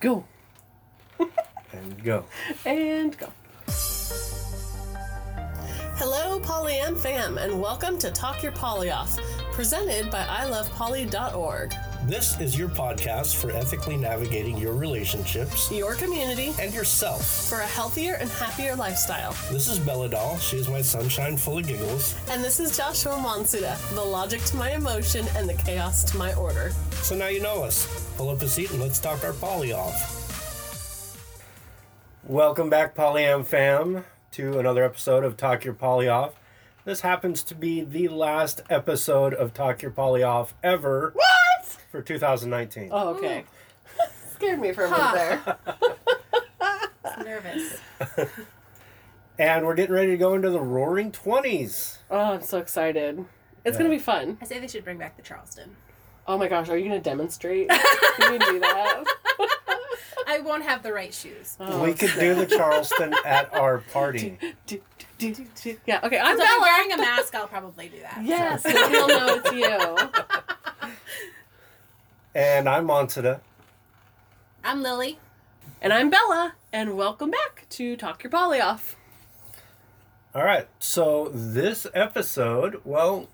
go. 0.00 0.24
And 1.72 2.02
go. 2.02 2.24
And 2.64 3.16
go. 3.18 3.28
Hello, 5.96 6.40
Polyam 6.40 6.96
fam, 6.96 7.38
and 7.38 7.60
welcome 7.60 7.98
to 7.98 8.10
Talk 8.10 8.42
Your 8.42 8.52
Poly 8.52 8.90
Off, 8.90 9.18
presented 9.52 10.10
by 10.10 10.22
ilovepoly.org, 10.22 11.74
This 12.08 12.40
is 12.40 12.58
your 12.58 12.70
podcast 12.70 13.36
for 13.36 13.50
ethically 13.50 13.98
navigating 13.98 14.56
your 14.56 14.72
relationships 14.72 15.70
your 15.70 15.94
community 15.94 16.54
and 16.58 16.72
yourself. 16.72 17.46
for 17.50 17.60
a 17.60 17.66
healthier 17.66 18.14
and 18.14 18.30
happier 18.30 18.74
lifestyle. 18.74 19.36
This 19.52 19.68
is 19.68 19.78
Bella 19.78 20.08
Doll. 20.08 20.38
She 20.38 20.56
is 20.56 20.70
my 20.70 20.80
sunshine 20.80 21.36
full 21.36 21.58
of 21.58 21.66
giggles. 21.66 22.14
And 22.30 22.42
this 22.42 22.60
is 22.60 22.74
Joshua 22.74 23.12
Monsuda, 23.12 23.76
the 23.94 24.02
logic 24.02 24.40
to 24.44 24.56
my 24.56 24.70
emotion 24.70 25.26
and 25.36 25.46
the 25.46 25.52
chaos 25.52 26.02
to 26.04 26.16
my 26.16 26.32
order. 26.32 26.72
So 27.02 27.14
now 27.14 27.26
you 27.26 27.42
know 27.42 27.62
us. 27.62 27.86
Pull 28.16 28.30
up 28.30 28.40
a 28.40 28.48
seat 28.48 28.70
and 28.70 28.80
let's 28.80 28.98
talk 28.98 29.22
our 29.22 29.34
poly 29.34 29.74
off. 29.74 30.14
Welcome 32.24 32.70
back, 32.70 32.94
Polyam 32.94 33.44
fam, 33.44 34.06
to 34.30 34.58
another 34.58 34.82
episode 34.82 35.24
of 35.24 35.36
Talk 35.36 35.66
Your 35.66 35.74
Poly 35.74 36.08
Off. 36.08 36.32
This 36.86 37.02
happens 37.02 37.42
to 37.42 37.54
be 37.54 37.82
the 37.82 38.08
last 38.08 38.62
episode 38.70 39.34
of 39.34 39.52
Talk 39.52 39.82
Your 39.82 39.90
Poly 39.90 40.22
Off 40.22 40.54
ever. 40.64 41.12
What? 41.58 41.66
For 41.90 42.02
2019. 42.02 42.88
Oh, 42.92 43.08
okay. 43.16 43.44
Oh. 44.00 44.06
Scared 44.34 44.60
me 44.60 44.72
for 44.72 44.84
a 44.84 44.90
minute 44.90 45.40
there. 45.44 45.56
nervous. 47.24 47.78
And 49.40 49.64
we're 49.64 49.76
getting 49.76 49.94
ready 49.94 50.10
to 50.10 50.16
go 50.16 50.34
into 50.34 50.50
the 50.50 50.58
roaring 50.60 51.12
20s. 51.12 51.98
Oh, 52.10 52.18
I'm 52.34 52.42
so 52.42 52.58
excited. 52.58 53.24
It's 53.64 53.78
gonna 53.78 53.88
be 53.88 54.00
fun. 54.00 54.36
I 54.40 54.44
say 54.46 54.58
they 54.58 54.66
should 54.66 54.82
bring 54.82 54.98
back 54.98 55.16
the 55.16 55.22
Charleston. 55.22 55.76
Oh 56.26 56.36
my 56.36 56.48
gosh, 56.48 56.68
are 56.68 56.76
you 56.76 56.88
gonna 56.88 56.98
demonstrate? 57.00 57.68
Can 57.68 58.32
you 58.32 58.38
do 58.40 58.58
that? 58.58 59.04
I 60.26 60.40
won't 60.40 60.64
have 60.64 60.82
the 60.82 60.92
right 60.92 61.14
shoes. 61.14 61.56
Oh, 61.60 61.84
we 61.84 61.94
could 61.94 62.10
do 62.18 62.34
the 62.34 62.46
Charleston 62.46 63.14
at 63.24 63.54
our 63.54 63.78
party. 63.92 64.38
do, 64.66 64.80
do, 65.18 65.32
do, 65.32 65.46
do. 65.62 65.76
Yeah, 65.86 66.00
okay, 66.02 66.18
I'm 66.18 66.36
So 66.36 66.42
if 66.42 66.48
I'm 66.50 66.60
Bella. 66.60 66.60
wearing 66.60 66.92
a 66.94 66.96
mask, 66.96 67.32
I'll 67.36 67.46
probably 67.46 67.88
do 67.90 68.00
that. 68.00 68.20
Yes, 68.24 68.64
then 68.64 68.90
we'll 68.90 69.06
know 69.06 69.40
it's 69.44 69.52
you. 69.52 70.90
And 72.38 72.68
I'm 72.68 72.86
Monsuda. 72.86 73.40
I'm 74.62 74.80
Lily. 74.80 75.18
And 75.82 75.92
I'm 75.92 76.08
Bella, 76.08 76.54
and 76.72 76.96
welcome 76.96 77.32
back 77.32 77.66
to 77.70 77.96
Talk 77.96 78.22
Your 78.22 78.30
Poly 78.30 78.60
Off. 78.60 78.94
All 80.36 80.44
right, 80.44 80.68
so 80.78 81.32
this 81.34 81.88
episode, 81.94 82.80
well, 82.84 83.28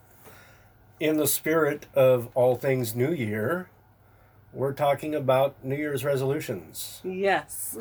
in 0.99 1.19
the 1.19 1.27
spirit 1.27 1.85
of 1.93 2.31
all 2.35 2.57
things 2.57 2.95
New 2.95 3.13
Year, 3.13 3.69
we're 4.55 4.73
talking 4.73 5.15
about 5.15 5.63
New 5.63 5.77
Year's 5.77 6.03
resolutions. 6.03 7.03
Yes. 7.05 7.77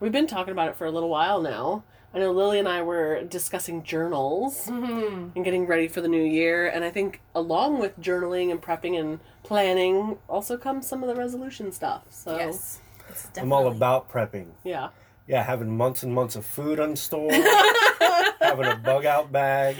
We've 0.00 0.10
been 0.10 0.26
talking 0.26 0.50
about 0.50 0.70
it 0.70 0.76
for 0.76 0.86
a 0.86 0.90
little 0.90 1.08
while 1.08 1.40
now. 1.40 1.84
I 2.14 2.18
know 2.20 2.32
Lily 2.32 2.58
and 2.58 2.68
I 2.68 2.82
were 2.82 3.22
discussing 3.24 3.82
journals 3.82 4.66
Mm-hmm. 4.66 5.30
and 5.36 5.44
getting 5.44 5.66
ready 5.66 5.88
for 5.88 6.00
the 6.00 6.08
new 6.08 6.22
year, 6.22 6.66
and 6.68 6.84
I 6.84 6.90
think 6.90 7.20
along 7.34 7.78
with 7.80 7.98
journaling 8.00 8.50
and 8.50 8.60
prepping 8.62 8.98
and 8.98 9.20
planning 9.42 10.18
also 10.28 10.56
comes 10.56 10.86
some 10.86 11.02
of 11.02 11.08
the 11.08 11.14
resolution 11.14 11.70
stuff. 11.72 12.02
So 12.10 12.36
Yes. 12.36 12.80
Definitely. 13.08 13.42
I'm 13.42 13.52
all 13.52 13.68
about 13.68 14.10
prepping. 14.10 14.46
yeah. 14.64 14.88
Yeah, 15.26 15.42
having 15.42 15.76
months 15.76 16.02
and 16.02 16.14
months 16.14 16.36
of 16.36 16.46
food 16.46 16.80
on 16.80 16.96
store, 16.96 17.30
having 18.40 18.64
a 18.64 18.76
bug 18.82 19.04
out 19.04 19.30
bag, 19.30 19.76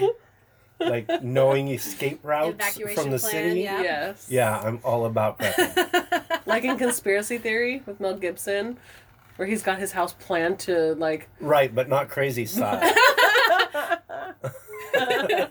like 0.79 1.23
knowing 1.23 1.69
escape 1.69 2.19
routes 2.21 2.53
Evacuation 2.53 3.01
from 3.03 3.11
the 3.11 3.17
plan, 3.17 3.31
city. 3.31 3.61
yeah. 3.61 3.81
Yes. 3.81 4.27
Yeah, 4.29 4.59
I'm 4.59 4.79
all 4.83 5.05
about 5.05 5.39
prepping. 5.39 6.05
Like 6.45 6.63
in 6.63 6.77
Conspiracy 6.79 7.37
Theory 7.37 7.83
with 7.85 7.99
Mel 7.99 8.15
Gibson, 8.15 8.77
where 9.39 9.47
he's 9.47 9.63
got 9.63 9.79
his 9.79 9.93
house 9.93 10.11
planned 10.19 10.59
to 10.59 10.95
like 10.95 11.29
right, 11.39 11.73
but 11.73 11.87
not 11.87 12.09
crazy 12.09 12.45
style. 12.45 12.81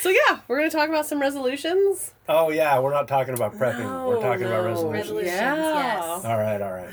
So 0.00 0.10
yeah, 0.10 0.40
we're 0.48 0.58
gonna 0.58 0.70
talk 0.70 0.90
about 0.90 1.06
some 1.06 1.18
resolutions. 1.20 2.12
oh 2.28 2.50
yeah, 2.50 2.78
we're 2.78 2.92
not 2.92 3.08
talking 3.08 3.32
about 3.32 3.54
prepping. 3.54 4.06
we're 4.06 4.20
talking 4.20 4.44
about 4.44 4.64
resolutions. 4.64 5.06
Resolutions, 5.08 5.32
Yeah. 5.34 5.54
yes. 5.56 6.24
All 6.24 6.36
right, 6.36 6.60
all 6.60 6.72
right. 6.72 6.92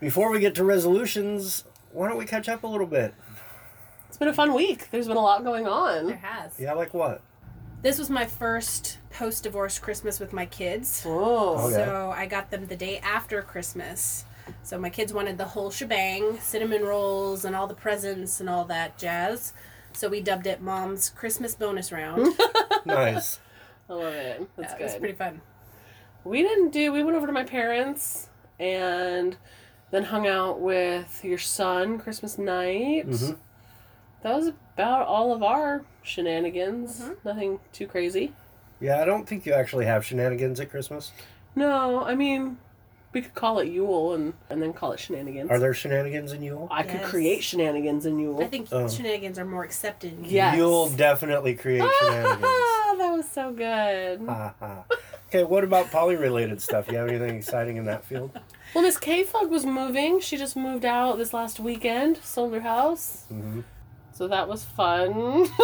Before 0.00 0.30
we 0.30 0.38
get 0.38 0.54
to 0.56 0.64
resolutions, 0.64 1.64
why 1.92 2.08
don't 2.08 2.18
we 2.18 2.26
catch 2.26 2.48
up 2.48 2.62
a 2.62 2.66
little 2.68 2.86
bit? 2.86 3.14
It's 4.08 4.16
been 4.16 4.28
a 4.28 4.32
fun 4.34 4.54
week. 4.54 4.90
There's 4.92 5.08
been 5.08 5.16
a 5.16 5.22
lot 5.22 5.42
going 5.42 5.66
on. 5.66 6.06
There 6.06 6.16
has. 6.16 6.52
Yeah, 6.60 6.74
like 6.74 6.94
what? 6.94 7.20
This 7.82 7.98
was 7.98 8.10
my 8.10 8.26
first 8.26 8.98
post 9.10 9.42
divorce 9.42 9.78
Christmas 9.80 10.20
with 10.20 10.32
my 10.32 10.46
kids. 10.46 11.02
Oh. 11.06 11.66
Okay. 11.66 11.74
So 11.74 12.12
I 12.14 12.26
got 12.26 12.50
them 12.52 12.66
the 12.66 12.76
day 12.76 12.98
after 13.00 13.42
Christmas. 13.42 14.24
So 14.62 14.78
my 14.78 14.90
kids 14.90 15.12
wanted 15.12 15.38
the 15.38 15.44
whole 15.44 15.70
shebang 15.70 16.38
cinnamon 16.40 16.82
rolls 16.82 17.44
and 17.44 17.54
all 17.56 17.66
the 17.66 17.74
presents 17.74 18.40
and 18.40 18.48
all 18.48 18.64
that 18.66 18.98
jazz. 18.98 19.52
So 19.92 20.08
we 20.08 20.20
dubbed 20.20 20.46
it 20.46 20.60
Mom's 20.60 21.10
Christmas 21.10 21.54
bonus 21.54 21.90
round. 21.92 22.34
Nice. 22.86 23.38
I 23.90 23.92
love 23.92 24.14
it. 24.14 24.48
That's 24.56 24.72
Yeah, 24.72 24.78
good. 24.78 24.82
It 24.82 24.84
was 24.86 24.94
pretty 24.96 25.14
fun. 25.14 25.40
We 26.24 26.40
didn't 26.42 26.70
do. 26.70 26.92
We 26.92 27.02
went 27.02 27.16
over 27.16 27.26
to 27.26 27.32
my 27.32 27.44
parents 27.44 28.28
and 28.58 29.36
then 29.90 30.04
hung 30.04 30.26
out 30.26 30.60
with 30.60 31.22
your 31.22 31.36
son 31.38 31.98
Christmas 31.98 32.38
night. 32.38 33.06
Mhm. 33.06 33.36
That 34.22 34.34
was 34.34 34.48
about 34.48 35.06
all 35.06 35.32
of 35.34 35.42
our 35.42 35.84
shenanigans. 36.02 37.00
Mm-hmm. 37.00 37.12
Nothing 37.24 37.60
too 37.72 37.86
crazy. 37.86 38.32
Yeah, 38.80 39.02
I 39.02 39.04
don't 39.04 39.28
think 39.28 39.44
you 39.44 39.52
actually 39.52 39.84
have 39.84 40.06
shenanigans 40.06 40.58
at 40.60 40.70
Christmas. 40.70 41.12
No, 41.54 42.02
I 42.02 42.14
mean, 42.14 42.56
we 43.12 43.20
could 43.22 43.34
call 43.34 43.58
it 43.58 43.68
Yule 43.68 44.14
and 44.14 44.34
and 44.50 44.62
then 44.62 44.72
call 44.72 44.92
it 44.92 45.00
shenanigans. 45.00 45.50
Are 45.50 45.58
there 45.58 45.74
shenanigans 45.74 46.32
in 46.32 46.42
Yule? 46.42 46.68
I 46.70 46.82
could 46.82 47.00
Yes. 47.00 47.10
create 47.10 47.42
shenanigans 47.42 48.06
in 48.06 48.18
Yule. 48.18 48.42
I 48.42 48.46
think 48.46 48.68
Oh. 48.72 48.88
shenanigans 48.88 49.38
are 49.38 49.44
more 49.44 49.64
accepted. 49.64 50.12
in 50.18 50.24
Yes. 50.24 50.56
You'll 50.56 50.90
definitely 50.90 51.54
create 51.54 51.88
shenanigans. 52.00 52.40
that 52.98 53.12
was 53.16 53.28
so 53.28 53.52
good. 53.52 54.20
Ha, 54.26 54.54
ha. 54.60 54.84
okay, 55.28 55.42
what 55.44 55.64
about 55.64 55.90
poly 55.90 56.16
related 56.16 56.60
stuff? 56.62 56.90
You 56.90 56.98
have 56.98 57.08
anything 57.08 57.34
exciting 57.36 57.76
in 57.76 57.84
that 57.86 58.04
field? 58.04 58.38
Well, 58.74 58.84
Miss 58.84 58.98
K 58.98 59.24
Fug 59.24 59.50
was 59.50 59.66
moving. 59.66 60.20
She 60.20 60.36
just 60.36 60.54
moved 60.56 60.84
out 60.84 61.18
this 61.18 61.32
last 61.34 61.58
weekend, 61.58 62.18
sold 62.18 62.52
her 62.54 62.60
house. 62.60 63.24
hmm 63.28 63.60
So 64.12 64.28
that 64.28 64.46
was 64.48 64.64
fun. 64.64 65.48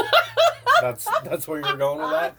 That's 0.83 1.09
that's 1.25 1.49
where 1.49 1.61
you're 1.61 1.77
going 1.77 2.01
with 2.01 2.11
that. 2.11 2.35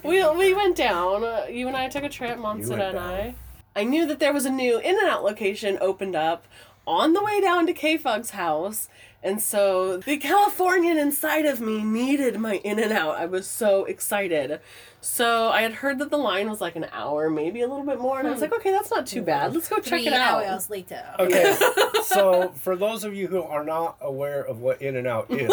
we, 0.04 0.24
we 0.36 0.54
went 0.54 0.76
down. 0.76 1.24
Uh, 1.24 1.46
you 1.50 1.66
and 1.66 1.76
I 1.76 1.88
took 1.88 2.04
a 2.04 2.08
trip, 2.08 2.38
Monsita 2.38 2.68
went 2.70 2.82
and 2.82 2.94
down. 2.94 2.96
I. 2.96 3.34
I 3.76 3.84
knew 3.84 4.06
that 4.06 4.18
there 4.18 4.32
was 4.32 4.46
a 4.46 4.50
new 4.50 4.78
In 4.78 4.98
and 4.98 5.06
Out 5.06 5.22
location 5.22 5.76
opened 5.80 6.16
up 6.16 6.46
on 6.86 7.12
the 7.12 7.22
way 7.22 7.40
down 7.40 7.66
to 7.66 7.74
K 7.74 7.98
Fug's 7.98 8.30
house. 8.30 8.88
And 9.22 9.42
so 9.42 9.98
the 9.98 10.16
Californian 10.18 10.98
inside 10.98 11.46
of 11.46 11.60
me 11.60 11.82
needed 11.82 12.38
my 12.38 12.56
In 12.64 12.78
and 12.78 12.92
Out. 12.92 13.16
I 13.16 13.26
was 13.26 13.46
so 13.46 13.84
excited. 13.84 14.60
So 15.00 15.48
I 15.48 15.62
had 15.62 15.74
heard 15.74 15.98
that 15.98 16.10
the 16.10 16.16
line 16.16 16.48
was 16.48 16.60
like 16.60 16.74
an 16.74 16.86
hour, 16.90 17.28
maybe 17.28 17.60
a 17.60 17.68
little 17.68 17.84
bit 17.84 18.00
more. 18.00 18.18
And 18.18 18.26
I 18.26 18.30
was 18.30 18.40
like, 18.40 18.50
hmm. 18.50 18.56
okay, 18.56 18.70
that's 18.70 18.90
not 18.90 19.06
too 19.06 19.22
bad. 19.22 19.52
Let's 19.52 19.68
go 19.68 19.76
check 19.76 19.84
Three 19.84 20.06
it 20.06 20.12
out. 20.12 20.44
hours 20.44 20.70
later. 20.70 21.04
Okay, 21.18 21.56
so 22.04 22.52
for 22.56 22.76
those 22.76 23.04
of 23.04 23.14
you 23.14 23.26
who 23.26 23.42
are 23.42 23.64
not 23.64 23.98
aware 24.00 24.42
of 24.42 24.60
what 24.60 24.80
In 24.80 24.96
and 24.96 25.06
Out 25.06 25.26
is, 25.30 25.52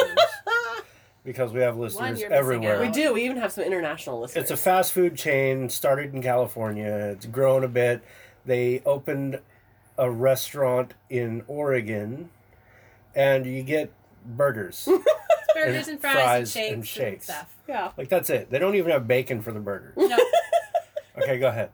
because 1.24 1.52
we 1.54 1.62
have 1.62 1.78
listeners 1.78 2.20
you're 2.20 2.30
missing 2.30 2.32
everywhere, 2.40 2.76
out. 2.76 2.82
We 2.82 2.90
do. 2.90 3.14
We 3.14 3.24
even 3.26 3.38
have 3.38 3.52
some 3.52 3.64
international 3.64 4.20
listeners. 4.20 4.44
It's 4.44 4.52
a 4.52 4.58
fast 4.58 4.92
food 4.92 5.16
chain 5.16 5.70
started 5.70 6.14
in 6.14 6.22
California. 6.22 6.86
It's 7.16 7.26
grown 7.26 7.64
a 7.64 7.68
bit. 7.68 8.04
They 8.46 8.82
opened 8.86 9.40
a 9.98 10.10
restaurant 10.10 10.94
in 11.10 11.44
Oregon, 11.48 12.30
and 13.16 13.46
you 13.46 13.64
get 13.64 13.92
burgers. 14.26 14.88
Burgers 15.56 15.88
And 15.88 15.94
and 15.94 16.02
fries, 16.02 16.16
fries 16.16 16.56
and 16.56 16.88
shakes 16.88 16.98
and 16.98 17.08
and, 17.14 17.22
stuff. 17.22 17.56
yeah. 17.70 17.92
like 17.96 18.10
that's 18.10 18.32
it. 18.32 18.50
They 18.50 18.58
don't 18.58 18.74
even 18.74 18.92
have 18.92 19.08
bacon 19.08 19.40
for 19.44 19.52
the 19.52 19.60
burgers. 19.60 19.94
No, 19.96 20.18
Okay, 21.22 21.38
go 21.38 21.50
ahead. 21.50 21.70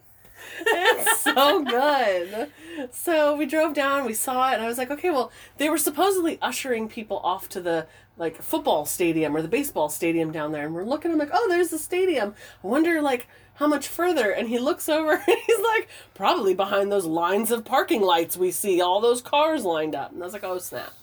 It's 0.59 1.22
so 1.22 1.64
good. 1.64 2.52
So 2.92 3.38
we 3.38 3.46
drove 3.46 3.73
down, 3.73 4.06
we 4.06 4.14
saw 4.14 4.50
it, 4.52 4.56
and 4.56 4.62
I 4.64 4.68
was 4.68 4.78
like, 4.78 4.91
okay, 4.91 5.09
well, 5.12 5.32
they 5.58 5.70
were 5.70 5.78
supposedly 5.78 6.38
ushering 6.41 6.90
people 6.90 7.20
off 7.20 7.47
to 7.50 7.62
the 7.62 7.88
like 8.20 8.42
football 8.42 8.86
stadium 8.86 9.36
or 9.36 9.42
the 9.42 9.48
baseball 9.48 9.90
stadium 9.90 10.32
down 10.32 10.52
there, 10.52 10.66
and 10.66 10.76
we're 10.76 10.84
looking. 10.84 11.12
I'm 11.12 11.18
like, 11.18 11.32
oh, 11.34 11.48
there's 11.50 11.70
the 11.70 11.80
stadium. 11.80 12.36
I 12.64 12.68
wonder 12.68 13.02
like 13.02 13.28
how 13.56 13.68
much 13.68 13.88
further. 13.88 14.32
And 14.32 14.48
he 14.48 14.60
looks 14.60 14.88
over 14.90 15.12
and 15.28 15.38
he's 15.48 15.60
like, 15.60 15.90
probably 16.14 16.54
behind 16.54 16.92
those 16.92 17.06
lines 17.06 17.52
of 17.52 17.66
parking 17.66 18.02
lights 18.02 18.38
we 18.38 18.52
see, 18.52 18.82
all 18.82 19.02
those 19.02 19.22
cars 19.22 19.64
lined 19.64 19.96
up. 19.96 20.12
And 20.12 20.22
I 20.22 20.26
was 20.26 20.34
like, 20.34 20.44
oh 20.44 20.60
snap. 20.60 20.94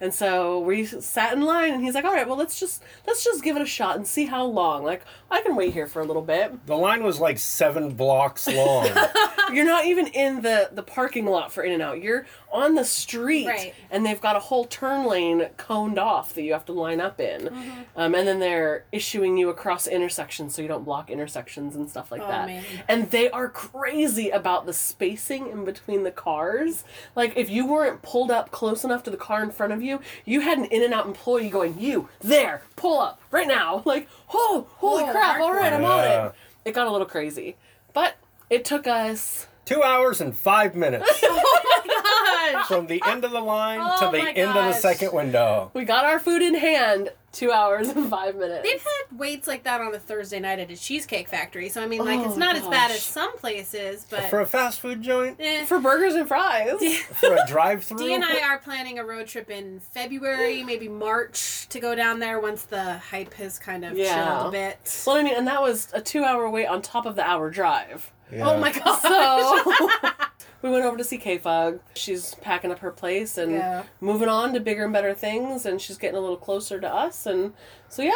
And 0.00 0.12
so 0.12 0.58
we 0.60 0.84
sat 0.84 1.32
in 1.32 1.40
line, 1.42 1.72
and 1.72 1.82
he's 1.82 1.94
like, 1.94 2.04
"All 2.04 2.12
right, 2.12 2.28
well, 2.28 2.36
let's 2.36 2.60
just 2.60 2.82
let's 3.06 3.24
just 3.24 3.42
give 3.42 3.56
it 3.56 3.62
a 3.62 3.66
shot 3.66 3.96
and 3.96 4.06
see 4.06 4.26
how 4.26 4.44
long. 4.44 4.84
Like, 4.84 5.02
I 5.30 5.40
can 5.40 5.56
wait 5.56 5.72
here 5.72 5.86
for 5.86 6.02
a 6.02 6.04
little 6.04 6.20
bit. 6.22 6.66
The 6.66 6.76
line 6.76 7.02
was 7.02 7.18
like 7.18 7.38
seven 7.38 7.94
blocks 7.94 8.46
long. 8.46 8.88
You're 9.52 9.64
not 9.64 9.86
even 9.86 10.06
in 10.08 10.42
the 10.42 10.68
the 10.72 10.82
parking 10.82 11.24
lot 11.24 11.50
for 11.52 11.62
In 11.62 11.72
and 11.72 11.82
Out. 11.82 12.02
You're 12.02 12.26
on 12.52 12.74
the 12.74 12.84
street, 12.84 13.46
Right. 13.46 13.74
and 13.90 14.04
they've 14.04 14.20
got 14.20 14.36
a 14.36 14.38
whole 14.38 14.64
turn 14.66 15.06
lane 15.06 15.48
coned 15.56 15.98
off 15.98 16.34
that 16.34 16.42
you 16.42 16.52
have 16.52 16.64
to 16.66 16.72
line 16.72 17.00
up 17.00 17.18
in. 17.20 17.42
Mm-hmm. 17.42 17.70
Um, 17.96 18.14
and 18.14 18.26
then 18.28 18.38
they're 18.38 18.84
issuing 18.92 19.36
you 19.36 19.48
across 19.50 19.86
intersections 19.86 20.54
so 20.54 20.62
you 20.62 20.68
don't 20.68 20.84
block 20.84 21.10
intersections 21.10 21.74
and 21.76 21.88
stuff 21.88 22.10
like 22.10 22.22
Oh, 22.22 22.28
that. 22.28 22.46
man. 22.46 22.64
And 22.88 23.10
they 23.10 23.30
are 23.30 23.48
crazy 23.48 24.30
about 24.30 24.64
the 24.66 24.72
spacing 24.72 25.48
in 25.48 25.64
between 25.64 26.02
the 26.02 26.10
cars. 26.10 26.84
Like 27.14 27.36
if 27.36 27.50
you 27.50 27.66
weren't 27.66 28.02
pulled 28.02 28.30
up 28.30 28.50
close 28.50 28.84
enough 28.84 29.02
to 29.04 29.10
the 29.10 29.16
car 29.16 29.42
in 29.42 29.50
front 29.50 29.72
of 29.72 29.82
you, 29.82 29.85
you 29.86 30.00
you 30.24 30.40
had 30.40 30.58
an 30.58 30.64
In 30.66 30.82
and 30.82 30.92
Out 30.92 31.06
employee 31.06 31.48
going, 31.48 31.78
"You 31.80 32.08
there, 32.20 32.62
pull 32.76 33.00
up 33.00 33.20
right 33.30 33.46
now!" 33.48 33.82
Like, 33.86 34.08
oh, 34.34 34.66
holy 34.76 35.04
Oh, 35.04 35.10
crap! 35.12 35.40
All 35.40 35.52
right, 35.52 35.72
I'm 35.72 35.84
on 35.84 36.04
it. 36.04 36.32
It 36.64 36.72
got 36.74 36.86
a 36.86 36.90
little 36.90 37.06
crazy, 37.06 37.56
but 37.92 38.16
it 38.50 38.64
took 38.64 38.86
us 38.86 39.46
Two 39.64 39.82
hours 39.82 40.20
and 40.20 40.36
five 40.36 40.74
minutes 40.76 41.08
oh 41.24 42.52
Gosh. 42.52 42.68
from 42.68 42.86
the 42.86 43.02
end 43.04 43.24
of 43.24 43.32
the 43.32 43.40
line 43.40 43.80
Oh 43.82 43.98
to 44.10 44.16
the 44.16 44.22
my 44.22 44.30
end 44.30 44.50
of 44.50 44.64
the 44.64 44.72
second 44.72 45.12
window. 45.12 45.70
We 45.74 45.84
got 45.84 46.04
our 46.04 46.18
food 46.20 46.40
in 46.42 46.54
hand. 46.54 47.10
Two 47.32 47.52
hours 47.52 47.88
and 47.88 48.08
five 48.08 48.34
minutes. 48.36 48.62
They've 48.62 48.80
had 48.82 49.18
waits 49.18 49.46
like 49.46 49.64
that 49.64 49.82
on 49.82 49.94
a 49.94 49.98
Thursday 49.98 50.40
night 50.40 50.58
at 50.58 50.70
a 50.70 50.76
Cheesecake 50.76 51.28
Factory, 51.28 51.68
so 51.68 51.82
I 51.82 51.86
mean, 51.86 52.02
like, 52.02 52.20
Oh, 52.20 52.24
it's 52.28 52.36
not 52.38 52.56
as 52.56 52.66
bad 52.66 52.90
as 52.90 53.02
some 53.02 53.36
places, 53.36 54.06
but. 54.08 54.22
For 54.30 54.40
a 54.40 54.46
fast 54.46 54.80
food 54.80 55.02
joint? 55.02 55.36
eh. 55.38 55.66
for 55.66 55.78
burgers 55.78 56.14
and 56.14 56.26
fries. 56.26 56.80
For 57.20 57.34
a 57.34 57.46
drive 57.46 57.84
through? 57.84 57.98
Dee 57.98 58.14
and 58.14 58.24
I 58.24 58.40
are 58.40 58.56
planning 58.58 58.98
a 58.98 59.04
road 59.04 59.26
trip 59.26 59.50
in 59.50 59.80
February, 59.80 60.62
maybe 60.62 60.88
March, 60.88 61.68
to 61.68 61.78
go 61.78 61.94
down 61.94 62.20
there 62.20 62.40
once 62.40 62.62
the 62.62 62.94
hype 62.98 63.34
has 63.34 63.58
kind 63.58 63.84
of 63.84 63.98
Yeah. 63.98 64.14
chilled 64.14 64.48
a 64.48 64.50
bit. 64.52 65.02
Well, 65.06 65.16
I 65.16 65.22
mean, 65.22 65.34
and 65.36 65.46
that 65.46 65.60
was 65.60 65.88
a 65.92 66.00
two-hour 66.00 66.48
wait 66.48 66.66
on 66.66 66.80
top 66.80 67.04
of 67.04 67.16
the 67.16 67.22
hour 67.22 67.50
drive. 67.50 68.12
Oh 68.32 68.58
my 68.58 68.72
god! 68.72 68.96
So 69.02 70.02
we 70.62 70.70
went 70.70 70.84
over 70.84 70.96
to 70.96 71.04
see 71.04 71.16
K 71.18 71.38
Fug. 71.38 71.78
She's 71.94 72.34
packing 72.36 72.72
up 72.72 72.80
her 72.80 72.90
place 72.90 73.38
and 73.38 73.52
Yeah. 73.52 73.84
moving 74.00 74.28
on 74.28 74.52
to 74.54 74.58
bigger 74.60 74.82
and 74.84 74.92
better 74.92 75.14
things, 75.14 75.64
and 75.64 75.80
she's 75.80 75.96
getting 75.96 76.16
a 76.16 76.20
little 76.20 76.36
closer 76.36 76.80
to 76.80 76.92
us. 76.92 77.25
And 77.26 77.52
so, 77.88 78.02
yeah, 78.02 78.12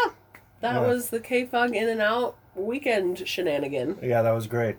that 0.61 0.75
Yeah. 0.75 0.87
was 0.87 1.11
the 1.11 1.21
K 1.21 1.45
Fug 1.47 1.75
in 1.75 1.89
and 1.89 2.01
out 2.01 2.37
weekend 2.55 3.27
shenanigan. 3.29 3.99
Yeah, 4.03 4.23
that 4.23 4.33
was 4.33 4.47
great. 4.47 4.77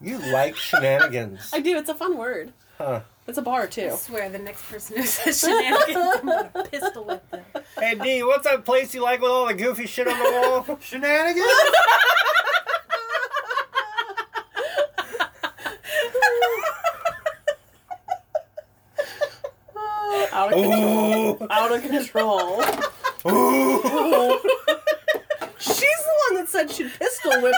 You 0.00 0.18
like 0.18 0.56
shenanigans. 0.68 1.50
I 1.52 1.60
do. 1.60 1.76
It's 1.78 1.88
a 1.88 1.94
fun 1.94 2.16
word. 2.16 2.52
Huh. 2.78 3.00
It's 3.26 3.36
a 3.38 3.42
bar 3.42 3.66
too. 3.66 3.90
I 3.92 3.96
swear 3.96 4.30
the 4.30 4.38
next 4.38 4.62
person 4.70 4.96
who 4.96 5.02
says 5.02 5.40
shenanigans, 5.40 5.96
I'm 6.20 6.26
gonna 6.26 6.68
pistol 6.70 7.04
whip 7.04 7.30
them. 7.30 7.44
Hey, 7.78 7.94
D, 7.94 8.22
what's 8.22 8.44
that 8.44 8.64
place 8.64 8.94
you 8.94 9.02
like 9.02 9.20
with 9.20 9.30
all 9.30 9.46
the 9.46 9.54
goofy 9.54 9.86
shit 9.86 10.08
on 10.08 10.18
the 10.18 10.64
wall? 10.66 10.78
Shenanigans? 10.80 11.44
Out 20.32 20.52
of 20.52 20.58
control. 20.60 21.38
Ooh. 21.42 21.46
Out 21.50 21.72
of 21.72 21.82
control. 21.82 22.62
Ooh. 23.26 24.38
She's 25.58 25.80
the 25.80 26.14
one 26.28 26.34
that 26.36 26.48
said 26.48 26.70
she'd 26.70 26.90
pistol 26.98 27.42
whip. 27.42 27.54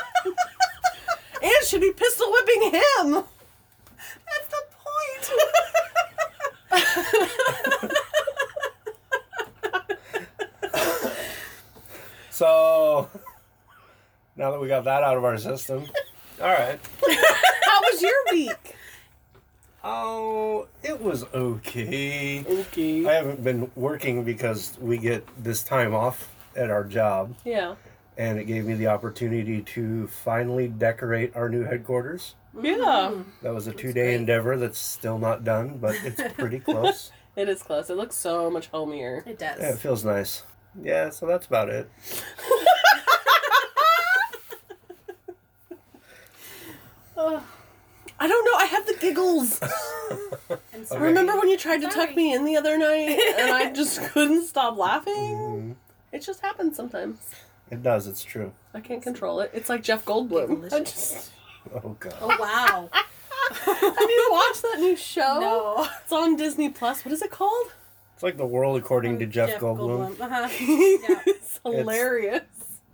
and 1.43 1.67
should 1.67 1.81
be 1.81 1.93
pistol 1.93 2.31
whipping 2.31 2.63
him. 2.63 3.25
That's 4.27 4.49
the 4.49 4.63
point. 4.73 5.31
So, 12.31 13.11
now 14.35 14.51
that 14.51 14.59
we 14.61 14.67
got 14.67 14.85
that 14.85 15.03
out 15.03 15.19
of 15.19 15.25
our 15.27 15.37
system, 15.37 15.85
all 16.41 16.49
right. 16.49 16.81
How 17.67 17.81
was 17.83 18.01
your 18.01 18.15
week? 18.33 18.70
Oh, 19.83 20.67
it 20.83 21.01
was 21.01 21.25
okay. 21.33 22.45
Okay. 22.47 23.07
I 23.07 23.13
haven't 23.15 23.43
been 23.43 23.71
working 23.75 24.25
because 24.25 24.77
we 24.81 24.99
get 24.99 25.27
this 25.43 25.63
time 25.63 25.95
off 25.95 26.29
at 26.55 26.71
our 26.71 26.85
job, 26.85 27.35
Yeah. 27.45 27.77
and 28.19 28.39
it 28.39 28.45
gave 28.45 28.67
me 28.67 28.75
the 28.75 28.89
opportunity 28.89 29.63
to 29.63 30.07
finally 30.09 30.69
decorate 30.69 31.35
our 31.35 31.49
new 31.49 31.63
headquarters. 31.65 32.35
Mm-hmm. 32.55 32.67
Yeah. 32.67 33.15
That 33.43 33.55
was 33.55 33.67
a 33.69 33.73
two 33.73 33.93
day 33.93 34.15
endeavor 34.15 34.57
that's 34.59 34.79
still 34.79 35.19
not 35.19 35.45
done, 35.45 35.79
but 35.79 35.95
it's 36.05 36.21
pretty 36.39 36.59
close. 36.61 37.11
It 37.37 37.49
is 37.49 37.63
close. 37.63 37.89
It 37.89 37.97
looks 37.97 38.17
so 38.17 38.51
much 38.51 38.69
homier. 38.69 39.23
It 39.27 39.39
does. 39.39 39.61
Yeah, 39.61 39.71
it 39.71 39.79
feels 39.79 40.05
nice. 40.05 40.43
Yeah, 40.83 41.11
so 41.11 41.27
that's 41.27 41.47
about 41.47 41.69
it. 41.71 41.89
Oh. 47.23 47.43
I 48.23 48.29
don't 48.29 48.45
know. 48.45 48.55
I 48.55 48.65
have 48.67 48.87
the 48.87 48.95
giggles. 49.01 49.61
I'm. 50.93 51.03
Remember 51.03 51.37
when 51.39 51.49
you 51.49 51.57
tried 51.57 51.81
to 51.83 51.91
Sorry. 51.91 52.07
tuck 52.09 52.17
me 52.17 52.35
in 52.35 52.45
the 52.45 52.57
other 52.57 52.77
night 52.79 53.19
and 53.39 53.51
I 53.51 53.73
just 53.73 54.01
couldn't 54.13 54.45
stop 54.47 54.77
laughing? 54.77 55.15
Mhm. 55.15 55.75
It 56.13 56.21
just 56.23 56.41
happens 56.41 56.77
sometimes. 56.77 57.19
It 57.71 57.83
does, 57.83 58.07
it's 58.07 58.23
true. 58.25 58.53
I 58.75 58.81
can't 58.81 59.03
control 59.03 59.41
it. 59.41 59.51
It's 59.55 59.69
like 59.69 59.83
Jeff 59.83 60.05
Goldblum. 60.05 60.73
I 60.73 60.81
just 60.81 61.31
Oh, 61.75 61.97
God. 62.01 62.15
Oh 62.21 62.37
wow. 62.39 62.89
have 62.93 64.11
you 64.11 64.29
watched 64.31 64.63
that 64.63 64.77
new 64.81 64.97
show? 64.97 65.39
No. 65.41 65.89
It's 66.03 66.13
on 66.13 66.37
Disney 66.37 66.69
Plus. 66.69 67.05
What 67.05 67.13
is 67.13 67.23
it 67.23 67.31
called? 67.31 67.73
It's 68.15 68.23
like 68.23 68.37
the 68.37 68.47
world 68.47 68.77
according 68.77 69.19
to 69.21 69.27
Jeff, 69.27 69.59
Goldblum. 69.61 70.21
Uh-huh. 70.21 70.49
it's 71.27 71.61
hilarious. 71.65 72.43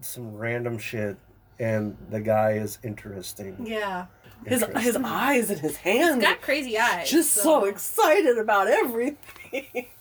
Some 0.01 0.37
random 0.37 0.79
shit, 0.79 1.17
and 1.59 1.97
the 2.11 2.21
guy 2.21 2.53
is 2.53 2.79
interesting. 2.85 3.57
Yeah. 3.67 4.07
His 4.45 4.65
his 4.79 4.97
eyes 4.97 5.51
and 5.51 5.61
his 5.61 5.77
hands. 5.79 6.17
He's 6.17 6.25
got 6.25 6.41
crazy 6.43 6.79
eyes. 6.79 7.11
just 7.11 7.33
so 7.33 7.65
excited 7.65 8.39
about 8.39 8.69
everything. 8.69 9.87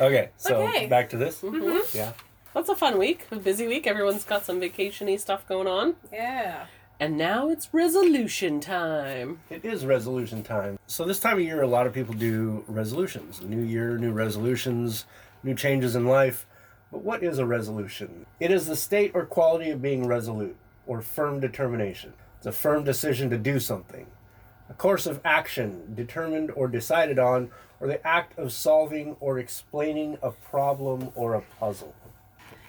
Okay, 0.00 0.30
so 0.38 0.62
Okay. 0.62 0.86
back 0.86 1.10
to 1.10 1.18
this. 1.18 1.42
Mhm. 1.42 1.94
Yeah. 1.94 2.12
That's 2.54 2.70
a 2.70 2.74
fun 2.74 2.98
week, 2.98 3.26
a 3.30 3.36
busy 3.36 3.66
week. 3.66 3.86
Everyone's 3.86 4.24
got 4.24 4.44
some 4.44 4.58
vacationy 4.60 5.20
stuff 5.20 5.46
going 5.46 5.66
on. 5.66 5.96
Yeah. 6.10 6.64
And 6.98 7.18
now 7.18 7.50
it's 7.50 7.68
resolution 7.74 8.60
time. 8.60 9.40
It 9.50 9.66
is 9.66 9.84
resolution 9.84 10.42
time. 10.42 10.78
So 10.86 11.04
this 11.04 11.20
time 11.20 11.36
of 11.36 11.42
year, 11.44 11.60
a 11.62 11.66
lot 11.66 11.86
of 11.86 11.92
people 11.92 12.14
do 12.14 12.64
resolutions. 12.66 13.42
New 13.42 13.62
year, 13.62 13.98
new 13.98 14.10
resolutions, 14.12 15.04
new 15.42 15.54
changes 15.54 15.94
in 15.94 16.06
life. 16.06 16.46
But 16.90 17.02
what 17.02 17.22
is 17.22 17.38
a 17.38 17.44
resolution? 17.44 18.24
It 18.40 18.50
is 18.50 18.66
the 18.66 18.74
state 18.76 19.10
or 19.14 19.26
quality 19.26 19.68
of 19.70 19.82
being 19.82 20.06
resolute 20.06 20.56
or 20.86 21.02
firm 21.02 21.40
determination. 21.40 22.14
It's 22.38 22.46
a 22.46 22.52
firm 22.52 22.84
decision 22.84 23.30
to 23.30 23.36
do 23.36 23.58
something. 23.58 24.06
A 24.70 24.74
course 24.74 25.06
of 25.06 25.20
action 25.24 25.92
determined 25.96 26.52
or 26.52 26.68
decided 26.68 27.18
on, 27.18 27.50
or 27.80 27.88
the 27.88 28.06
act 28.06 28.38
of 28.38 28.52
solving 28.52 29.16
or 29.18 29.40
explaining 29.40 30.18
a 30.22 30.30
problem 30.30 31.10
or 31.16 31.34
a 31.34 31.42
puzzle. 31.58 31.94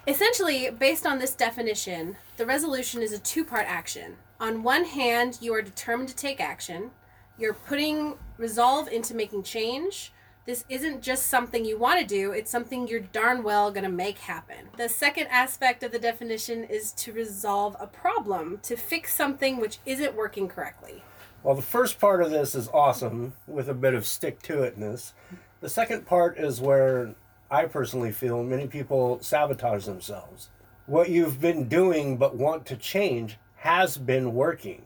Essentially, 0.07 0.71
based 0.71 1.06
on 1.06 1.19
this 1.19 1.36
definition, 1.36 2.16
the 2.38 2.48
resolution 2.48 3.04
is 3.04 3.13
a 3.13 3.19
two 3.19 3.45
part 3.45 3.68
action. 3.68 4.18
On 4.39 4.63
one 4.63 4.86
hand, 4.86 5.38
you 5.39 5.54
are 5.54 5.62
determined 5.62 6.10
to 6.10 6.15
take 6.15 6.39
action, 6.39 6.89
you're 7.38 7.54
putting 7.54 8.15
resolve 8.38 8.88
into 8.88 9.13
making 9.13 9.44
change. 9.44 10.12
This 10.50 10.65
isn't 10.68 11.03
just 11.03 11.27
something 11.27 11.63
you 11.63 11.77
want 11.77 12.00
to 12.00 12.06
do, 12.08 12.32
it's 12.32 12.50
something 12.50 12.88
you're 12.88 13.01
darn 13.01 13.44
well 13.44 13.70
going 13.70 13.84
to 13.84 13.91
make 13.91 14.18
happen. 14.18 14.70
The 14.77 14.89
second 14.89 15.27
aspect 15.27 15.84
of 15.84 15.91
the 15.91 16.00
definition 16.00 16.63
is 16.63 16.91
to 16.94 17.13
resolve 17.13 17.77
a 17.79 17.86
problem, 17.86 18.58
to 18.63 18.75
fix 18.75 19.13
something 19.13 19.58
which 19.58 19.77
isn't 19.86 20.15
working 20.15 20.48
correctly. 20.48 21.03
Well, 21.44 21.53
the 21.53 21.62
first 21.62 22.00
part 22.00 22.24
of 22.24 22.32
this 22.32 22.56
is 22.56 22.68
awesome 22.70 23.34
with 23.46 23.70
a 23.70 23.75
bit 23.75 23.94
of 23.94 24.08
stick 24.08 24.41
to 24.41 24.53
itness. 24.53 25.13
The 25.62 25.70
second 25.70 26.08
part 26.08 26.39
is 26.39 26.60
where 26.60 27.13
I 27.51 27.65
personally 27.65 28.12
feel 28.12 28.44
many 28.44 28.65
people 28.65 29.20
sabotage 29.22 29.86
themselves. 29.86 30.50
What 30.88 31.12
you've 31.12 31.39
been 31.39 31.68
doing 31.68 32.18
but 32.18 32.36
want 32.36 32.65
to 32.65 32.75
change 32.75 33.38
has 33.58 34.00
been 34.00 34.34
working. 34.34 34.82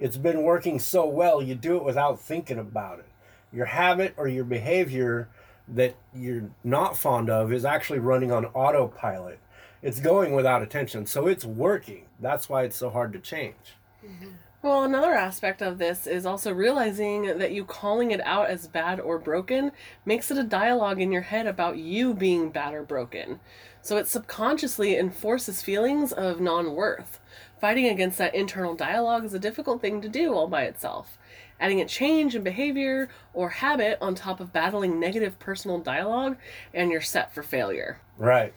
It's 0.00 0.16
been 0.16 0.42
working 0.42 0.80
so 0.80 1.06
well, 1.06 1.40
you 1.40 1.54
do 1.54 1.76
it 1.76 1.84
without 1.84 2.20
thinking 2.20 2.58
about 2.58 2.98
it. 2.98 3.06
Your 3.52 3.66
habit 3.66 4.14
or 4.16 4.28
your 4.28 4.44
behavior 4.44 5.28
that 5.68 5.94
you're 6.14 6.50
not 6.64 6.96
fond 6.96 7.30
of 7.30 7.52
is 7.52 7.64
actually 7.64 7.98
running 7.98 8.32
on 8.32 8.46
autopilot. 8.46 9.38
It's 9.82 10.00
going 10.00 10.34
without 10.34 10.62
attention, 10.62 11.06
so 11.06 11.26
it's 11.26 11.44
working. 11.44 12.06
That's 12.20 12.48
why 12.48 12.64
it's 12.64 12.76
so 12.76 12.90
hard 12.90 13.12
to 13.12 13.18
change. 13.18 13.76
Mm-hmm. 14.04 14.30
Well, 14.60 14.82
another 14.82 15.14
aspect 15.14 15.62
of 15.62 15.78
this 15.78 16.04
is 16.08 16.26
also 16.26 16.52
realizing 16.52 17.38
that 17.38 17.52
you 17.52 17.64
calling 17.64 18.10
it 18.10 18.20
out 18.22 18.50
as 18.50 18.66
bad 18.66 18.98
or 18.98 19.16
broken 19.16 19.70
makes 20.04 20.32
it 20.32 20.38
a 20.38 20.42
dialogue 20.42 21.00
in 21.00 21.12
your 21.12 21.22
head 21.22 21.46
about 21.46 21.78
you 21.78 22.12
being 22.12 22.50
bad 22.50 22.74
or 22.74 22.82
broken. 22.82 23.38
So 23.82 23.96
it 23.98 24.08
subconsciously 24.08 24.98
enforces 24.98 25.62
feelings 25.62 26.12
of 26.12 26.40
non 26.40 26.74
worth. 26.74 27.20
Fighting 27.60 27.86
against 27.86 28.18
that 28.18 28.34
internal 28.34 28.74
dialogue 28.74 29.24
is 29.24 29.32
a 29.32 29.38
difficult 29.38 29.80
thing 29.80 30.00
to 30.00 30.08
do 30.08 30.34
all 30.34 30.48
by 30.48 30.64
itself. 30.64 31.18
Adding 31.60 31.80
a 31.80 31.86
change 31.86 32.34
in 32.34 32.42
behavior 32.42 33.08
or 33.34 33.48
habit 33.48 33.98
on 34.00 34.14
top 34.14 34.40
of 34.40 34.52
battling 34.52 35.00
negative 35.00 35.38
personal 35.38 35.78
dialogue, 35.78 36.36
and 36.72 36.90
you're 36.90 37.00
set 37.00 37.34
for 37.34 37.42
failure. 37.42 38.00
Right. 38.16 38.52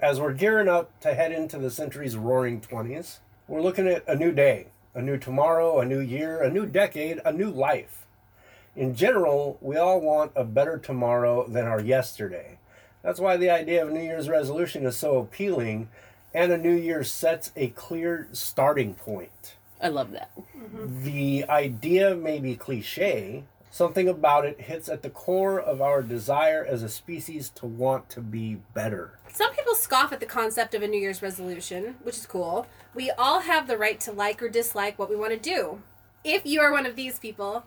As 0.00 0.20
we're 0.20 0.34
gearing 0.34 0.68
up 0.68 0.98
to 1.00 1.14
head 1.14 1.32
into 1.32 1.58
the 1.58 1.70
century's 1.70 2.16
roaring 2.16 2.60
20s, 2.60 3.18
we're 3.48 3.62
looking 3.62 3.88
at 3.88 4.06
a 4.08 4.16
new 4.16 4.32
day, 4.32 4.68
a 4.94 5.02
new 5.02 5.16
tomorrow, 5.16 5.80
a 5.80 5.84
new 5.84 6.00
year, 6.00 6.42
a 6.42 6.50
new 6.50 6.66
decade, 6.66 7.20
a 7.24 7.32
new 7.32 7.50
life. 7.50 8.06
In 8.76 8.94
general, 8.94 9.56
we 9.60 9.76
all 9.76 10.00
want 10.00 10.32
a 10.34 10.44
better 10.44 10.78
tomorrow 10.78 11.46
than 11.46 11.66
our 11.66 11.80
yesterday. 11.80 12.58
That's 13.02 13.20
why 13.20 13.36
the 13.36 13.50
idea 13.50 13.82
of 13.82 13.90
a 13.90 13.92
New 13.92 14.02
Year's 14.02 14.28
resolution 14.28 14.84
is 14.86 14.96
so 14.96 15.18
appealing, 15.18 15.90
and 16.32 16.50
a 16.50 16.58
new 16.58 16.74
year 16.74 17.04
sets 17.04 17.52
a 17.54 17.68
clear 17.68 18.28
starting 18.32 18.94
point. 18.94 19.56
I 19.84 19.88
love 19.88 20.12
that. 20.12 20.30
The 21.02 21.44
idea 21.48 22.16
may 22.16 22.40
be 22.40 22.56
cliche, 22.56 23.44
something 23.70 24.08
about 24.08 24.46
it 24.46 24.62
hits 24.62 24.88
at 24.88 25.02
the 25.02 25.10
core 25.10 25.60
of 25.60 25.82
our 25.82 26.02
desire 26.02 26.64
as 26.64 26.82
a 26.82 26.88
species 26.88 27.50
to 27.50 27.66
want 27.66 28.08
to 28.10 28.22
be 28.22 28.56
better. 28.72 29.18
Some 29.28 29.52
people 29.52 29.74
scoff 29.74 30.10
at 30.10 30.20
the 30.20 30.26
concept 30.26 30.74
of 30.74 30.82
a 30.82 30.88
New 30.88 30.98
Year's 30.98 31.20
resolution, 31.20 31.96
which 32.02 32.16
is 32.16 32.24
cool. 32.24 32.66
We 32.94 33.10
all 33.10 33.40
have 33.40 33.66
the 33.66 33.76
right 33.76 34.00
to 34.00 34.12
like 34.12 34.42
or 34.42 34.48
dislike 34.48 34.98
what 34.98 35.10
we 35.10 35.16
want 35.16 35.32
to 35.32 35.38
do. 35.38 35.82
If 36.24 36.46
you 36.46 36.62
are 36.62 36.72
one 36.72 36.86
of 36.86 36.96
these 36.96 37.18
people, 37.18 37.64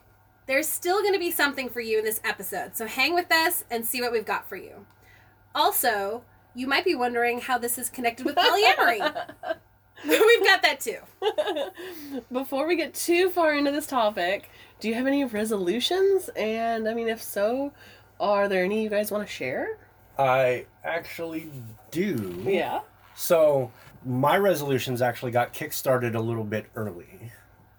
there's 0.47 0.67
still 0.67 1.01
going 1.01 1.13
to 1.13 1.19
be 1.19 1.29
something 1.29 1.69
for 1.69 1.81
you 1.81 1.99
in 1.99 2.05
this 2.05 2.21
episode, 2.23 2.75
so 2.75 2.87
hang 2.87 3.13
with 3.13 3.31
us 3.31 3.63
and 3.69 3.85
see 3.85 4.01
what 4.01 4.11
we've 4.11 4.25
got 4.25 4.49
for 4.49 4.55
you. 4.55 4.87
Also, 5.53 6.23
you 6.55 6.65
might 6.65 6.85
be 6.85 6.95
wondering 6.95 7.41
how 7.41 7.59
this 7.59 7.77
is 7.77 7.89
connected 7.89 8.25
with 8.25 8.35
polyamory. 8.37 9.13
we've 10.07 10.43
got 10.43 10.61
that 10.61 10.79
too. 10.79 10.97
Before 12.31 12.67
we 12.67 12.75
get 12.75 12.93
too 12.93 13.29
far 13.29 13.53
into 13.55 13.71
this 13.71 13.87
topic, 13.87 14.49
do 14.79 14.87
you 14.87 14.93
have 14.93 15.07
any 15.07 15.23
resolutions? 15.25 16.29
And 16.35 16.87
I 16.87 16.93
mean, 16.93 17.07
if 17.07 17.21
so, 17.21 17.71
are 18.19 18.47
there 18.47 18.63
any 18.63 18.83
you 18.83 18.89
guys 18.89 19.11
want 19.11 19.25
to 19.27 19.31
share? 19.31 19.77
I 20.19 20.65
actually 20.83 21.51
do. 21.91 22.43
Yeah. 22.45 22.81
So, 23.15 23.71
my 24.05 24.37
resolutions 24.37 25.01
actually 25.01 25.31
got 25.31 25.53
kickstarted 25.53 26.15
a 26.15 26.19
little 26.19 26.43
bit 26.43 26.67
early 26.75 27.31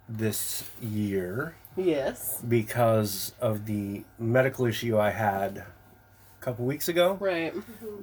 this 0.08 0.68
year 0.80 1.54
Yes. 1.76 2.40
because 2.48 3.34
of 3.40 3.66
the 3.66 4.04
medical 4.18 4.66
issue 4.66 4.98
I 4.98 5.10
had 5.10 5.58
a 5.58 5.66
couple 6.40 6.64
weeks 6.64 6.88
ago 6.88 7.14
Right. 7.20 7.52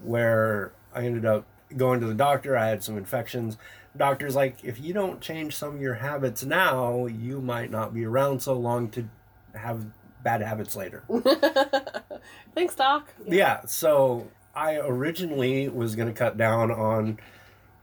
where 0.03 0.71
I 0.93 1.03
ended 1.03 1.25
up 1.25 1.45
going 1.75 1.99
to 1.99 2.07
the 2.07 2.13
doctor. 2.13 2.57
I 2.57 2.67
had 2.69 2.83
some 2.83 2.97
infections. 2.97 3.57
Doctor's 3.97 4.35
like, 4.35 4.63
if 4.63 4.79
you 4.79 4.93
don't 4.93 5.21
change 5.21 5.55
some 5.55 5.75
of 5.75 5.81
your 5.81 5.95
habits 5.95 6.43
now, 6.43 7.05
you 7.05 7.41
might 7.41 7.71
not 7.71 7.93
be 7.93 8.05
around 8.05 8.41
so 8.41 8.53
long 8.53 8.89
to 8.89 9.07
have 9.53 9.85
bad 10.23 10.41
habits 10.41 10.75
later. 10.75 11.03
Thanks, 12.55 12.75
Doc. 12.75 13.07
yeah, 13.25 13.61
so 13.65 14.29
I 14.53 14.77
originally 14.77 15.69
was 15.69 15.95
going 15.95 16.07
to 16.07 16.13
cut 16.13 16.37
down 16.37 16.71
on 16.71 17.19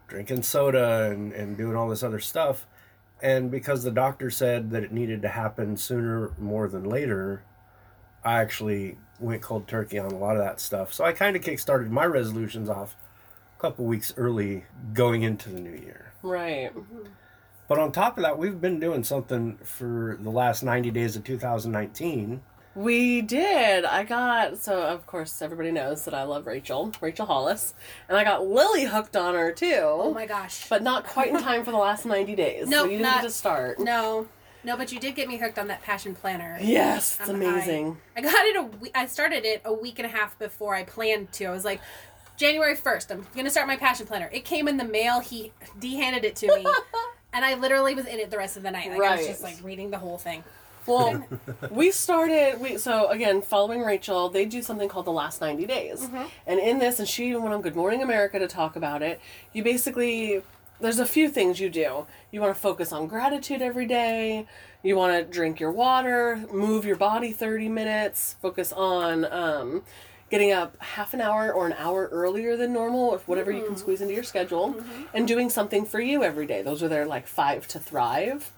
drinking 0.09 0.43
soda 0.43 1.11
and, 1.11 1.33
and 1.33 1.57
doing 1.57 1.77
all 1.77 1.89
this 1.89 2.03
other 2.03 2.21
stuff. 2.21 2.67
And 3.23 3.51
because 3.51 3.85
the 3.85 3.91
doctor 3.91 4.31
said 4.31 4.71
that 4.73 4.83
it 4.83 4.93
needed 4.93 5.23
to 5.23 5.29
happen 5.29 5.77
sooner 5.77 6.33
more 6.39 6.69
than 6.69 6.85
later, 6.85 7.45
I 8.25 8.41
actually 8.41 8.99
went 9.21 9.43
cold 9.43 9.69
turkey 9.69 9.99
on 9.99 10.11
a 10.11 10.19
lot 10.19 10.37
of 10.37 10.43
that 10.43 10.61
stuff. 10.61 10.93
So 10.93 11.05
I 11.05 11.13
kind 11.13 11.37
of 11.37 11.43
kickstarted 11.43 11.89
my 11.91 12.05
resolutions 12.05 12.69
off 12.69 12.97
couple 13.63 13.85
weeks 13.85 14.13
early 14.17 14.65
going 14.93 15.23
into 15.23 15.49
the 15.49 15.61
new 15.61 15.71
year. 15.71 16.13
Right. 16.23 16.75
Mm-hmm. 16.77 17.05
But 17.69 17.79
on 17.79 17.93
top 17.93 18.19
of 18.19 18.25
that, 18.25 18.37
we've 18.37 18.61
been 18.61 18.81
doing 18.81 19.05
something 19.05 19.57
for 19.63 20.19
the 20.21 20.31
last 20.31 20.65
90 20.65 20.91
days 20.91 21.15
of 21.15 21.23
2019. 21.25 22.43
We 22.75 23.21
did. 23.23 23.85
I 23.85 24.03
got 24.03 24.59
so 24.59 24.83
of 24.83 25.07
course 25.07 25.41
everybody 25.43 25.71
knows 25.71 26.05
that 26.07 26.15
I 26.15 26.23
love 26.25 26.47
Rachel, 26.47 26.91
Rachel 27.03 27.27
Hollis, 27.27 27.75
and 28.09 28.17
I 28.19 28.25
got 28.25 28.47
Lily 28.47 28.85
hooked 28.85 29.15
on 29.15 29.35
her 29.35 29.53
too. 29.53 29.77
Oh 29.83 30.13
my 30.13 30.27
gosh. 30.27 30.69
But 30.69 30.83
not 30.83 31.05
quite 31.07 31.29
in 31.29 31.39
time 31.39 31.65
for 31.65 31.71
the 31.71 31.77
last 31.77 32.05
ninety 32.07 32.35
days. 32.35 32.67
Nope, 32.69 32.81
so 32.81 32.85
you 32.87 32.91
didn't 32.93 33.03
not- 33.03 33.15
get 33.23 33.29
to 33.29 33.31
start. 33.31 33.79
No. 33.79 34.27
No, 34.65 34.77
but 34.77 34.91
you 34.93 35.01
did 35.01 35.17
get 35.17 35.27
me 35.29 35.37
hooked 35.39 35.59
on 35.59 35.67
that 35.69 35.83
passion 35.83 36.15
planner. 36.15 36.57
Yes, 36.63 37.19
it's 37.21 37.29
I'm 37.29 37.35
amazing. 37.37 37.99
high. 38.17 38.21
I 38.21 38.21
got 38.23 38.45
it 38.47 38.57
a 38.57 38.63
we- 38.81 38.93
I 38.95 39.07
started 39.07 39.45
it 39.45 39.61
a 39.65 39.73
week 39.73 39.99
and 39.99 40.07
a 40.07 40.09
half 40.11 40.39
before 40.39 40.75
I 40.75 40.85
planned 40.85 41.31
to. 41.33 41.45
I 41.47 41.51
was 41.51 41.65
like, 41.65 41.81
January 42.43 42.75
1st, 42.75 43.13
I'm 43.13 43.27
going 43.35 43.45
to 43.45 43.51
start 43.53 43.69
my 43.69 43.77
passion 43.77 44.05
planner. 44.05 44.29
It 44.33 44.45
came 44.45 44.67
in 44.67 44.77
the 44.77 44.85
mail. 44.85 45.21
He 45.21 45.53
D 45.79 45.95
handed 45.95 46.25
it 46.25 46.35
to 46.37 46.49
me. 46.49 46.67
and 47.33 47.45
I 47.45 47.55
literally 47.55 47.95
was 47.95 48.05
in 48.05 48.19
it 48.19 48.33
the 48.33 48.37
rest 48.37 48.57
of 48.57 48.65
the 48.65 48.71
night. 48.73 48.91
Like, 48.91 49.01
I 49.01 49.13
was 49.13 49.21
Right. 49.21 49.29
just 49.29 49.45
like 49.45 49.59
reading 49.63 49.93
the 49.93 49.99
whole 49.99 50.19
thing. 50.19 50.43
Well, 50.85 51.25
we 51.71 51.93
started. 51.93 52.59
We 52.61 52.79
so 52.79 53.07
again 53.11 53.43
following 53.43 53.83
Rachel. 53.83 54.29
They 54.29 54.45
do 54.45 54.61
something 54.61 54.89
called 54.89 55.05
the 55.07 55.13
last 55.13 55.41
ninety 55.41 55.67
days, 55.67 56.01
Mm-hmm. 56.01 56.25
and 56.49 56.59
in 56.59 56.81
this, 56.81 56.99
and 56.99 57.07
she 57.07 57.29
even 57.29 57.43
went 57.45 57.55
on 57.55 57.63
Good 57.63 57.77
Morning 57.77 58.03
America 58.03 58.41
to 58.41 58.49
talk 58.49 58.75
about 58.75 59.03
it. 59.03 59.21
You 59.53 59.63
basically 59.63 60.43
there's 60.81 60.99
a 60.99 61.07
few 61.07 61.29
things 61.29 61.61
you 61.61 61.71
do. 61.71 62.07
You 62.33 62.41
want 62.41 62.53
to 62.57 62.61
focus 62.61 62.91
on 62.91 63.07
gratitude 63.07 63.63
every 63.63 63.87
day. 63.87 64.49
You 64.83 64.97
want 64.97 65.13
to 65.17 65.23
drink 65.33 65.61
your 65.61 65.71
water, 65.71 66.45
move 66.53 66.85
your 66.85 66.97
body 66.97 67.31
thirty 67.31 67.69
minutes, 67.69 68.35
focus 68.43 68.73
on. 68.73 69.25
Um, 69.33 69.83
Getting 70.33 70.51
up 70.51 70.81
half 70.83 71.15
an 71.15 71.21
hour 71.21 71.53
or 71.53 71.67
an 71.67 71.75
hour 71.79 72.09
earlier 72.11 72.57
than 72.57 72.73
normal, 72.73 73.11
or 73.11 73.19
whatever 73.27 73.53
you 73.53 73.61
can 73.61 73.73
mm-hmm. 73.73 73.81
squeeze 73.81 74.01
into 74.01 74.15
your 74.15 74.23
schedule, 74.25 74.73
mm-hmm. 74.73 75.03
and 75.15 75.29
doing 75.29 75.51
something 75.51 75.85
for 75.85 76.01
you 76.01 76.25
every 76.25 76.47
day. 76.47 76.63
Those 76.63 76.83
are 76.83 76.89
their 76.89 77.07
like 77.07 77.27
five 77.27 77.69
to 77.69 77.79
thrive 77.79 78.51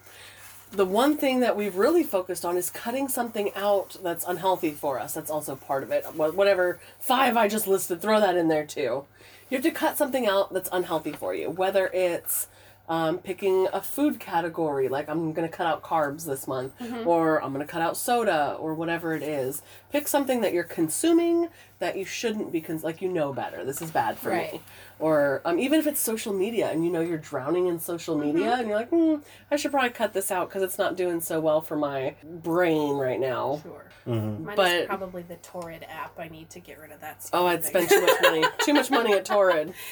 the 0.74 0.84
one 0.84 1.16
thing 1.16 1.40
that 1.40 1.56
we've 1.56 1.76
really 1.76 2.02
focused 2.02 2.44
on 2.44 2.56
is 2.56 2.70
cutting 2.70 3.08
something 3.08 3.52
out 3.54 3.96
that's 4.02 4.24
unhealthy 4.24 4.72
for 4.72 4.98
us. 4.98 5.14
That's 5.14 5.30
also 5.30 5.54
part 5.56 5.82
of 5.82 5.90
it. 5.90 6.04
Whatever 6.14 6.80
five 6.98 7.36
I 7.36 7.48
just 7.48 7.66
listed, 7.66 8.00
throw 8.00 8.20
that 8.20 8.36
in 8.36 8.48
there 8.48 8.66
too. 8.66 9.04
You 9.50 9.58
have 9.58 9.62
to 9.62 9.70
cut 9.70 9.96
something 9.96 10.26
out 10.26 10.52
that's 10.52 10.68
unhealthy 10.72 11.12
for 11.12 11.34
you, 11.34 11.50
whether 11.50 11.86
it's 11.88 12.48
um, 12.88 13.18
picking 13.18 13.66
a 13.72 13.80
food 13.80 14.20
category, 14.20 14.88
like 14.88 15.08
I'm 15.08 15.32
going 15.32 15.48
to 15.48 15.54
cut 15.56 15.66
out 15.66 15.82
carbs 15.82 16.26
this 16.26 16.46
month, 16.46 16.74
or 17.06 17.42
I'm 17.42 17.52
going 17.54 17.64
to 17.64 17.70
cut 17.70 17.80
out 17.80 17.96
soda, 17.96 18.56
or 18.60 18.74
whatever 18.74 19.14
it 19.14 19.22
is. 19.22 19.62
Pick 19.90 20.06
something 20.06 20.42
that 20.42 20.52
you're 20.52 20.64
consuming 20.64 21.48
that 21.78 21.96
you 21.96 22.04
shouldn't 22.04 22.52
be, 22.52 22.60
cons- 22.60 22.84
like 22.84 23.00
you 23.00 23.08
know 23.08 23.32
better. 23.32 23.64
This 23.64 23.80
is 23.80 23.90
bad 23.90 24.18
for 24.18 24.30
Right. 24.30 24.52
me 24.54 24.60
or 25.00 25.42
um, 25.44 25.58
even 25.58 25.80
if 25.80 25.86
it's 25.88 25.98
social 25.98 26.32
media 26.32 26.70
and 26.70 26.84
you 26.84 26.90
know 26.90 27.00
you're 27.00 27.18
drowning 27.18 27.66
in 27.66 27.80
social 27.80 28.16
media 28.16 28.52
and 28.54 28.68
you're 28.68 28.76
like, 28.76 28.90
hmm, 28.90 29.16
I 29.50 29.56
should 29.56 29.72
probably 29.72 29.90
cut 29.90 30.12
this 30.12 30.30
out 30.30 30.48
because 30.48 30.62
it's 30.62 30.78
not 30.78 30.96
doing 30.96 31.20
so 31.20 31.40
well 31.40 31.60
for 31.60 31.76
my 31.76 32.14
brain 32.22 32.94
right 32.96 33.18
now. 33.18 33.60
Sure. 33.62 33.84
Mm-hmm. 34.06 34.44
Mine 34.44 34.56
But- 34.56 34.72
is 34.82 34.86
probably 34.86 35.22
the 35.22 35.36
Torrid 35.36 35.84
app. 35.88 36.18
I 36.18 36.28
need 36.28 36.48
to 36.50 36.60
get 36.60 36.78
rid 36.78 36.92
of 36.92 37.00
that. 37.00 37.28
Oh, 37.32 37.46
I'd 37.46 37.64
stupid 37.64 37.88
spend 37.88 38.00
too 38.00 38.06
much 38.06 38.22
money. 38.22 38.44
too 38.60 38.72
much 38.74 38.90
money 38.90 39.12
at 39.14 39.24
Torrid. 39.24 39.72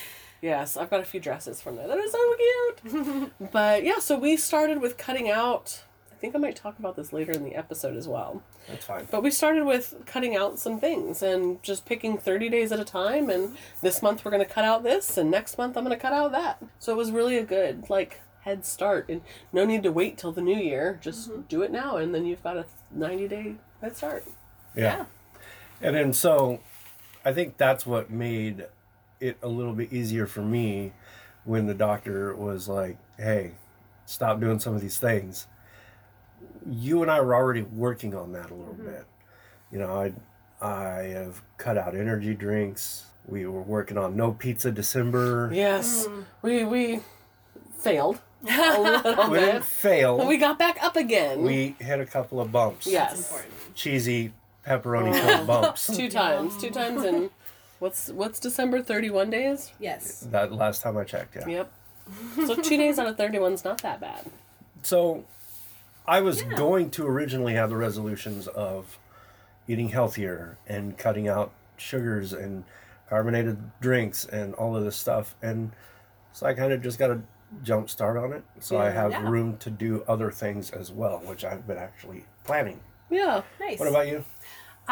Yes, 0.42 0.76
I've 0.76 0.90
got 0.90 1.00
a 1.00 1.04
few 1.04 1.20
dresses 1.20 1.62
from 1.62 1.76
there 1.76 1.86
that 1.86 1.96
are 1.96 2.08
so 2.08 2.34
cute. 2.82 3.32
but 3.52 3.84
yeah, 3.84 4.00
so 4.00 4.18
we 4.18 4.36
started 4.36 4.80
with 4.80 4.98
cutting 4.98 5.30
out. 5.30 5.84
I 6.10 6.16
think 6.16 6.34
I 6.34 6.38
might 6.38 6.56
talk 6.56 6.78
about 6.80 6.96
this 6.96 7.12
later 7.12 7.30
in 7.30 7.44
the 7.44 7.54
episode 7.54 7.96
as 7.96 8.08
well. 8.08 8.42
That's 8.68 8.84
fine. 8.84 9.06
But 9.08 9.22
we 9.22 9.30
started 9.30 9.64
with 9.64 9.94
cutting 10.04 10.36
out 10.36 10.58
some 10.58 10.80
things 10.80 11.22
and 11.22 11.62
just 11.62 11.86
picking 11.86 12.18
30 12.18 12.48
days 12.48 12.72
at 12.72 12.80
a 12.80 12.84
time. 12.84 13.30
And 13.30 13.56
this 13.82 14.02
month 14.02 14.24
we're 14.24 14.32
going 14.32 14.44
to 14.44 14.52
cut 14.52 14.64
out 14.64 14.82
this, 14.82 15.16
and 15.16 15.30
next 15.30 15.58
month 15.58 15.76
I'm 15.76 15.84
going 15.84 15.96
to 15.96 16.02
cut 16.02 16.12
out 16.12 16.32
that. 16.32 16.60
So 16.80 16.92
it 16.92 16.96
was 16.96 17.12
really 17.12 17.38
a 17.38 17.44
good, 17.44 17.88
like, 17.88 18.20
head 18.40 18.64
start. 18.66 19.08
And 19.08 19.22
no 19.52 19.64
need 19.64 19.84
to 19.84 19.92
wait 19.92 20.18
till 20.18 20.32
the 20.32 20.42
new 20.42 20.58
year. 20.58 20.98
Just 21.00 21.30
mm-hmm. 21.30 21.42
do 21.42 21.62
it 21.62 21.70
now, 21.70 21.98
and 21.98 22.12
then 22.12 22.26
you've 22.26 22.42
got 22.42 22.56
a 22.56 22.66
90 22.90 23.28
day 23.28 23.54
head 23.80 23.96
start. 23.96 24.26
Yeah. 24.74 25.04
And 25.80 25.94
then 25.94 26.12
so 26.12 26.60
I 27.24 27.32
think 27.32 27.56
that's 27.56 27.86
what 27.86 28.10
made 28.10 28.66
it 29.22 29.38
a 29.42 29.48
little 29.48 29.72
bit 29.72 29.92
easier 29.92 30.26
for 30.26 30.42
me 30.42 30.92
when 31.44 31.66
the 31.66 31.74
doctor 31.74 32.34
was 32.34 32.68
like, 32.68 32.98
"Hey, 33.16 33.52
stop 34.04 34.40
doing 34.40 34.58
some 34.58 34.74
of 34.74 34.80
these 34.80 34.98
things." 34.98 35.46
You 36.68 37.02
and 37.02 37.10
I 37.10 37.20
were 37.20 37.34
already 37.34 37.62
working 37.62 38.14
on 38.14 38.32
that 38.32 38.50
a 38.50 38.54
little 38.54 38.74
mm-hmm. 38.74 38.86
bit. 38.86 39.06
You 39.70 39.78
know, 39.78 39.94
I 39.94 40.12
I 40.64 41.02
have 41.08 41.42
cut 41.56 41.78
out 41.78 41.94
energy 41.96 42.34
drinks. 42.34 43.06
We 43.26 43.46
were 43.46 43.62
working 43.62 43.96
on 43.96 44.16
no 44.16 44.32
pizza 44.32 44.72
December. 44.72 45.50
Yes, 45.52 46.06
mm. 46.06 46.24
we 46.42 46.64
we 46.64 47.00
failed 47.78 48.20
a 48.48 48.80
little 48.80 49.30
We 49.30 49.38
didn't 49.38 49.54
bit. 49.56 49.64
fail. 49.64 50.18
But 50.18 50.26
we 50.26 50.36
got 50.36 50.58
back 50.58 50.82
up 50.82 50.96
again. 50.96 51.42
we 51.42 51.76
hit 51.78 52.00
a 52.00 52.06
couple 52.06 52.40
of 52.40 52.50
bumps. 52.50 52.86
yes. 52.86 53.44
Cheesy 53.74 54.32
pepperoni 54.66 55.14
filled 55.14 55.46
bumps. 55.46 55.96
two 55.96 56.08
times, 56.08 56.56
two 56.58 56.70
times 56.70 57.04
in 57.04 57.30
what's 57.82 58.08
what's 58.10 58.38
December 58.38 58.80
thirty 58.80 59.10
one 59.10 59.28
days. 59.28 59.72
Yes. 59.80 60.20
That 60.30 60.52
last 60.52 60.82
time 60.82 60.96
I 60.96 61.04
checked, 61.04 61.34
yeah. 61.36 61.46
Yep. 61.48 61.72
So 62.46 62.54
two 62.56 62.76
days 62.76 62.98
out 62.98 63.08
of 63.08 63.16
thirty 63.16 63.38
one's 63.40 63.64
not 63.64 63.82
that 63.82 64.00
bad. 64.00 64.30
So 64.82 65.24
I 66.06 66.20
was 66.20 66.42
Yeah. 66.42 66.54
going 66.56 66.90
to 66.92 67.06
originally 67.06 67.54
have 67.54 67.70
the 67.70 67.76
resolutions 67.76 68.46
of 68.48 68.98
eating 69.66 69.88
healthier 69.88 70.58
and 70.66 70.96
cutting 70.96 71.26
out 71.28 71.52
sugars 71.76 72.32
and 72.32 72.64
carbonated 73.08 73.58
drinks 73.80 74.24
and 74.24 74.54
all 74.54 74.76
of 74.76 74.84
this 74.84 74.96
stuff. 74.96 75.34
And 75.42 75.72
so 76.32 76.46
I 76.46 76.54
kind 76.54 76.72
of 76.72 76.82
just 76.82 76.98
got 76.98 77.10
a 77.10 77.20
jump 77.62 77.90
start 77.90 78.16
on 78.16 78.32
it. 78.32 78.42
So 78.60 78.78
I 78.78 78.90
have 78.90 79.10
Yeah. 79.10 79.28
room 79.28 79.56
to 79.58 79.70
do 79.70 80.04
other 80.08 80.30
things 80.30 80.70
as 80.70 80.90
well, 80.92 81.18
which 81.24 81.44
I've 81.44 81.66
been 81.66 81.78
actually 81.78 82.24
planning. 82.44 82.80
Yeah. 83.10 83.42
Nice. 83.60 83.78
What 83.78 83.88
about 83.88 84.06
you? 84.08 84.24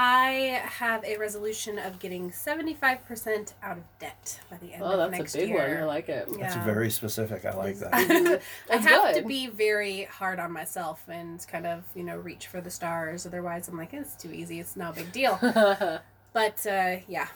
I 0.02 0.62
have 0.64 1.04
a 1.04 1.18
resolution 1.18 1.78
of 1.78 1.98
getting 1.98 2.30
75% 2.30 3.52
out 3.62 3.76
of 3.76 3.82
debt 3.98 4.40
by 4.50 4.56
the 4.56 4.72
end 4.72 4.82
Oh, 4.82 4.98
of 4.98 5.10
next 5.10 5.12
year. 5.12 5.12
Oh, 5.12 5.18
that's 5.20 5.34
a 5.34 5.38
big 5.38 5.48
year. 5.50 5.58
one. 5.58 5.76
I 5.76 5.84
like 5.84 6.08
it. 6.08 6.38
That's 6.38 6.56
very 6.56 6.88
specific. 6.88 7.44
I 7.44 7.54
like 7.54 7.78
that. 7.80 7.92
I 7.92 8.40
That's 8.68 8.86
have 8.86 9.14
to 9.16 9.22
be 9.22 9.48
very 9.48 10.04
hard 10.04 10.40
on 10.40 10.52
myself 10.52 11.04
and 11.06 11.46
kind 11.46 11.66
of, 11.66 11.84
you 11.94 12.02
know, 12.02 12.16
reach 12.16 12.46
for 12.46 12.62
the 12.62 12.70
stars. 12.70 13.26
Otherwise, 13.26 13.68
I'm 13.68 13.76
like, 13.76 13.92
it's 13.92 14.14
too 14.16 14.32
easy. 14.32 14.58
It's 14.58 14.74
no 14.74 14.90
big 14.90 15.12
deal. 15.12 15.38
but 16.32 16.66
uh, 16.66 16.96
yeah. 17.06 17.28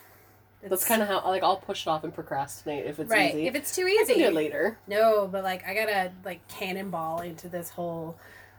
That's 0.66 0.86
kind 0.86 1.02
of 1.02 1.08
how 1.08 1.22
like 1.28 1.42
I'll 1.42 1.58
push 1.58 1.86
it 1.86 1.90
off 1.90 2.02
and 2.02 2.14
procrastinate 2.14 2.86
if 2.86 2.98
it's 2.98 3.10
right. 3.10 3.34
easy. 3.34 3.46
If 3.46 3.54
it's 3.54 3.76
too 3.76 3.84
I 3.84 3.88
easy. 3.90 4.14
can 4.14 4.22
do 4.22 4.28
it 4.28 4.34
later. 4.34 4.78
No, 4.86 5.28
but 5.30 5.44
like 5.44 5.68
I 5.68 5.74
gotta 5.74 6.12
like 6.24 6.48
cannonball 6.48 7.20
into 7.20 7.50
this 7.50 7.68
whole 7.68 8.16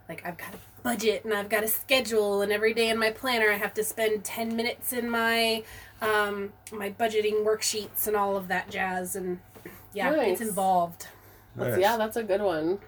like 0.10 0.26
I've 0.26 0.38
got 0.38 0.54
a 0.54 0.58
budget 0.84 1.26
and 1.26 1.34
I've 1.34 1.50
got 1.50 1.64
a 1.64 1.68
schedule 1.68 2.42
and 2.42 2.52
every 2.52 2.74
day 2.74 2.90
in 2.90 2.98
my 2.98 3.12
planner 3.12 3.50
I 3.52 3.56
have 3.58 3.74
to 3.76 3.84
spend 3.84 4.24
ten 4.24 4.56
minutes 4.56 4.94
in 4.94 5.10
my 5.10 5.64
um 6.02 6.54
my 6.72 6.92
budgeting 6.92 7.44
worksheets 7.46 8.08
and 8.08 8.16
all 8.16 8.38
of 8.38 8.48
that 8.50 8.70
jazz 8.70 9.16
and 9.16 9.40
yeah, 9.94 10.12
it's 10.12 10.40
Nice. 10.40 10.50
involved. 10.50 11.08
That's, 11.56 11.72
Nice. 11.72 11.80
Yeah, 11.80 11.98
that's 11.98 12.18
a 12.18 12.24
good 12.24 12.42
one. 12.42 12.80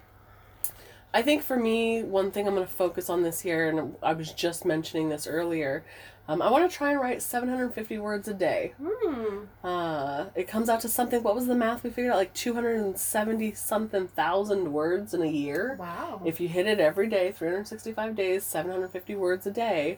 I 1.18 1.24
think 1.24 1.42
for 1.42 1.58
me, 1.58 2.04
one 2.04 2.30
thing 2.30 2.48
I'm 2.48 2.54
going 2.54 2.68
to 2.68 2.72
focus 2.72 3.10
on 3.10 3.24
this 3.24 3.44
year, 3.44 3.70
and 3.70 3.96
I 4.04 4.14
was 4.14 4.32
just 4.32 4.66
mentioning 4.66 5.10
this 5.10 5.26
earlier, 5.26 5.84
um, 6.28 6.44
I 6.44 6.52
want 6.52 6.70
to 6.70 6.78
try 6.78 6.92
and 6.92 7.02
write 7.02 7.24
750 7.24 7.98
words 7.98 8.28
a 8.28 8.36
day. 8.36 8.76
Hmm. 8.80 9.46
Uh, 9.64 10.26
it 10.36 10.48
comes 10.48 10.70
out 10.70 10.80
to 10.82 10.88
something, 10.88 11.24
what 11.24 11.34
was 11.34 11.48
the 11.48 11.56
math 11.56 11.84
we 11.84 11.90
figured 11.90 12.14
out? 12.14 12.18
Like 12.18 12.36
270 12.36 13.56
something 13.56 14.08
thousand 14.10 14.72
words 14.72 15.16
in 15.16 15.24
a 15.24 15.28
year. 15.28 15.76
Wow. 15.80 16.22
If 16.24 16.40
you 16.40 16.50
hit 16.50 16.68
it 16.68 16.80
every 16.80 17.10
day, 17.10 17.32
365 17.32 18.16
days, 18.16 18.44
750 18.44 19.16
words 19.16 19.48
a 19.48 19.52
day. 19.52 19.98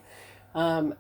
Um, 0.56 0.94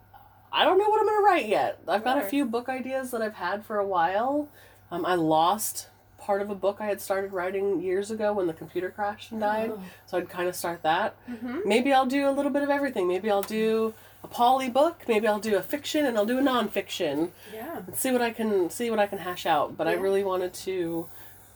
I 0.51 0.65
don't 0.65 0.79
know 0.79 0.89
what 0.89 0.99
I'm 0.99 1.07
going 1.07 1.19
to 1.21 1.23
write 1.23 1.47
yet. 1.47 1.79
I've 1.87 2.03
got 2.03 2.17
a 2.17 2.23
few 2.23 2.43
book 2.43 2.67
ideas 2.67 3.11
that 3.11 3.21
I've 3.21 3.35
had 3.35 3.65
for 3.65 3.77
a 3.77 3.87
while. 3.87 4.49
Um, 4.91 5.05
I 5.05 5.15
lost 5.15 5.87
part 6.29 6.43
of 6.43 6.51
a 6.51 6.55
book 6.55 6.77
I 6.79 6.85
had 6.85 7.01
started 7.01 7.33
writing 7.33 7.81
years 7.81 8.11
ago 8.11 8.33
when 8.33 8.45
the 8.45 8.53
computer 8.53 8.91
crashed 8.91 9.31
and 9.31 9.41
died. 9.41 9.71
Oh. 9.73 9.79
So 10.05 10.19
I'd 10.19 10.29
kind 10.29 10.47
of 10.47 10.55
start 10.55 10.83
that. 10.83 11.15
Mhm. 11.27 11.65
Maybe 11.65 11.91
I'll 11.91 12.05
do 12.05 12.29
a 12.29 12.33
little 12.37 12.51
bit 12.51 12.61
of 12.61 12.69
everything. 12.69 13.07
Maybe 13.07 13.31
I'll 13.31 13.41
do 13.41 13.95
a 14.23 14.27
poly 14.27 14.69
book. 14.69 15.01
Maybe 15.07 15.27
I'll 15.27 15.39
do 15.39 15.55
a 15.57 15.63
fiction 15.63 16.05
and 16.05 16.15
I'll 16.19 16.27
do 16.27 16.37
a 16.37 16.41
nonfiction 16.43 17.31
Yeah. 17.51 17.77
and 17.87 17.95
see 17.95 18.11
what 18.11 18.21
I 18.21 18.29
can 18.29 18.69
see 18.69 18.91
what 18.91 18.99
I 18.99 19.07
can 19.07 19.17
hash 19.17 19.47
out. 19.47 19.75
But 19.75 19.87
I 19.87 19.93
really 19.93 20.23
wanted 20.23 20.53
to 20.65 21.09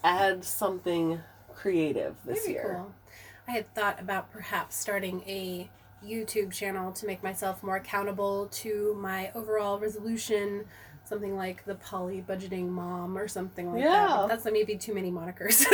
add 0.03 0.44
something 0.44 1.20
creative 1.53 2.15
this 2.25 2.42
Very 2.42 2.53
year. 2.53 2.75
cool. 2.80 2.92
I 3.48 3.51
had 3.51 3.72
thought 3.75 4.00
about 4.01 4.32
perhaps 4.34 4.75
starting 4.75 5.22
a 5.27 5.70
YouTube 6.03 6.51
channel 6.51 6.92
to 6.94 7.06
make 7.06 7.22
myself 7.22 7.62
more 7.62 7.75
accountable 7.75 8.48
to 8.63 8.98
my 9.00 9.30
overall 9.36 9.77
resolution, 9.77 10.65
something 11.13 11.36
like 11.38 11.63
the 11.65 11.75
poly 11.75 12.24
budgeting 12.27 12.67
mom 12.70 13.17
or 13.17 13.27
something 13.27 13.72
like 13.72 13.84
that. 13.84 13.89
Yeah. 13.89 14.08
But 14.22 14.27
that's 14.27 14.46
maybe 14.46 14.75
too 14.77 14.93
many 14.93 15.12
monikers. 15.12 15.63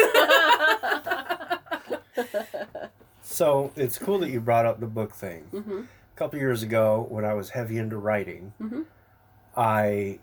So 3.21 3.71
it's 3.75 3.97
cool 3.99 4.17
that 4.19 4.29
you 4.31 4.41
brought 4.41 4.65
up 4.65 4.79
the 4.79 4.87
book 4.87 5.13
thing. 5.13 5.43
hmm 5.51 5.81
A 5.81 6.17
couple 6.17 6.39
years 6.39 6.63
ago, 6.63 7.05
when 7.09 7.23
I 7.23 7.33
was 7.33 7.51
heavy 7.51 7.77
into 7.77 7.95
writing, 7.97 8.53
Mhm. 8.59 8.85
I 9.55 10.19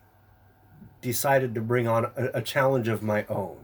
decided 1.02 1.54
to 1.54 1.61
bring 1.61 1.87
on 1.87 2.06
a, 2.16 2.30
a 2.35 2.42
challenge 2.42 2.88
of 2.88 3.02
my 3.02 3.25
own. 3.28 3.58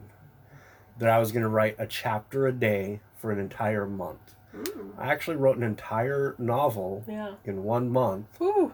That 0.98 1.08
I 1.10 1.18
was 1.18 1.32
going 1.32 1.42
to 1.42 1.48
write 1.48 1.74
a 1.78 1.86
chapter 1.86 2.46
a 2.46 2.52
day 2.52 3.00
for 3.16 3.32
an 3.32 3.38
entire 3.40 3.84
month. 3.86 4.36
Mm. 4.56 4.92
I 4.98 5.08
actually 5.08 5.36
wrote 5.36 5.56
an 5.56 5.62
entire 5.64 6.34
novel 6.38 7.04
Yeah. 7.08 7.34
in 7.44 7.64
one 7.64 7.90
month 7.90 8.38
Woo. 8.38 8.72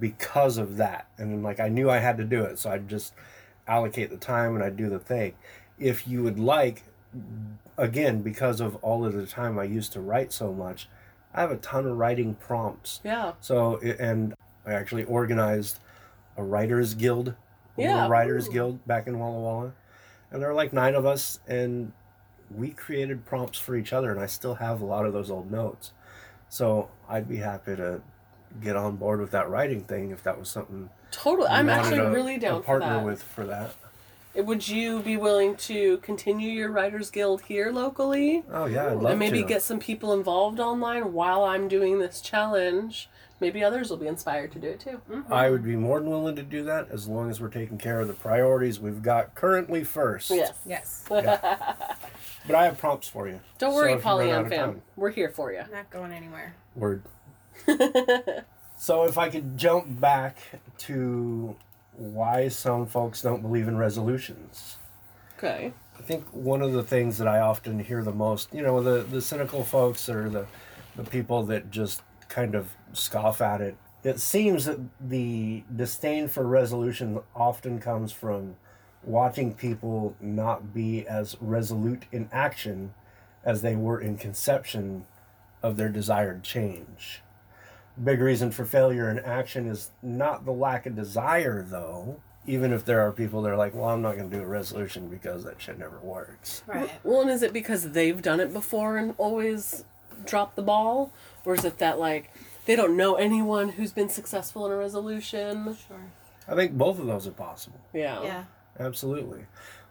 Because 0.00 0.58
of 0.58 0.76
that. 0.76 1.08
And 1.18 1.30
then, 1.32 1.42
like 1.42 1.60
I 1.60 1.68
knew 1.68 1.90
I 1.90 1.98
had 1.98 2.16
to 2.18 2.24
do 2.24 2.44
it, 2.44 2.58
so 2.58 2.70
I'd 2.70 2.88
just 2.88 3.14
allocate 3.66 4.10
the 4.10 4.16
time 4.16 4.54
and 4.54 4.64
I'd 4.64 4.76
do 4.76 4.88
the 4.88 4.98
thing. 4.98 5.34
If 5.78 6.08
you 6.08 6.22
would 6.22 6.38
like, 6.38 6.82
again, 7.76 8.22
because 8.22 8.60
of 8.60 8.76
all 8.76 9.04
of 9.04 9.12
the 9.14 9.26
time 9.26 9.58
I 9.58 9.64
used 9.64 9.92
to 9.94 10.00
write 10.00 10.32
so 10.32 10.52
much, 10.52 10.88
I 11.34 11.40
have 11.42 11.50
a 11.50 11.56
ton 11.56 11.86
of 11.86 11.96
writing 11.96 12.34
prompts. 12.34 13.00
Yeah. 13.04 13.32
So, 13.40 13.78
and 13.78 14.34
I 14.66 14.72
actually 14.72 15.04
organized 15.04 15.78
a 16.36 16.42
writers 16.42 16.94
guild, 16.94 17.28
a 17.28 17.34
Yeah. 17.76 17.94
little 17.94 18.10
writers 18.10 18.48
Ooh. 18.48 18.52
guild 18.52 18.86
back 18.86 19.06
in 19.06 19.18
Walla 19.18 19.40
Walla, 19.40 19.72
and 20.30 20.42
there 20.42 20.48
were 20.48 20.54
like 20.54 20.72
nine 20.72 20.94
of 20.94 21.06
us, 21.06 21.40
and 21.46 21.92
we 22.50 22.70
created 22.70 23.26
prompts 23.26 23.58
for 23.58 23.76
each 23.76 23.92
other, 23.92 24.10
and 24.10 24.20
I 24.20 24.26
still 24.26 24.54
have 24.54 24.80
a 24.80 24.84
lot 24.84 25.06
of 25.06 25.12
those 25.12 25.30
old 25.30 25.50
notes. 25.50 25.92
So 26.48 26.88
I'd 27.08 27.28
be 27.28 27.36
happy 27.36 27.76
to 27.76 28.00
get 28.62 28.76
on 28.76 28.96
board 28.96 29.20
with 29.20 29.30
that 29.32 29.48
writing 29.50 29.82
thing 29.82 30.10
if 30.10 30.22
that 30.22 30.38
was 30.38 30.48
something 30.48 30.90
Totally. 31.10 31.48
you 31.48 31.54
I'm 31.54 31.68
actually 31.68 31.98
to- 31.98 32.10
really 32.10 32.34
to 32.34 32.40
down 32.40 32.60
for 32.62 32.66
partner 32.66 32.94
that. 32.98 33.04
with 33.04 33.22
for 33.22 33.44
that. 33.46 33.74
Would 34.34 34.68
you 34.68 35.00
be 35.00 35.16
willing 35.16 35.56
to 35.56 35.96
continue 35.98 36.50
your 36.50 36.70
Writers 36.70 37.10
Guild 37.10 37.42
here 37.42 37.72
locally? 37.72 38.44
Oh 38.52 38.66
yeah, 38.66 38.86
I'd 38.88 38.98
love 38.98 39.10
and 39.12 39.18
maybe 39.18 39.42
to. 39.42 39.48
get 39.48 39.62
some 39.62 39.80
people 39.80 40.12
involved 40.12 40.60
online 40.60 41.12
while 41.12 41.42
I'm 41.44 41.66
doing 41.66 41.98
this 41.98 42.20
challenge. 42.20 43.08
Maybe 43.40 43.62
others 43.64 43.88
will 43.88 43.96
be 43.96 44.06
inspired 44.08 44.52
to 44.52 44.58
do 44.58 44.68
it 44.68 44.80
too. 44.80 45.00
Mm-hmm. 45.10 45.32
I 45.32 45.48
would 45.48 45.64
be 45.64 45.76
more 45.76 45.98
than 46.00 46.10
willing 46.10 46.36
to 46.36 46.42
do 46.42 46.62
that 46.64 46.88
as 46.90 47.08
long 47.08 47.30
as 47.30 47.40
we're 47.40 47.48
taking 47.48 47.78
care 47.78 48.00
of 48.00 48.06
the 48.08 48.14
priorities 48.14 48.78
we've 48.80 49.02
got 49.02 49.34
currently 49.34 49.82
first. 49.84 50.30
Yes. 50.30 50.58
Yes. 50.66 51.04
But 52.46 52.54
I 52.56 52.64
have 52.64 52.78
prompts 52.78 53.08
for 53.08 53.28
you. 53.28 53.40
Don't 53.58 53.74
worry, 53.74 53.92
if 53.92 54.02
you 54.02 54.10
run 54.10 54.30
out 54.30 54.46
Polyam 54.46 54.48
fam. 54.48 54.70
time- 54.72 54.82
We're 54.96 55.10
here 55.10 55.28
for 55.28 55.52
you. 55.52 55.60
Not 55.70 55.90
going 55.90 56.12
anywhere. 56.12 56.54
Word. 56.76 57.02
So 58.80 59.02
if 59.04 59.18
I 59.18 59.28
could 59.28 59.58
jump 59.58 60.00
back 60.00 60.38
to 60.78 61.56
why 61.96 62.46
some 62.46 62.86
folks 62.86 63.20
don't 63.20 63.42
believe 63.42 63.66
in 63.66 63.76
resolutions. 63.76 64.76
Okay. 65.36 65.72
I 65.98 66.02
think 66.02 66.24
one 66.32 66.62
of 66.62 66.72
the 66.72 66.84
things 66.84 67.18
that 67.18 67.26
I 67.26 67.40
often 67.40 67.80
hear 67.80 68.04
the 68.04 68.12
most, 68.12 68.54
you 68.54 68.62
know, 68.62 68.80
the, 68.80 69.02
the 69.02 69.20
cynical 69.20 69.64
folks 69.64 70.08
or 70.08 70.30
the, 70.30 70.46
the 70.94 71.02
people 71.02 71.42
that 71.46 71.72
just 71.72 72.02
kind 72.28 72.54
of 72.54 72.70
scoff 72.92 73.40
at 73.40 73.60
it, 73.60 73.76
it 74.04 74.20
seems 74.20 74.66
that 74.66 74.78
the 75.00 75.64
disdain 75.74 76.28
for 76.28 76.46
resolution 76.46 77.18
often 77.34 77.80
comes 77.80 78.12
from 78.12 78.54
watching 79.02 79.54
people 79.54 80.14
not 80.20 80.72
be 80.72 81.04
as 81.08 81.36
resolute 81.40 82.04
in 82.12 82.28
action 82.30 82.94
as 83.44 83.62
they 83.62 83.74
were 83.74 84.00
in 84.00 84.16
conception 84.16 85.04
of 85.64 85.76
their 85.76 85.88
desired 85.88 86.44
change. 86.44 87.22
Big 88.04 88.20
reason 88.20 88.50
for 88.50 88.64
failure 88.64 89.10
in 89.10 89.18
action 89.20 89.66
is 89.66 89.90
not 90.02 90.44
the 90.44 90.52
lack 90.52 90.86
of 90.86 90.94
desire, 90.94 91.62
though. 91.68 92.20
Even 92.46 92.72
if 92.72 92.84
there 92.84 93.00
are 93.00 93.12
people 93.12 93.42
that 93.42 93.50
are 93.50 93.56
like, 93.56 93.74
well, 93.74 93.90
I'm 93.90 94.00
not 94.00 94.16
going 94.16 94.30
to 94.30 94.36
do 94.36 94.42
a 94.42 94.46
resolution 94.46 95.08
because 95.08 95.44
that 95.44 95.60
shit 95.60 95.78
never 95.78 95.98
works. 95.98 96.62
Right. 96.66 96.90
Well, 97.04 97.20
and 97.20 97.30
is 97.30 97.42
it 97.42 97.52
because 97.52 97.92
they've 97.92 98.22
done 98.22 98.40
it 98.40 98.52
before 98.52 98.96
and 98.96 99.14
always 99.18 99.84
dropped 100.24 100.56
the 100.56 100.62
ball? 100.62 101.12
Or 101.44 101.54
is 101.54 101.64
it 101.64 101.78
that, 101.78 101.98
like, 101.98 102.30
they 102.64 102.74
don't 102.74 102.96
know 102.96 103.16
anyone 103.16 103.70
who's 103.70 103.92
been 103.92 104.08
successful 104.08 104.64
in 104.64 104.72
a 104.72 104.76
resolution? 104.76 105.76
Sure. 105.86 106.10
I 106.46 106.54
think 106.54 106.72
both 106.72 106.98
of 106.98 107.06
those 107.06 107.26
are 107.26 107.32
possible. 107.32 107.80
Yeah. 107.92 108.22
Yeah. 108.22 108.44
Absolutely. 108.80 109.44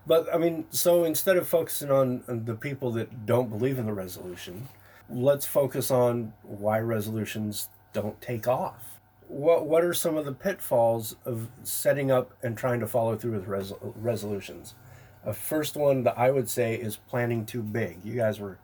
But 0.07 0.33
I 0.33 0.37
mean, 0.37 0.65
so 0.71 1.03
instead 1.03 1.37
of 1.37 1.47
focusing 1.47 1.91
on 1.91 2.23
on 2.27 2.45
the 2.45 2.55
people 2.55 2.91
that 2.91 3.25
don't 3.25 3.49
believe 3.49 3.77
in 3.77 3.85
the 3.85 3.93
resolution, 3.93 4.69
let's 5.09 5.45
focus 5.45 5.91
on 5.91 6.33
why 6.43 6.79
resolutions 6.79 7.69
don't 7.93 8.19
take 8.21 8.47
off. 8.47 8.99
What 9.27 9.65
what 9.65 9.83
are 9.83 9.93
some 9.93 10.15
of 10.15 10.25
the 10.25 10.31
pitfalls 10.31 11.15
of 11.25 11.49
setting 11.63 12.11
up 12.11 12.31
and 12.41 12.57
trying 12.57 12.79
to 12.79 12.87
follow 12.87 13.15
through 13.17 13.33
with 13.33 13.47
res- 13.47 13.73
resolutions? 13.95 14.73
A 15.25 15.33
first 15.33 15.75
one 15.75 16.03
that 16.03 16.17
I 16.17 16.31
would 16.31 16.49
say 16.49 16.75
is 16.75 16.95
planning 16.95 17.45
too 17.45 17.61
big. 17.61 17.97
You 18.05 18.15
guys 18.15 18.39
were 18.39 18.57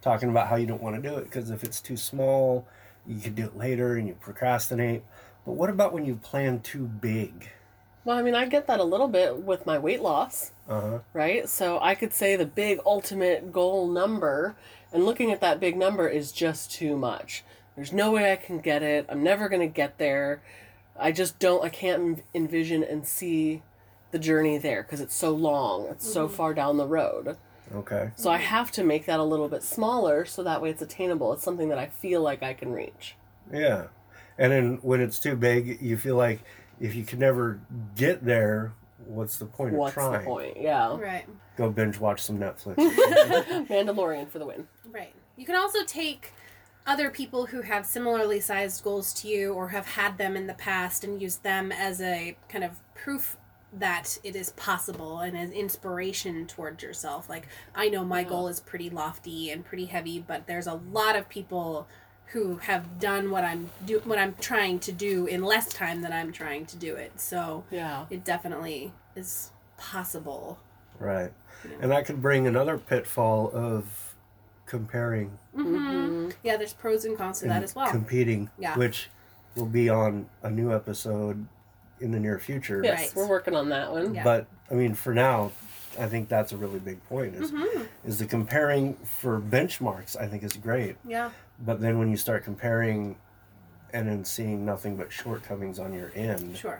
talking 0.00 0.28
about 0.28 0.48
how 0.48 0.56
you 0.56 0.66
don't 0.66 0.82
want 0.82 0.96
to 0.96 1.08
do 1.08 1.16
it 1.16 1.24
because 1.24 1.50
if 1.50 1.62
it's 1.62 1.80
too 1.80 1.96
small, 1.96 2.66
you 3.06 3.20
could 3.20 3.36
do 3.36 3.44
it 3.44 3.56
later 3.56 3.96
and 3.96 4.08
you 4.08 4.14
procrastinate. 4.14 5.02
But 5.46 5.52
what 5.52 5.70
about 5.70 5.92
when 5.92 6.04
you 6.04 6.16
plan 6.16 6.60
too 6.60 6.84
big? 6.84 7.48
Well, 8.04 8.16
I 8.16 8.22
mean, 8.22 8.34
I 8.34 8.46
get 8.46 8.66
that 8.68 8.80
a 8.80 8.84
little 8.84 9.08
bit 9.08 9.36
with 9.38 9.66
my 9.66 9.78
weight 9.78 10.00
loss. 10.00 10.52
Uh 10.68 10.80
huh. 10.80 10.98
right? 11.12 11.48
So 11.48 11.78
I 11.80 11.94
could 11.94 12.12
say 12.12 12.36
the 12.36 12.46
big 12.46 12.80
ultimate 12.84 13.52
goal 13.52 13.86
number, 13.88 14.56
and 14.92 15.04
looking 15.06 15.30
at 15.30 15.40
that 15.40 15.60
big 15.60 15.76
number 15.76 16.08
is 16.08 16.32
just 16.32 16.70
too 16.72 16.96
much. 16.96 17.44
There's 17.78 17.92
no 17.92 18.10
way 18.10 18.32
I 18.32 18.34
can 18.34 18.58
get 18.58 18.82
it. 18.82 19.06
I'm 19.08 19.22
never 19.22 19.48
going 19.48 19.60
to 19.60 19.72
get 19.72 19.98
there. 19.98 20.42
I 20.98 21.12
just 21.12 21.38
don't, 21.38 21.64
I 21.64 21.68
can't 21.68 22.24
envision 22.34 22.82
and 22.82 23.06
see 23.06 23.62
the 24.10 24.18
journey 24.18 24.58
there 24.58 24.82
because 24.82 25.00
it's 25.00 25.14
so 25.14 25.30
long, 25.30 25.86
it's 25.86 26.12
so 26.12 26.26
mm-hmm. 26.26 26.34
far 26.34 26.54
down 26.54 26.76
the 26.76 26.88
road. 26.88 27.36
Okay. 27.72 28.10
So 28.16 28.30
I 28.30 28.38
have 28.38 28.72
to 28.72 28.82
make 28.82 29.06
that 29.06 29.20
a 29.20 29.22
little 29.22 29.48
bit 29.48 29.62
smaller 29.62 30.24
so 30.24 30.42
that 30.42 30.60
way 30.60 30.70
it's 30.70 30.82
attainable. 30.82 31.32
It's 31.32 31.44
something 31.44 31.68
that 31.68 31.78
I 31.78 31.86
feel 31.86 32.20
like 32.20 32.42
I 32.42 32.52
can 32.52 32.72
reach. 32.72 33.14
Yeah. 33.52 33.84
And 34.38 34.50
then 34.50 34.78
when 34.82 35.00
it's 35.00 35.20
too 35.20 35.36
big, 35.36 35.80
you 35.80 35.96
feel 35.96 36.16
like 36.16 36.40
if 36.80 36.96
you 36.96 37.04
can 37.04 37.20
never 37.20 37.60
get 37.94 38.24
there, 38.24 38.72
what's 39.06 39.36
the 39.36 39.46
point 39.46 39.74
What's 39.74 39.92
of 39.92 39.94
trying? 39.94 40.10
What's 40.10 40.24
the 40.24 40.28
point? 40.28 40.56
Yeah. 40.60 40.98
Right. 40.98 41.26
Go 41.56 41.70
binge 41.70 42.00
watch 42.00 42.22
some 42.22 42.38
Netflix. 42.38 42.74
Mandalorian 43.68 44.28
for 44.28 44.40
the 44.40 44.46
win. 44.46 44.66
Right. 44.90 45.14
You 45.36 45.46
can 45.46 45.54
also 45.54 45.84
take 45.84 46.32
other 46.88 47.10
people 47.10 47.44
who 47.46 47.60
have 47.60 47.84
similarly 47.86 48.40
sized 48.40 48.82
goals 48.82 49.12
to 49.12 49.28
you 49.28 49.52
or 49.52 49.68
have 49.68 49.86
had 49.86 50.16
them 50.16 50.36
in 50.36 50.46
the 50.46 50.54
past 50.54 51.04
and 51.04 51.20
use 51.20 51.36
them 51.36 51.70
as 51.70 52.00
a 52.00 52.34
kind 52.48 52.64
of 52.64 52.80
proof 52.94 53.36
that 53.74 54.16
it 54.24 54.34
is 54.34 54.50
possible 54.52 55.18
and 55.20 55.36
as 55.36 55.50
inspiration 55.50 56.46
towards 56.46 56.82
yourself. 56.82 57.28
Like, 57.28 57.46
I 57.74 57.90
know 57.90 58.02
my 58.04 58.24
goal 58.24 58.48
is 58.48 58.58
pretty 58.58 58.88
lofty 58.88 59.50
and 59.50 59.62
pretty 59.62 59.84
heavy, 59.84 60.18
but 60.26 60.46
there's 60.46 60.66
a 60.66 60.80
lot 60.90 61.14
of 61.14 61.28
people 61.28 61.86
who 62.28 62.56
have 62.56 62.98
done 62.98 63.30
what 63.30 63.44
I'm 63.44 63.70
do 63.84 64.00
what 64.04 64.18
I'm 64.18 64.34
trying 64.40 64.78
to 64.80 64.92
do 64.92 65.26
in 65.26 65.42
less 65.42 65.68
time 65.68 66.00
than 66.00 66.12
I'm 66.12 66.32
trying 66.32 66.64
to 66.66 66.76
do 66.78 66.94
it. 66.96 67.20
So 67.20 67.64
Yeah. 67.70 68.06
it 68.08 68.24
definitely 68.24 68.92
is 69.14 69.50
possible. 69.76 70.58
right. 70.98 71.32
And 71.82 71.90
that 71.90 72.06
could 72.06 72.22
bring 72.22 72.46
another 72.46 72.78
pitfall 72.78 73.50
of 73.52 74.14
comparing 74.66 75.38
Mm-hmm. 75.66 76.30
Yeah, 76.42 76.56
there's 76.56 76.72
pros 76.72 77.04
and 77.04 77.16
cons 77.16 77.40
to 77.40 77.46
that 77.48 77.62
as 77.62 77.74
well. 77.74 77.90
competing, 77.90 78.50
Yeah. 78.58 78.76
which 78.76 79.08
will 79.54 79.66
be 79.66 79.88
on 79.88 80.28
a 80.42 80.50
new 80.50 80.72
episode 80.74 81.46
in 82.00 82.12
the 82.12 82.20
near 82.20 82.38
future. 82.38 82.80
Yes, 82.84 82.98
Right. 83.00 83.12
we're 83.16 83.26
working 83.28 83.54
on 83.56 83.68
that 83.70 83.90
one. 83.90 84.14
Yeah. 84.14 84.24
But 84.24 84.46
I 84.70 84.74
mean, 84.74 84.94
for 84.94 85.12
now, 85.14 85.50
I 85.98 86.06
think 86.06 86.28
that's 86.28 86.52
a 86.52 86.56
really 86.56 86.78
big 86.78 87.02
point. 87.08 87.34
Is 87.34 87.50
Mm-hmm. 87.50 87.82
is 88.04 88.18
the 88.18 88.26
comparing 88.26 88.94
for 88.94 89.40
benchmarks? 89.40 90.16
I 90.20 90.28
think 90.28 90.42
is 90.44 90.52
great. 90.52 90.96
yeah. 91.04 91.30
But 91.60 91.80
then 91.80 91.98
when 91.98 92.08
you 92.08 92.16
start 92.16 92.44
comparing, 92.44 93.16
and 93.92 94.06
then 94.06 94.24
seeing 94.24 94.64
nothing 94.64 94.96
but 94.96 95.10
shortcomings 95.10 95.78
on 95.80 95.92
your 95.92 96.12
end, 96.14 96.56
Sure. 96.56 96.78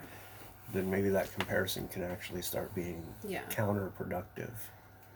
then 0.71 0.89
maybe 0.89 1.09
that 1.09 1.33
comparison 1.33 1.87
can 1.89 2.03
actually 2.03 2.41
start 2.43 2.73
being 2.75 3.03
Yeah. 3.27 3.41
counterproductive. 3.49 4.51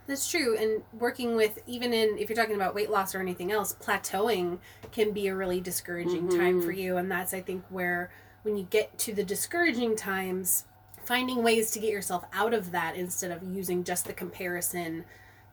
That's 0.05 0.29
true. 0.29 0.57
And 0.57 0.83
working 0.99 1.35
with, 1.35 1.59
even 1.65 1.93
in, 1.93 2.17
if 2.17 2.29
you're 2.29 2.35
talking 2.35 2.55
about 2.55 2.75
weight 2.75 2.89
loss 2.89 3.15
or 3.15 3.21
anything 3.21 3.51
else, 3.51 3.73
plateauing 3.73 4.59
can 4.91 5.11
be 5.11 5.27
a 5.27 5.35
really 5.35 5.61
discouraging 5.61 6.29
time 6.29 6.61
for 6.61 6.67
mm-hmm. 6.67 6.79
you. 6.79 6.97
And 6.97 7.09
that's, 7.09 7.33
I 7.33 7.41
think, 7.41 7.63
where 7.69 8.11
when 8.43 8.57
you 8.57 8.63
get 8.69 8.97
to 8.99 9.13
the 9.13 9.23
discouraging 9.23 9.95
times, 9.95 10.65
finding 11.05 11.41
ways 11.41 11.71
to 11.71 11.79
get 11.79 11.91
yourself 11.91 12.25
out 12.33 12.53
of 12.53 12.71
that 12.71 12.95
instead 12.95 13.31
of 13.31 13.43
using 13.43 13.83
just 13.83 14.05
the 14.05 14.13
comparison 14.13 15.05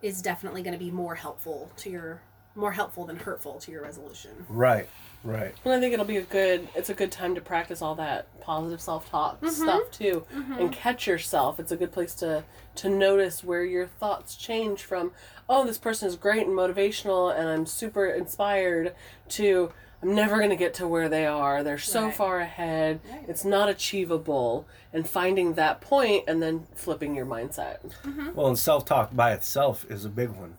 is 0.03 0.21
definitely 0.23 0.63
going 0.63 0.73
to 0.73 0.85
be 0.85 0.91
more 0.91 1.15
helpful 1.15 1.71
to 1.77 1.91
your, 1.91 2.23
more 2.55 2.73
helpful 2.73 3.05
than 3.05 3.17
hurtful 3.17 3.59
to 3.61 3.71
your 3.71 3.83
resolution. 3.83 4.31
Right. 4.49 4.89
Right. 5.23 5.55
And 5.65 5.75
I 5.75 5.81
think 5.81 5.93
it'll 5.93 6.07
be 6.07 6.17
a 6.17 6.23
good 6.23 6.69
it's 6.75 6.89
a 6.89 6.95
good 6.95 7.13
time 7.13 7.35
to 7.35 7.41
practice 7.41 7.83
all 7.83 7.95
that 7.97 8.41
positive 8.41 8.81
self 8.81 9.11
talk 9.11 9.37
mm-hmm. 9.41 9.49
stuff 9.49 9.91
too. 9.91 10.25
Mm-hmm. 10.35 10.53
And 10.55 10.73
catch 10.73 11.07
yourself. 11.07 11.61
It's 11.61 11.73
a 11.73 11.77
good 11.77 11.93
place 11.93 12.15
to 12.17 12.45
to 12.77 12.89
notice 12.89 13.45
where 13.45 13.65
your 13.65 13.87
thoughts 13.87 14.35
change 14.35 14.83
from, 14.83 15.13
oh, 15.49 15.67
this 15.67 15.79
person 15.79 16.09
is 16.09 16.17
great 16.17 16.47
and 16.47 16.57
motivational 16.57 17.37
and 17.37 17.49
I'm 17.49 17.67
super 17.67 18.07
inspired 18.07 18.95
to 19.31 19.73
I'm 20.03 20.15
never 20.15 20.39
going 20.39 20.49
to 20.49 20.57
get 20.57 20.73
to 20.75 20.89
where 20.89 21.11
they 21.11 21.27
are. 21.27 21.63
They're 21.63 21.77
so 21.77 22.05
Right. 22.05 22.15
far 22.15 22.41
ahead. 22.41 23.01
Right. 23.11 23.25
It's 23.29 23.45
not 23.45 23.69
achievable. 23.69 24.67
And 24.95 25.07
finding 25.07 25.55
that 25.55 25.83
point 25.83 26.25
and 26.27 26.43
then 26.43 26.67
flipping 26.75 27.15
your 27.15 27.27
mindset. 27.27 27.81
Mm-hmm. 28.05 28.31
Well, 28.35 28.47
and 28.47 28.59
self 28.59 28.87
talk 28.87 29.15
by 29.15 29.35
itself 29.35 29.85
is 29.91 30.07
a 30.07 30.09
big 30.09 30.31
one. 30.31 30.57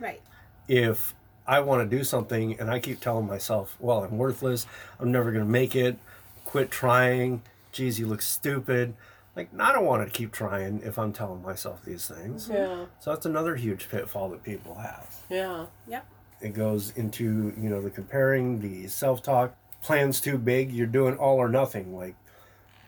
Right. 0.00 0.22
If 0.68 1.14
I 1.46 1.60
want 1.60 1.88
to 1.88 1.96
do 1.96 2.04
something 2.04 2.58
and 2.58 2.70
I 2.70 2.78
keep 2.78 3.00
telling 3.00 3.26
myself, 3.26 3.76
well, 3.78 4.04
I'm 4.04 4.16
worthless, 4.16 4.66
I'm 4.98 5.12
never 5.12 5.30
going 5.30 5.44
to 5.44 5.50
make 5.50 5.76
it, 5.76 5.98
quit 6.44 6.70
trying, 6.70 7.42
geez, 7.72 7.98
you 7.98 8.06
look 8.06 8.22
stupid. 8.22 8.94
Like, 9.36 9.48
I 9.58 9.72
don't 9.72 9.84
want 9.84 10.06
to 10.06 10.10
keep 10.10 10.32
trying 10.32 10.80
if 10.82 10.98
I'm 10.98 11.12
telling 11.12 11.42
myself 11.42 11.84
these 11.84 12.06
things. 12.08 12.48
Yeah. 12.50 12.86
So 13.00 13.10
that's 13.10 13.26
another 13.26 13.56
huge 13.56 13.88
pitfall 13.88 14.28
that 14.30 14.44
people 14.44 14.76
have. 14.76 15.16
Yeah. 15.28 15.66
Yep. 15.88 16.06
It 16.40 16.54
goes 16.54 16.92
into, 16.96 17.52
you 17.60 17.68
know, 17.68 17.80
the 17.80 17.90
comparing, 17.90 18.60
the 18.60 18.86
self 18.86 19.22
talk. 19.22 19.56
Plans 19.82 20.20
too 20.20 20.38
big, 20.38 20.72
you're 20.72 20.86
doing 20.86 21.16
all 21.16 21.36
or 21.36 21.48
nothing. 21.48 21.94
Like, 21.94 22.14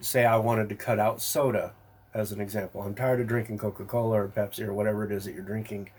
say 0.01 0.25
I 0.25 0.37
wanted 0.37 0.69
to 0.71 0.75
cut 0.75 0.99
out 0.99 1.21
soda, 1.21 1.73
as 2.17 2.33
an 2.33 2.41
example. 2.41 2.81
I'm 2.83 2.95
tired 2.95 3.21
of 3.21 3.27
drinking 3.27 3.59
Coca 3.59 3.85
Cola 3.85 4.23
or 4.23 4.29
Pepsi 4.29 4.67
or 4.67 4.73
whatever 4.73 5.05
it 5.05 5.13
is 5.13 5.25
that 5.27 5.35
you're 5.35 5.43
drinking. 5.43 5.91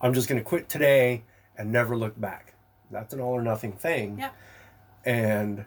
I'm 0.00 0.12
just 0.12 0.28
going 0.28 0.40
to 0.40 0.44
quit 0.44 0.68
today 0.68 1.22
and 1.60 1.70
never 1.70 1.94
look 1.94 2.18
back. 2.18 2.54
That's 2.90 3.12
an 3.12 3.20
all 3.20 3.34
or 3.34 3.42
nothing 3.42 3.72
thing. 3.72 4.18
Yeah. 4.18 4.30
And 5.04 5.66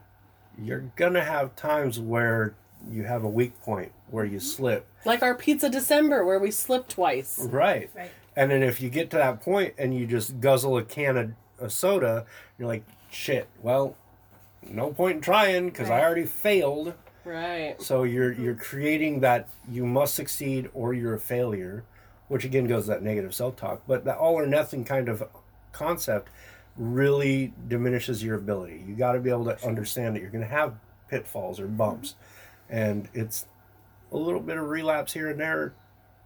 you're 0.58 0.92
going 0.96 1.14
to 1.14 1.24
have 1.24 1.56
times 1.56 2.00
where 2.00 2.56
you 2.90 3.04
have 3.04 3.24
a 3.24 3.30
weak 3.30 3.60
point, 3.62 3.92
where 4.10 4.26
Mm-hmm. 4.26 4.34
you 4.34 4.40
slip. 4.40 4.88
Like 5.06 5.22
our 5.22 5.36
pizza 5.36 5.70
December 5.70 6.26
where 6.26 6.40
we 6.40 6.50
slipped 6.52 6.90
twice. 6.92 7.40
Right. 7.40 7.90
Right. 7.96 8.12
And 8.36 8.50
then 8.52 8.64
if 8.64 8.82
you 8.82 8.90
get 8.90 9.12
to 9.12 9.18
that 9.18 9.42
point 9.42 9.76
and 9.78 9.96
you 9.96 10.08
just 10.08 10.40
guzzle 10.42 10.78
a 10.78 10.84
can 10.84 11.18
of, 11.18 11.32
of 11.60 11.72
soda, 11.72 12.26
you're 12.58 12.68
like, 12.68 12.84
shit, 13.12 13.48
well, 13.62 13.96
no 14.68 14.92
point 14.92 15.18
in 15.18 15.22
trying 15.22 15.68
because 15.70 15.90
I 15.92 16.02
already 16.02 16.26
failed. 16.26 16.96
Right. 17.26 17.80
So 17.82 18.04
you're 18.04 18.32
you're 18.34 18.56
creating 18.56 19.20
that 19.22 19.48
you 19.70 19.86
must 19.86 20.16
succeed 20.16 20.70
or 20.74 20.94
you're 20.94 21.14
a 21.14 21.20
failure, 21.20 21.84
which 22.28 22.44
again 22.44 22.66
goes 22.68 22.86
to 22.86 22.90
that 22.92 23.04
negative 23.04 23.34
self 23.36 23.56
talk. 23.56 23.84
But 23.88 24.04
that 24.06 24.18
all 24.18 24.34
or 24.36 24.48
nothing 24.48 24.84
kind 24.84 25.08
of 25.08 25.24
concept 25.74 26.30
really 26.78 27.54
diminishes 27.68 28.24
your 28.24 28.36
ability. 28.38 28.84
You 28.88 28.96
got 28.96 29.12
to 29.14 29.20
be 29.20 29.30
able 29.30 29.46
to 29.46 29.68
understand 29.68 30.16
that 30.16 30.22
you're 30.22 30.32
going 30.32 30.44
to 30.44 30.50
have 30.50 30.76
pitfalls 31.10 31.60
or 31.60 31.68
bumps, 31.68 32.16
and 32.70 33.10
it's 33.14 33.46
a 34.12 34.18
little 34.18 34.40
bit 34.40 34.58
of 34.58 34.70
relapse 34.70 35.14
here 35.14 35.30
and 35.30 35.40
there 35.40 35.74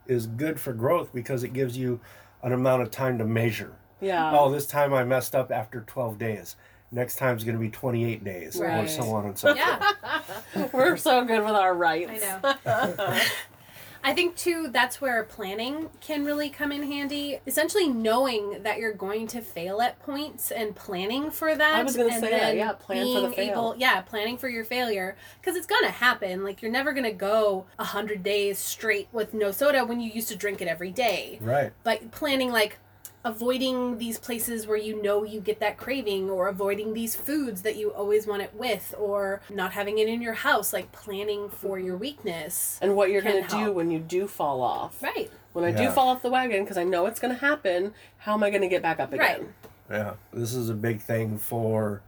is 0.07 0.27
good 0.27 0.59
for 0.59 0.73
growth 0.73 1.09
because 1.13 1.43
it 1.43 1.53
gives 1.53 1.77
you 1.77 1.99
an 2.43 2.53
amount 2.53 2.81
of 2.81 2.91
time 2.91 3.17
to 3.17 3.25
measure. 3.25 3.73
Yeah. 3.99 4.37
oh, 4.37 4.51
this 4.51 4.67
time 4.67 4.93
I 4.93 5.03
messed 5.03 5.35
up 5.35 5.51
after 5.51 5.81
12 5.81 6.19
days. 6.19 6.55
Next 6.91 7.17
time's 7.17 7.43
going 7.43 7.55
to 7.55 7.61
be 7.61 7.69
28 7.69 8.23
days, 8.23 8.61
or 8.61 8.87
so 8.87 9.03
on 9.09 9.25
and 9.25 9.37
so 9.37 9.53
forth. 9.53 9.57
Yeah. 9.57 10.69
We're 10.73 10.95
so 10.95 11.25
good 11.25 11.43
with 11.43 11.55
our 11.55 11.73
rights. 11.73 12.23
I 12.23 12.55
know. 12.65 13.19
I 14.03 14.13
think 14.13 14.35
too 14.35 14.69
that's 14.71 15.01
where 15.01 15.23
planning 15.23 15.89
can 16.01 16.25
really 16.25 16.49
come 16.49 16.71
in 16.71 16.83
handy. 16.83 17.39
Essentially 17.45 17.87
knowing 17.87 18.63
that 18.63 18.79
you're 18.79 18.93
going 18.93 19.27
to 19.27 19.41
fail 19.41 19.81
at 19.81 19.99
points 19.99 20.51
and 20.51 20.75
planning 20.75 21.31
for 21.31 21.55
that. 21.55 21.75
I 21.75 21.83
was 21.83 21.95
gonna 21.95 22.09
and 22.09 22.23
say 22.23 22.31
that, 22.31 22.39
then 22.39 22.57
yeah, 22.57 22.73
plan 22.73 23.05
for 23.13 23.21
the 23.21 23.27
being 23.27 23.49
fail. 23.49 23.51
Able, 23.51 23.75
yeah, 23.77 24.01
planning 24.01 24.37
for 24.37 24.49
your 24.49 24.65
failure 24.65 25.15
because 25.39 25.55
it's 25.55 25.67
gonna 25.67 25.91
happen. 25.91 26.43
Like 26.43 26.61
you're 26.61 26.71
never 26.71 26.93
gonna 26.93 27.11
go 27.11 27.65
a 27.79 27.85
hundred 27.85 28.23
days 28.23 28.57
straight 28.57 29.07
with 29.11 29.33
no 29.33 29.51
soda 29.51 29.85
when 29.85 29.99
you 29.99 30.11
used 30.11 30.29
to 30.29 30.35
drink 30.35 30.61
it 30.61 30.67
every 30.67 30.91
day. 30.91 31.39
Right. 31.41 31.71
But 31.83 32.11
planning 32.11 32.51
like 32.51 32.79
avoiding 33.27 33.97
these 33.97 34.17
places 34.17 34.67
where 34.67 34.77
you 34.77 35.01
know 35.01 35.23
you 35.23 35.39
get 35.39 35.59
that 35.59 35.77
craving 35.77 36.29
or 36.29 36.47
avoiding 36.47 36.93
these 36.93 37.15
foods 37.15 37.61
that 37.61 37.75
you 37.75 37.91
always 37.91 38.25
want 38.25 38.41
it 38.41 38.53
with 38.53 38.93
or 38.97 39.41
not 39.49 39.73
having 39.73 39.97
it 39.97 40.07
in 40.07 40.21
your 40.21 40.33
house 40.33 40.73
like 40.73 40.91
planning 40.91 41.49
for 41.49 41.77
mm-hmm. 41.77 41.87
your 41.87 41.97
weakness 41.97 42.79
And 42.81 42.95
what 42.95 43.09
you're 43.09 43.21
going 43.21 43.43
to 43.43 43.49
do 43.49 43.71
when 43.71 43.91
you 43.91 43.99
do 43.99 44.27
fall 44.27 44.61
off. 44.61 45.01
right 45.03 45.29
When 45.53 45.65
I 45.65 45.71
do 45.71 45.89
fall 45.89 46.09
off 46.09 46.21
the 46.21 46.29
wagon, 46.29 46.63
because 46.63 46.77
I 46.77 46.83
know 46.83 47.05
it's 47.05 47.19
going 47.19 47.33
to 47.33 47.39
happen, 47.39 47.93
how 48.19 48.33
am 48.33 48.43
I 48.43 48.49
going 48.49 48.61
to 48.61 48.67
get 48.67 48.81
back 48.81 48.99
up 48.99 49.13
again? 49.13 49.41
Right. 49.41 49.47
Yeah, 49.89 50.13
this 50.33 50.53
is 50.53 50.69
a 50.69 50.73
big 50.73 51.01
thing 51.01 51.37
for 51.37 52.01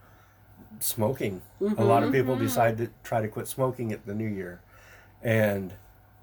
smoking. 0.79 1.41
A 1.62 1.84
lot 1.84 2.03
of 2.03 2.10
mm-hmm. 2.10 2.17
people 2.17 2.36
mm-hmm. 2.36 2.43
decide 2.43 2.77
to 2.77 2.89
try 3.03 3.21
to 3.21 3.27
quit 3.27 3.47
smoking 3.47 3.91
at 3.91 4.05
the 4.05 4.13
new 4.13 4.27
year, 4.27 4.62
and 5.23 5.73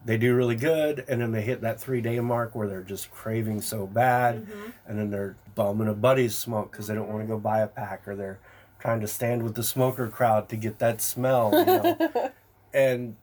they 0.07 0.17
do 0.17 0.37
really 0.37 0.55
good, 0.55 1.05
and 1.09 1.21
then 1.21 1.33
they 1.33 1.43
hit 1.43 1.61
that 1.63 1.81
three 1.81 2.01
day 2.01 2.21
mark 2.21 2.55
where 2.55 2.69
they're 2.69 2.83
just 2.83 3.11
craving 3.11 3.61
so 3.61 3.89
bad, 3.89 4.47
mm-hmm. 4.47 4.71
and 4.87 4.99
then 4.99 5.11
they're 5.11 5.37
bumming 5.57 5.89
a 5.89 5.95
buddy's 5.95 6.37
smoke 6.37 6.71
because 6.71 6.87
they 6.87 6.95
don't 6.95 7.09
want 7.09 7.23
to 7.23 7.27
go 7.27 7.39
buy 7.39 7.59
a 7.59 7.67
pack, 7.67 8.07
or 8.07 8.15
they're 8.15 8.39
trying 8.79 9.01
to 9.01 9.09
stand 9.09 9.43
with 9.43 9.57
the 9.57 9.65
smoker 9.65 10.07
crowd 10.07 10.49
to 10.49 10.57
get 10.57 10.79
that 10.79 11.03
smell, 11.03 11.51
you 11.53 11.65
know? 11.65 12.31
and 12.73 13.17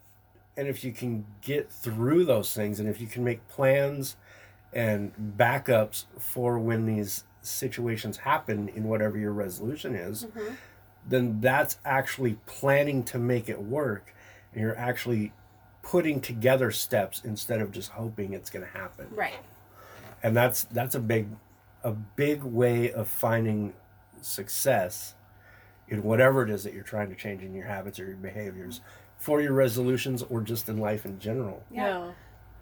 and 0.58 0.67
if 0.67 0.84
you 0.84 0.91
can 0.91 1.26
get 1.41 1.72
through 1.72 2.26
those 2.26 2.54
things, 2.54 2.82
and 2.82 2.89
if 2.89 3.00
you 3.00 3.08
can 3.08 3.24
make 3.24 3.48
plans 3.48 4.17
and 4.74 5.13
backups 5.38 6.04
for 6.19 6.60
when 6.60 6.86
these 6.86 7.24
situations 7.41 8.17
happen 8.17 8.67
in 8.69 8.84
whatever 8.84 9.17
your 9.17 9.32
resolution 9.32 9.96
is, 9.96 10.26
mm-hmm. 10.26 10.54
then 11.08 11.39
that's 11.39 11.78
actually 11.86 12.38
planning 12.46 13.04
to 13.04 13.17
make 13.17 13.48
it 13.48 13.62
work. 13.62 14.13
And 14.52 14.62
you're 14.62 14.78
actually 14.78 15.32
putting 15.84 16.19
together 16.22 16.72
steps 16.72 17.22
instead 17.24 17.62
of 17.62 17.72
just 17.72 17.91
hoping 17.91 18.34
it's 18.34 18.50
going 18.50 18.65
to 18.65 18.72
happen. 18.72 19.08
right. 19.13 19.36
And 20.24 20.36
that's 20.36 20.63
that's 20.63 20.96
a 20.96 21.00
big 21.00 21.28
a 21.84 21.91
big 21.91 22.43
way 22.43 22.91
of 22.91 23.10
finding 23.10 23.74
success 24.22 25.13
in 25.89 26.02
whatever 26.02 26.41
it 26.43 26.50
is 26.50 26.63
that 26.63 26.74
you're 26.74 26.82
trying 26.82 27.10
to 27.10 27.15
change 27.15 27.43
in 27.43 27.54
your 27.54 27.65
habits 27.65 28.00
or 28.00 28.06
your 28.06 28.15
behaviors 28.15 28.80
for 29.17 29.41
your 29.41 29.52
resolutions 29.52 30.24
or 30.24 30.39
just 30.41 30.69
in 30.69 30.78
life 30.78 31.06
in 31.06 31.19
general. 31.19 31.63
yeah. 31.69 32.12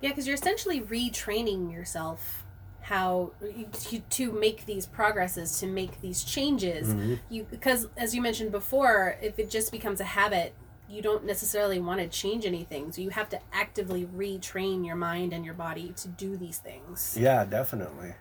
Yeah. 0.01 0.09
Because 0.09 0.25
you're 0.25 0.33
essentially 0.33 0.81
retraining 0.81 1.71
yourself 1.71 2.43
how 2.81 3.31
to, 3.69 3.99
to 3.99 4.31
make 4.31 4.65
these 4.65 4.87
progresses 4.87 5.59
to 5.59 5.67
make 5.67 6.01
these 6.01 6.23
changes. 6.23 6.89
Mm-hmm. 6.89 7.13
You 7.29 7.45
because 7.49 7.87
as 7.95 8.15
you 8.15 8.23
mentioned 8.23 8.51
before 8.51 9.17
if 9.21 9.37
it 9.37 9.51
just 9.51 9.71
becomes 9.71 10.01
a 10.01 10.05
habit 10.05 10.55
you 10.91 11.01
don't 11.01 11.25
necessarily 11.25 11.79
want 11.79 11.99
to 11.99 12.07
change 12.07 12.45
anything. 12.45 12.91
So 12.91 13.01
you 13.01 13.09
have 13.09 13.29
to 13.29 13.39
actively 13.53 14.05
retrain 14.05 14.85
your 14.85 14.95
mind 14.95 15.33
and 15.33 15.45
your 15.45 15.53
body 15.53 15.93
to 15.97 16.07
do 16.07 16.35
these 16.37 16.57
things. 16.57 17.17
Yeah, 17.19 17.45
definitely. 17.45 18.13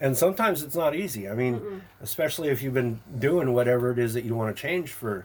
And 0.00 0.16
sometimes 0.16 0.62
it's 0.62 0.74
not 0.74 0.94
easy. 0.94 1.28
I 1.28 1.34
mean, 1.34 1.82
especially 2.02 2.48
if 2.48 2.62
you've 2.62 2.74
been 2.74 3.00
doing 3.18 3.52
whatever 3.52 3.92
it 3.92 3.98
is 3.98 4.14
that 4.14 4.24
you 4.24 4.34
want 4.34 4.54
to 4.54 4.60
change 4.60 4.90
for 4.90 5.24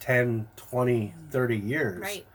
10, 0.00 0.48
20, 0.56 1.14
30 1.30 1.56
years. 1.56 2.00
Right. 2.00 2.26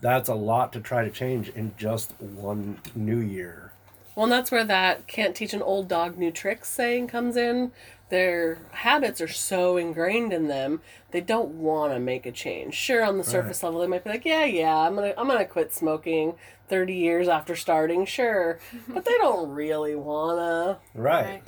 That's 0.00 0.28
a 0.28 0.34
lot 0.34 0.72
to 0.72 0.80
try 0.80 1.04
to 1.04 1.10
change 1.10 1.50
in 1.50 1.74
just 1.76 2.18
one 2.20 2.80
new 2.94 3.18
year. 3.18 3.71
Well, 4.14 4.24
and 4.24 4.32
that's 4.32 4.50
where 4.50 4.64
that 4.64 5.06
can't 5.06 5.34
teach 5.34 5.54
an 5.54 5.62
old 5.62 5.88
dog 5.88 6.18
new 6.18 6.30
tricks 6.30 6.68
saying 6.68 7.08
comes 7.08 7.36
in. 7.36 7.72
Their 8.10 8.58
habits 8.72 9.22
are 9.22 9.28
so 9.28 9.78
ingrained 9.78 10.34
in 10.34 10.48
them, 10.48 10.82
they 11.12 11.22
don't 11.22 11.50
want 11.50 11.94
to 11.94 11.98
make 11.98 12.26
a 12.26 12.32
change. 12.32 12.74
Sure, 12.74 13.04
on 13.04 13.16
the 13.16 13.24
surface 13.24 13.62
level, 13.62 13.80
they 13.80 13.86
might 13.86 14.04
be 14.04 14.10
like, 14.10 14.24
"Yeah, 14.26 14.44
yeah, 14.44 14.76
I'm 14.76 14.94
gonna, 14.94 15.14
I'm 15.16 15.26
gonna 15.28 15.46
quit 15.46 15.72
smoking 15.72 16.34
30 16.68 16.94
years 16.94 17.28
after 17.28 17.54
starting." 17.56 18.04
Sure, 18.04 18.58
but 18.88 19.04
they 19.04 19.16
don't 19.18 19.50
really 19.50 19.94
wanna. 19.94 20.78
Right. 20.94 21.24
Right. 21.24 21.42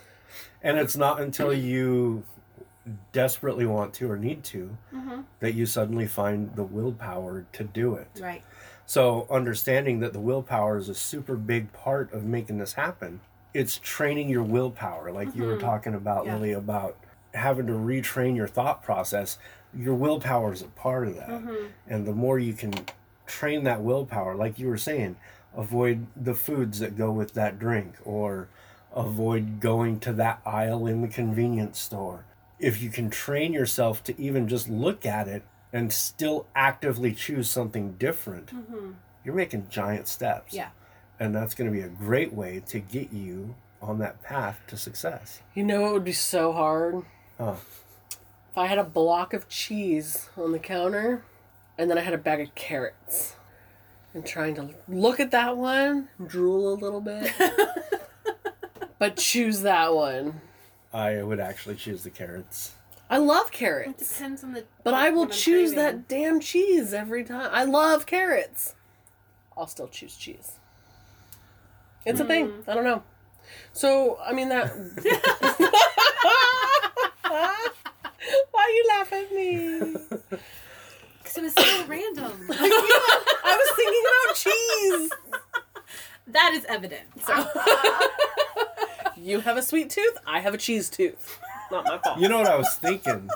And 0.63 0.79
it's 0.79 0.97
not 0.97 1.21
until 1.21 1.53
you 1.53 2.25
desperately 3.13 3.67
want 3.67 3.95
to 3.95 4.11
or 4.11 4.17
need 4.17 4.45
to 4.45 4.77
mm-hmm. 4.93 5.21
that 5.41 5.55
you 5.55 5.67
suddenly 5.67 6.07
find 6.07 6.55
the 6.55 6.63
willpower 6.63 7.47
to 7.53 7.65
do 7.65 7.95
it. 7.95 8.09
Right. 8.21 8.43
So, 8.87 9.27
understanding 9.31 10.01
that 10.01 10.13
the 10.13 10.21
willpower 10.21 10.77
is 10.77 10.91
a 10.91 10.95
super 10.95 11.37
big 11.37 11.73
part 11.73 12.13
of 12.13 12.25
making 12.25 12.59
this 12.59 12.75
happen, 12.75 13.21
it's 13.55 13.79
training 13.79 14.29
your 14.29 14.43
willpower, 14.43 15.11
like 15.11 15.35
you 15.35 15.45
were 15.45 15.53
mm-hmm. 15.57 15.67
talking 15.67 15.95
about, 15.95 16.27
Yeah. 16.27 16.35
Lily, 16.35 16.53
about 16.53 16.97
having 17.33 17.67
to 17.67 17.73
retrain 17.73 18.37
your 18.37 18.49
thought 18.49 18.83
process. 18.83 19.39
Your 19.77 19.95
willpower 19.95 20.53
is 20.53 20.63
a 20.63 20.67
part 20.67 21.09
of 21.09 21.17
that. 21.17 21.29
Mm-hmm. 21.29 21.67
And 21.89 22.07
the 22.07 22.13
more 22.13 22.39
you 22.39 22.53
can 22.53 22.73
train 23.27 23.65
that 23.65 23.83
willpower, 23.83 24.35
like 24.35 24.59
you 24.59 24.69
were 24.69 24.79
saying, 24.79 25.17
avoid 25.57 26.07
the 26.17 26.35
foods 26.35 26.79
that 26.81 26.97
go 26.97 27.11
with 27.11 27.35
that 27.35 27.59
drink 27.59 27.95
or 28.05 28.49
avoid 28.95 29.61
going 29.61 29.99
to 30.01 30.13
that 30.13 30.41
aisle 30.45 30.87
in 30.87 31.01
the 31.01 31.09
convenience 31.09 31.79
store. 31.79 32.25
If 32.59 32.83
you 32.83 32.91
can 32.91 33.11
train 33.11 33.53
yourself 33.53 34.03
to 34.05 34.21
even 34.21 34.49
just 34.49 34.69
look 34.69 35.05
at 35.05 35.29
it 35.29 35.43
and 35.73 35.93
still 35.93 36.47
actively 36.55 37.13
choose 37.13 37.49
something 37.51 37.95
different, 37.95 38.47
mm-hmm. 38.55 38.93
you're 39.25 39.35
making 39.35 39.67
giant 39.71 40.09
steps. 40.09 40.55
Yeah. 40.55 40.69
And 41.19 41.35
that's 41.35 41.55
going 41.55 41.71
to 41.71 41.77
be 41.77 41.83
a 41.83 41.89
great 41.89 42.33
way 42.33 42.63
to 42.69 42.79
get 42.81 43.13
you 43.13 43.55
on 43.83 43.99
that 43.99 44.23
path 44.23 44.61
to 44.69 44.77
success. 44.77 45.41
You 45.55 45.65
know, 45.65 45.87
it 45.87 45.93
would 45.93 46.05
be 46.05 46.13
so 46.13 46.53
hard 46.53 47.05
Huh. 47.39 47.57
if 48.51 48.57
I 48.59 48.67
had 48.67 48.79
a 48.79 48.85
block 48.85 49.35
of 49.35 49.49
cheese 49.49 50.31
on 50.37 50.53
the 50.53 50.59
counter, 50.59 51.25
and 51.77 51.91
then 51.91 51.99
I 51.99 52.03
had 52.03 52.15
a 52.15 52.19
bag 52.19 52.41
of 52.41 52.55
carrots, 52.55 53.35
and 54.15 54.25
trying 54.25 54.55
to 54.55 54.71
look 54.89 55.19
at 55.19 55.33
that 55.33 55.57
one, 55.57 56.09
drool 56.25 56.73
a 56.73 56.77
little 56.77 57.01
bit, 57.01 57.33
but 58.99 59.17
choose 59.17 59.63
that 59.63 59.95
one. 59.95 60.41
I 60.95 61.23
would 61.23 61.41
actually 61.41 61.75
choose 61.75 62.05
the 62.05 62.11
carrots. 62.11 62.73
I 63.11 63.19
love 63.19 63.51
carrots. 63.51 63.89
It 63.89 63.93
carrots. 63.97 64.13
depends 64.17 64.45
on 64.45 64.53
the. 64.55 64.65
But 64.85 64.95
I 64.95 65.11
will 65.11 65.23
what 65.23 65.33
I'm 65.33 65.35
choose 65.37 65.75
craving. 65.75 65.97
that 65.97 66.09
damn 66.09 66.41
cheese 66.41 66.95
every 66.95 67.25
time. 67.25 67.51
I 67.53 67.65
love 67.65 68.07
carrots. 68.07 68.75
I'll 69.57 69.67
still 69.67 69.89
choose 69.89 70.17
cheese. 70.17 70.53
It's 72.07 72.21
a 72.21 72.25
thing. 72.25 72.49
Mm. 72.49 72.69
I 72.69 72.75
don't 72.75 72.85
know. 72.85 73.03
So, 73.73 74.19
I 74.25 74.33
mean, 74.33 74.49
that. 74.51 74.73
Why 77.25 78.63
are 78.63 78.71
you 78.71 78.85
laugh 78.89 79.13
at 79.13 79.33
me? 79.33 79.79
Because 81.19 81.37
it 81.37 81.43
was 81.43 81.55
so 81.55 81.87
random. 81.87 82.33
I 82.51 83.57
was 83.59 83.71
thinking 83.77 84.05
about 84.11 84.37
cheese. 84.37 85.11
that 86.29 86.53
is 86.55 86.65
evident. 86.67 87.09
So 87.25 87.35
You 89.25 89.41
have 89.41 89.57
a 89.57 89.63
sweet 89.63 89.89
tooth. 89.89 90.19
I 90.27 90.41
have 90.41 90.53
a 90.53 90.59
cheese 90.59 90.91
tooth. 90.91 91.41
Not 91.73 91.87
my 91.87 91.97
fault. 91.97 92.19
You 92.19 92.29
know 92.29 92.37
what 92.37 92.47
I 92.47 92.57
was 92.57 92.75
thinking? 92.75 93.31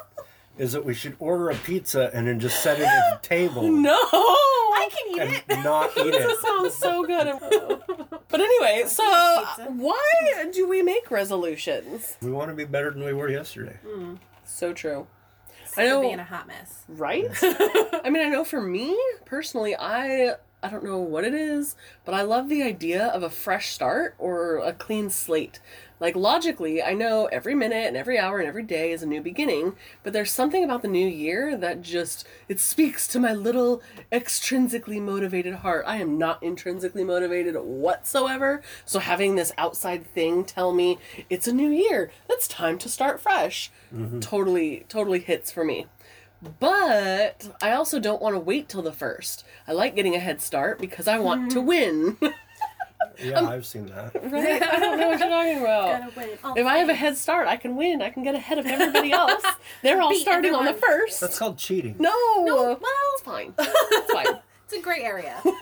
Is 0.59 0.72
that 0.72 0.85
we 0.85 0.92
should 0.92 1.16
order 1.18 1.48
a 1.48 1.55
pizza 1.55 2.11
and 2.12 2.27
then 2.27 2.38
just 2.40 2.62
set 2.62 2.79
it 2.79 2.85
at 2.85 3.22
the 3.22 3.27
table 3.27 3.62
no. 3.70 3.94
I 3.94 4.88
can 4.92 5.14
eat 5.14 5.20
and 5.48 5.61
it. 5.61 5.64
not 5.64 5.90
eat 5.96 6.14
it. 6.14 6.20
That 6.20 6.31
it. 6.31 6.40
sounds 6.40 6.74
so 6.74 7.05
good. 7.07 7.38
But 8.29 8.40
anyway, 8.40 8.85
so 8.87 9.03
why 9.68 10.51
do 10.53 10.68
we 10.68 10.83
make 10.83 11.11
resolutions? 11.11 12.18
We 12.20 12.31
want 12.33 12.51
to 12.51 12.55
be 12.55 12.64
better 12.64 12.90
than 12.90 13.03
we 13.05 13.14
were 13.14 13.31
yesterday. 13.31 13.79
Hmm. 13.87 14.16
So 14.44 14.74
true. 14.74 15.07
I 15.79 15.85
I 15.85 15.87
know- 15.87 16.03
being 16.03 16.18
a 16.18 16.24
hot 16.24 16.46
mess. 16.48 16.83
Right? 16.87 17.31
I 17.42 18.11
mean, 18.11 18.27
I 18.27 18.29
know 18.29 18.44
for 18.44 18.61
me 18.61 18.94
personally, 19.24 19.74
I 19.74 20.35
I 20.62 20.71
don't 20.71 20.85
know 20.85 20.99
what 20.99 21.25
it 21.25 21.35
is, 21.35 21.77
but 22.05 22.14
I 22.14 22.23
love 22.23 22.49
the 22.49 22.64
idea 22.64 23.07
of 23.07 23.23
a 23.23 23.31
fresh 23.31 23.68
start 23.71 24.16
or 24.18 24.59
a 24.59 24.73
clean 24.73 25.09
slate. 25.09 25.61
Like 26.01 26.16
logically, 26.16 26.83
I 26.83 26.94
know 26.94 27.27
every 27.27 27.55
minute 27.55 27.87
and 27.87 27.97
every 27.97 28.18
hour 28.18 28.38
and 28.38 28.49
every 28.49 28.62
day 28.62 28.92
is 28.92 29.03
a 29.03 29.07
new 29.07 29.21
beginning, 29.21 29.77
but 30.03 30.12
there's 30.12 30.31
something 30.31 30.64
about 30.64 30.83
the 30.83 30.88
new 30.88 31.07
year 31.07 31.57
that 31.57 31.83
just 31.83 32.27
it 32.49 32.61
speaks 32.61 33.07
to 33.09 33.21
my 33.21 33.33
little 33.33 33.83
extrinsically 34.12 35.01
motivated 35.01 35.57
heart. 35.57 35.85
I 35.87 35.97
am 35.97 36.18
not 36.18 36.42
intrinsically 36.42 37.05
motivated 37.05 37.57
whatsoever, 37.57 38.61
so 38.85 38.99
having 38.99 39.35
this 39.35 39.53
outside 39.59 40.07
thing 40.07 40.44
tell 40.44 40.73
me 40.73 40.99
it's 41.31 41.49
a 41.49 41.53
new 41.53 41.71
year, 41.71 42.11
it's 42.29 42.49
time 42.49 42.79
to 42.79 42.88
start 42.88 43.21
fresh. 43.21 43.71
Mm-hmm. 43.94 44.21
Totally 44.21 44.87
totally 44.88 45.21
hits 45.21 45.51
for 45.51 45.64
me. 45.64 45.87
But 46.61 47.48
I 47.61 47.72
also 47.72 47.98
don't 47.98 48.22
want 48.22 48.35
to 48.35 48.40
wait 48.40 48.68
till 48.68 48.83
the 48.83 48.92
first. 48.92 49.44
I 49.66 49.72
like 49.72 49.96
getting 49.96 50.14
a 50.14 50.20
head 50.20 50.40
start 50.40 50.79
because 50.79 51.09
I 51.09 51.18
want 51.18 51.51
to 51.53 51.59
mm-hmm. 51.59 51.66
win. 51.66 52.16
Yeah, 53.22 53.33
um, 53.33 53.48
I've 53.48 53.66
seen 53.66 53.87
that. 53.87 54.14
right? 54.31 54.62
I 54.62 54.79
don't 54.79 54.98
know 54.98 55.09
what 55.09 55.18
you're 55.18 55.29
talking 55.29 55.59
about. 55.61 56.01
Gotta 56.01 56.20
win. 56.20 56.38
all 56.44 56.55
If 56.57 56.66
I 56.66 56.79
have 56.79 56.88
a 56.88 56.94
head 56.94 57.16
start, 57.16 57.48
I 57.48 57.57
can 57.57 57.77
win. 57.77 58.01
I 58.01 58.11
can 58.11 58.22
get 58.22 58.35
ahead 58.35 58.59
of 58.59 58.66
everybody 58.66 59.12
else. 59.12 59.44
They're 59.83 60.01
all 60.01 60.11
Beat 60.11 60.20
starting 60.20 60.55
on 60.55 60.64
the 60.64 60.70
everyone. 60.70 60.88
first. 60.88 61.20
That's 61.20 61.38
called 61.38 61.59
cheating. 61.59 61.96
no, 61.98 62.12
well, 62.44 62.79
it's 62.81 63.22
fine. 63.22 63.55
It's 63.59 64.12
fine. 64.12 64.38
It's 64.69 64.75
a 64.79 64.83
great 64.83 65.03
area. 65.03 65.43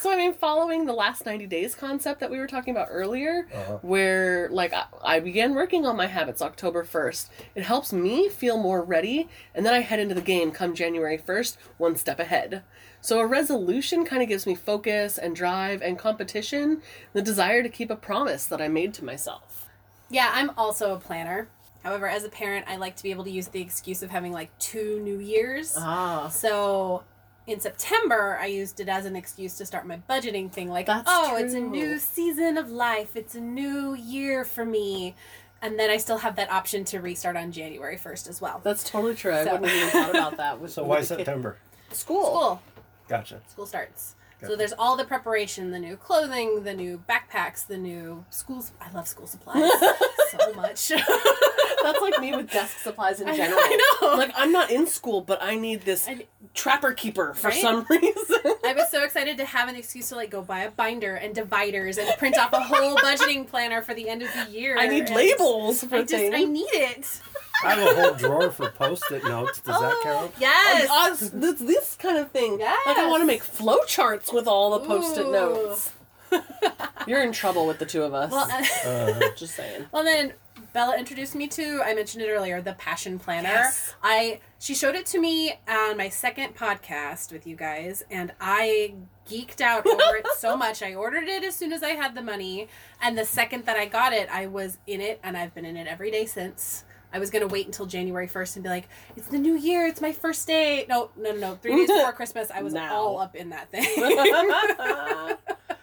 So 0.00 0.12
I 0.12 0.16
mean, 0.16 0.34
following 0.34 0.86
the 0.86 0.92
last 0.92 1.24
ninety 1.24 1.46
days 1.46 1.74
concept 1.74 2.20
that 2.20 2.30
we 2.30 2.38
were 2.38 2.46
talking 2.46 2.72
about 2.74 2.88
earlier, 2.90 3.46
Uh-huh. 3.54 3.78
where 3.82 4.48
like 4.50 4.72
I, 4.72 4.84
I 5.02 5.20
began 5.20 5.54
working 5.54 5.86
on 5.86 5.96
my 5.96 6.06
habits 6.06 6.42
October 6.42 6.84
first. 6.84 7.30
It 7.54 7.62
helps 7.62 7.92
me 7.92 8.28
feel 8.28 8.58
more 8.58 8.82
ready, 8.82 9.28
and 9.54 9.64
then 9.64 9.72
I 9.72 9.80
head 9.80 9.98
into 9.98 10.14
the 10.14 10.20
game 10.20 10.50
come 10.50 10.74
January 10.74 11.16
first, 11.16 11.58
one 11.78 11.96
step 11.96 12.18
ahead. 12.20 12.62
So 13.00 13.18
a 13.20 13.26
resolution 13.26 14.04
kind 14.04 14.22
of 14.22 14.28
gives 14.28 14.46
me 14.46 14.54
focus 14.54 15.16
and 15.16 15.34
drive 15.34 15.80
and 15.80 15.98
competition, 15.98 16.82
the 17.12 17.22
desire 17.22 17.62
to 17.62 17.68
keep 17.68 17.90
a 17.90 17.96
promise 17.96 18.46
that 18.46 18.60
I 18.60 18.68
made 18.68 18.92
to 18.94 19.04
myself. 19.04 19.68
Yeah, 20.10 20.30
I'm 20.34 20.50
also 20.56 20.94
a 20.94 20.98
planner. 20.98 21.48
However, 21.82 22.08
as 22.08 22.24
a 22.24 22.28
parent, 22.28 22.66
I 22.68 22.76
like 22.76 22.94
to 22.96 23.02
be 23.02 23.10
able 23.10 23.24
to 23.24 23.30
use 23.30 23.48
the 23.48 23.60
excuse 23.62 24.02
of 24.02 24.10
having 24.10 24.32
like 24.32 24.56
two 24.58 25.00
New 25.00 25.18
Years. 25.18 25.74
Ah, 25.78 26.28
So 26.28 27.02
in 27.46 27.60
September, 27.60 28.38
I 28.40 28.46
used 28.46 28.78
it 28.80 28.88
as 28.88 29.04
an 29.04 29.16
excuse 29.16 29.56
to 29.58 29.66
start 29.66 29.86
my 29.86 30.00
budgeting 30.08 30.50
thing. 30.50 30.68
Like, 30.68 30.86
That's 30.86 31.08
oh, 31.10 31.36
it's 31.36 31.54
a 31.54 31.60
new 31.60 31.98
season 31.98 32.56
of 32.56 32.70
life, 32.70 33.16
it's 33.16 33.34
a 33.34 33.40
new 33.40 33.94
year 33.94 34.44
for 34.44 34.64
me. 34.64 35.14
And 35.60 35.78
then 35.78 35.90
I 35.90 35.96
still 35.96 36.18
have 36.18 36.34
that 36.36 36.50
option 36.50 36.84
to 36.86 37.00
restart 37.00 37.36
on 37.36 37.52
January 37.52 37.96
1st 37.96 38.28
as 38.28 38.40
well. 38.40 38.60
that's 38.64 38.82
totally 38.82 39.14
true. 39.14 39.32
I 39.32 39.44
So- 39.44 39.52
wouldn't 39.52 39.70
have 39.70 39.88
even 39.88 39.90
thought 39.90 40.10
about 40.10 40.36
that. 40.38 40.60
With, 40.60 40.72
So 40.74 40.82
with 40.82 40.88
why 40.88 40.96
the 40.96 41.00
kid. 41.02 41.16
September? 41.18 41.56
School. 41.92 42.24
School. 42.26 42.62
Gotcha. 43.08 43.40
School 43.48 43.66
starts. 43.66 44.14
So 44.44 44.56
there's 44.56 44.72
all 44.72 44.96
the 44.96 45.04
preparation, 45.04 45.70
the 45.70 45.78
new 45.78 45.96
clothing, 45.96 46.64
the 46.64 46.74
new 46.74 47.00
backpacks, 47.08 47.64
the 47.64 47.76
new 47.78 48.24
schools. 48.30 48.72
I 48.80 48.90
love 48.90 49.06
school 49.06 49.28
supplies 49.28 49.70
so 50.32 50.52
much. 50.54 50.90
That's 51.82 52.00
like 52.00 52.18
me 52.20 52.34
with 52.34 52.50
desk 52.50 52.78
supplies 52.78 53.20
in 53.20 53.26
general. 53.34 53.58
I 53.60 53.96
know. 54.02 54.14
Like 54.16 54.32
I'm 54.36 54.52
not 54.52 54.70
in 54.70 54.86
school, 54.86 55.20
but 55.20 55.42
I 55.42 55.56
need 55.56 55.82
this 55.82 56.06
I- 56.08 56.26
trapper 56.54 56.92
keeper 56.92 57.34
for 57.34 57.48
Right? 57.48 57.60
some 57.60 57.86
reason. 57.90 58.36
I 58.64 58.72
was 58.74 58.90
so 58.90 59.02
excited 59.02 59.36
to 59.38 59.44
have 59.44 59.68
an 59.68 59.76
excuse 59.76 60.08
to 60.10 60.16
like 60.16 60.30
go 60.30 60.42
buy 60.42 60.60
a 60.60 60.70
binder 60.70 61.14
and 61.16 61.34
dividers 61.34 61.98
and 61.98 62.08
print 62.18 62.38
off 62.38 62.52
a 62.52 62.60
whole 62.60 62.96
budgeting 62.96 63.46
planner 63.48 63.82
for 63.82 63.94
the 63.94 64.08
end 64.08 64.22
of 64.22 64.28
the 64.34 64.50
year. 64.52 64.76
I 64.78 64.86
need 64.88 65.10
labels 65.10 65.82
for 65.84 65.96
I 65.96 66.00
just 66.00 66.10
things. 66.14 66.34
I 66.34 66.44
need 66.44 66.68
it. 66.72 67.20
I 67.64 67.74
have 67.74 67.96
a 67.96 68.00
whole 68.02 68.14
drawer 68.14 68.50
for 68.50 68.70
post-it 68.70 69.22
notes. 69.24 69.60
Does 69.60 69.80
that 69.80 70.00
count? 70.02 70.32
Yes. 70.40 70.88
Uh, 70.90 71.28
this, 71.32 71.60
this 71.60 71.94
kind 71.96 72.18
of 72.18 72.30
thing. 72.32 72.58
Yes. 72.58 72.76
Like 72.86 72.98
I 72.98 73.08
want 73.08 73.22
to 73.26 73.32
Yes. 73.32 73.40
make 73.40 73.66
flowcharts 73.68 74.32
with 74.34 74.48
all 74.48 74.78
the 74.78 74.86
post-it 74.86 75.26
Ooh. 75.26 75.32
notes. 75.32 75.92
You're 77.06 77.22
in 77.22 77.32
trouble 77.32 77.66
with 77.66 77.78
the 77.78 77.86
two 77.86 78.02
of 78.02 78.14
us. 78.14 78.30
well, 78.32 78.48
uh, 78.50 78.88
Uh, 78.88 79.20
Just 79.36 79.54
saying. 79.54 79.86
well 79.92 80.02
then 80.04 80.32
Bella 80.72 80.96
introduced 80.96 81.34
me 81.34 81.46
to 81.48 81.82
I 81.84 81.94
mentioned 81.94 82.22
it 82.24 82.28
earlier 82.30 82.60
the 82.62 82.72
passion 82.74 83.18
planner. 83.18 83.48
Yes. 83.48 83.94
I 84.02 84.40
she 84.58 84.74
showed 84.74 84.94
it 84.94 85.04
to 85.06 85.20
me 85.20 85.54
on 85.68 85.96
my 85.96 86.08
second 86.08 86.56
podcast 86.56 87.30
with 87.32 87.46
you 87.46 87.56
guys 87.56 88.02
and 88.10 88.32
I 88.40 88.94
geeked 89.28 89.60
out 89.60 89.86
over 89.86 90.16
it 90.16 90.26
so 90.38 90.56
much. 90.64 90.82
I 90.82 90.94
ordered 90.94 91.28
it 91.28 91.44
as 91.44 91.54
soon 91.54 91.72
as 91.72 91.82
I 91.82 91.90
had 91.90 92.14
the 92.14 92.22
money 92.22 92.68
and 93.02 93.18
the 93.18 93.24
second 93.26 93.66
that 93.66 93.76
I 93.76 93.84
got 93.86 94.12
it 94.12 94.28
I 94.32 94.46
was 94.46 94.78
in 94.86 95.00
it 95.02 95.20
and 95.22 95.36
I've 95.36 95.54
been 95.54 95.64
in 95.66 95.76
it 95.76 95.86
every 95.86 96.10
day 96.10 96.24
since. 96.26 96.84
I 97.14 97.18
was 97.18 97.28
gonna 97.28 97.46
wait 97.46 97.66
until 97.66 97.84
January 97.84 98.26
first 98.26 98.56
and 98.56 98.62
be 98.62 98.70
like, 98.70 98.88
"It's 99.16 99.28
the 99.28 99.36
new 99.36 99.54
year. 99.54 99.86
It's 99.86 100.00
my 100.00 100.12
first 100.12 100.46
day." 100.46 100.86
No, 100.88 101.10
no, 101.14 101.32
no, 101.32 101.38
no. 101.38 101.54
Three 101.56 101.76
days 101.76 101.88
before 101.88 102.12
Christmas, 102.12 102.50
I 102.50 102.62
was 102.62 102.72
Now. 102.72 102.94
all 102.94 103.18
up 103.18 103.36
in 103.36 103.50
that 103.50 103.70
thing. 103.70 103.84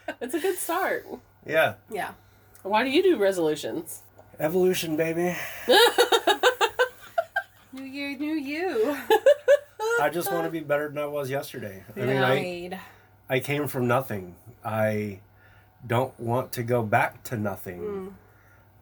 it's 0.21 0.33
a 0.33 0.39
good 0.39 0.57
start. 0.57 1.05
Yeah. 1.45 1.75
yeah. 1.91 2.13
Why 2.63 2.83
do 2.83 2.89
you 2.89 3.03
do 3.03 3.17
resolutions? 3.17 4.01
Evolution, 4.39 4.95
baby. 4.95 5.35
New 7.73 7.83
year, 7.83 8.17
new 8.17 8.35
you. 8.35 8.97
I 9.99 10.09
just 10.09 10.31
want 10.31 10.45
to 10.45 10.49
be 10.49 10.61
better 10.61 10.87
than 10.87 10.97
I 10.97 11.07
was 11.07 11.29
yesterday. 11.29 11.83
I 11.95 11.99
mean, 11.99 12.73
I, 12.73 12.79
I 13.29 13.39
came 13.41 13.67
from 13.67 13.85
nothing. 13.85 14.35
I 14.63 15.19
don't 15.85 16.17
want 16.17 16.53
to 16.53 16.63
go 16.63 16.81
back 16.81 17.21
to 17.25 17.37
nothing. 17.37 17.81
Mm. 17.81 18.13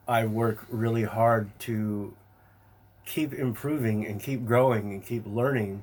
I 0.06 0.26
work 0.26 0.64
really 0.70 1.02
hard 1.02 1.50
to 1.60 2.14
keep 3.04 3.34
improving 3.34 4.06
and 4.06 4.22
keep 4.22 4.46
growing 4.46 4.92
and 4.92 5.04
keep 5.04 5.26
learning 5.26 5.82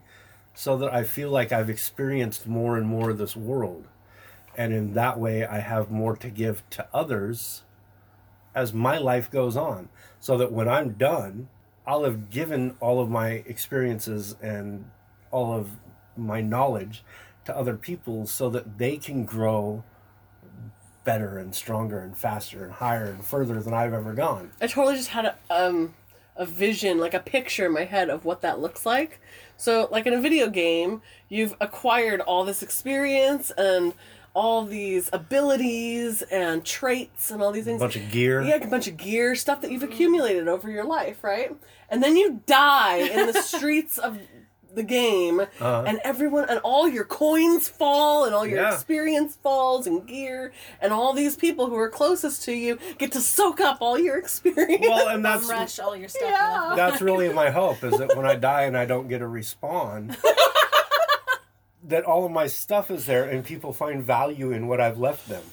so 0.53 0.77
that 0.77 0.93
I 0.93 1.03
feel 1.03 1.29
like 1.29 1.51
I've 1.51 1.69
experienced 1.69 2.47
more 2.47 2.77
and 2.77 2.88
more 2.88 3.09
of 3.09 3.17
this 3.17 3.35
world. 3.35 3.85
And 4.57 4.73
in 4.73 4.93
that 4.93 5.19
way, 5.19 5.45
I 5.45 5.59
have 5.59 5.91
more 5.91 6.15
to 6.15 6.29
give 6.29 6.63
to 6.71 6.88
others 6.93 7.63
as 8.55 8.73
my 8.73 8.97
life 8.97 9.29
goes 9.29 9.55
on. 9.55 9.89
So 10.19 10.37
that 10.37 10.51
when 10.51 10.67
I'm 10.67 10.93
done, 10.93 11.49
I'll 11.85 12.03
have 12.03 12.29
given 12.29 12.75
all 12.79 12.99
of 12.99 13.09
my 13.09 13.43
experiences 13.45 14.35
and 14.41 14.89
all 15.29 15.53
of 15.53 15.69
my 16.17 16.41
knowledge 16.41 17.03
to 17.43 17.55
other 17.55 17.75
people 17.75 18.25
so 18.25 18.49
that 18.49 18.77
they 18.77 18.97
can 18.97 19.25
grow 19.25 19.83
better 21.03 21.37
and 21.37 21.53
stronger 21.53 21.99
and 21.99 22.17
faster 22.17 22.63
and 22.63 22.73
higher 22.73 23.05
and 23.05 23.23
further 23.23 23.61
than 23.61 23.73
I've 23.73 23.93
ever 23.93 24.13
gone. 24.13 24.51
I 24.59 24.67
totally 24.67 24.95
just 24.95 25.09
had 25.09 25.25
a 25.25 25.35
um 25.49 25.93
a 26.37 26.45
vision, 26.45 26.97
like 26.97 27.13
a 27.13 27.19
picture 27.19 27.65
in 27.65 27.71
my 27.71 27.85
head 27.85 28.09
of 28.09 28.25
what 28.25 28.41
that 28.41 28.59
looks 28.59 28.85
like. 28.85 29.21
So, 29.57 29.87
like 29.89 30.05
in 30.05 30.13
a 30.13 30.19
video 30.19 30.49
game, 30.49 31.01
you've 31.29 31.55
acquired 31.61 32.19
all 32.21 32.43
this 32.43 32.61
experience 32.61 33.51
and 33.57 33.93
all 34.36 34.65
these 34.65 35.10
abilities 35.13 36.21
and 36.24 36.63
traits 36.65 37.32
and 37.32 37.41
all 37.41 37.52
these 37.52 37.63
things. 37.65 37.82
A 37.82 37.86
bunch 37.86 37.95
of 37.95 38.12
gear. 38.12 38.41
yeah, 38.43 38.56
a 38.56 38.67
bunch 38.67 38.88
of 38.88 38.98
gear, 38.98 39.34
stuff 39.36 39.62
that 39.62 39.71
you've 39.71 39.82
accumulated 39.84 40.48
over 40.48 40.69
your 40.69 40.84
life, 40.84 41.24
right? 41.24 41.56
And 41.89 42.04
then 42.04 42.15
you 42.17 42.41
die 42.45 42.98
in 42.98 43.28
the 43.28 43.34
streets 43.41 43.98
of 43.98 44.19
the 44.74 44.84
game, 44.84 45.39
Uh-huh. 45.39 45.86
and 45.88 46.02
everyone 46.04 46.50
and 46.50 46.60
all 46.60 46.86
your 46.89 47.06
coins 47.06 47.69
fall, 47.69 48.26
and 48.26 48.36
all 48.36 48.45
your 48.45 48.60
Yeah. 48.62 48.74
experience 48.74 49.38
falls, 49.41 49.88
and 49.88 50.06
gear, 50.06 50.52
and 50.82 50.91
all 50.91 51.13
these 51.13 51.38
people 51.38 51.67
who 51.67 51.78
are 51.78 51.88
closest 51.88 52.43
to 52.43 52.52
you 52.52 52.78
get 52.98 53.13
to 53.13 53.21
soak 53.21 53.62
up 53.62 53.78
all 53.80 53.98
your 53.98 54.17
experience. 54.24 54.86
Well, 54.86 55.08
and 55.08 55.24
that's 55.24 55.48
Rush 55.48 55.80
all 55.80 55.95
your 55.95 56.10
stuff. 56.10 56.24
Yeah. 56.30 56.74
that's 56.76 57.02
really 57.02 57.30
my 57.43 57.52
hope 57.52 57.86
is 57.86 57.98
that 57.98 58.17
when 58.17 58.26
I 58.26 58.36
die 58.36 58.63
and 58.63 58.78
I 58.78 58.84
don't 58.86 59.08
get 59.08 59.21
a 59.21 59.26
respawn, 59.26 60.13
that 61.88 62.04
all 62.04 62.26
of 62.26 62.32
my 62.32 62.48
stuff 62.48 62.89
is 62.91 63.06
there 63.06 63.26
and 63.26 63.45
people 63.45 63.74
find 63.74 64.04
value 64.04 64.52
in 64.52 64.67
what 64.67 64.82
I've 64.82 64.98
left 64.98 65.28
them. 65.28 65.43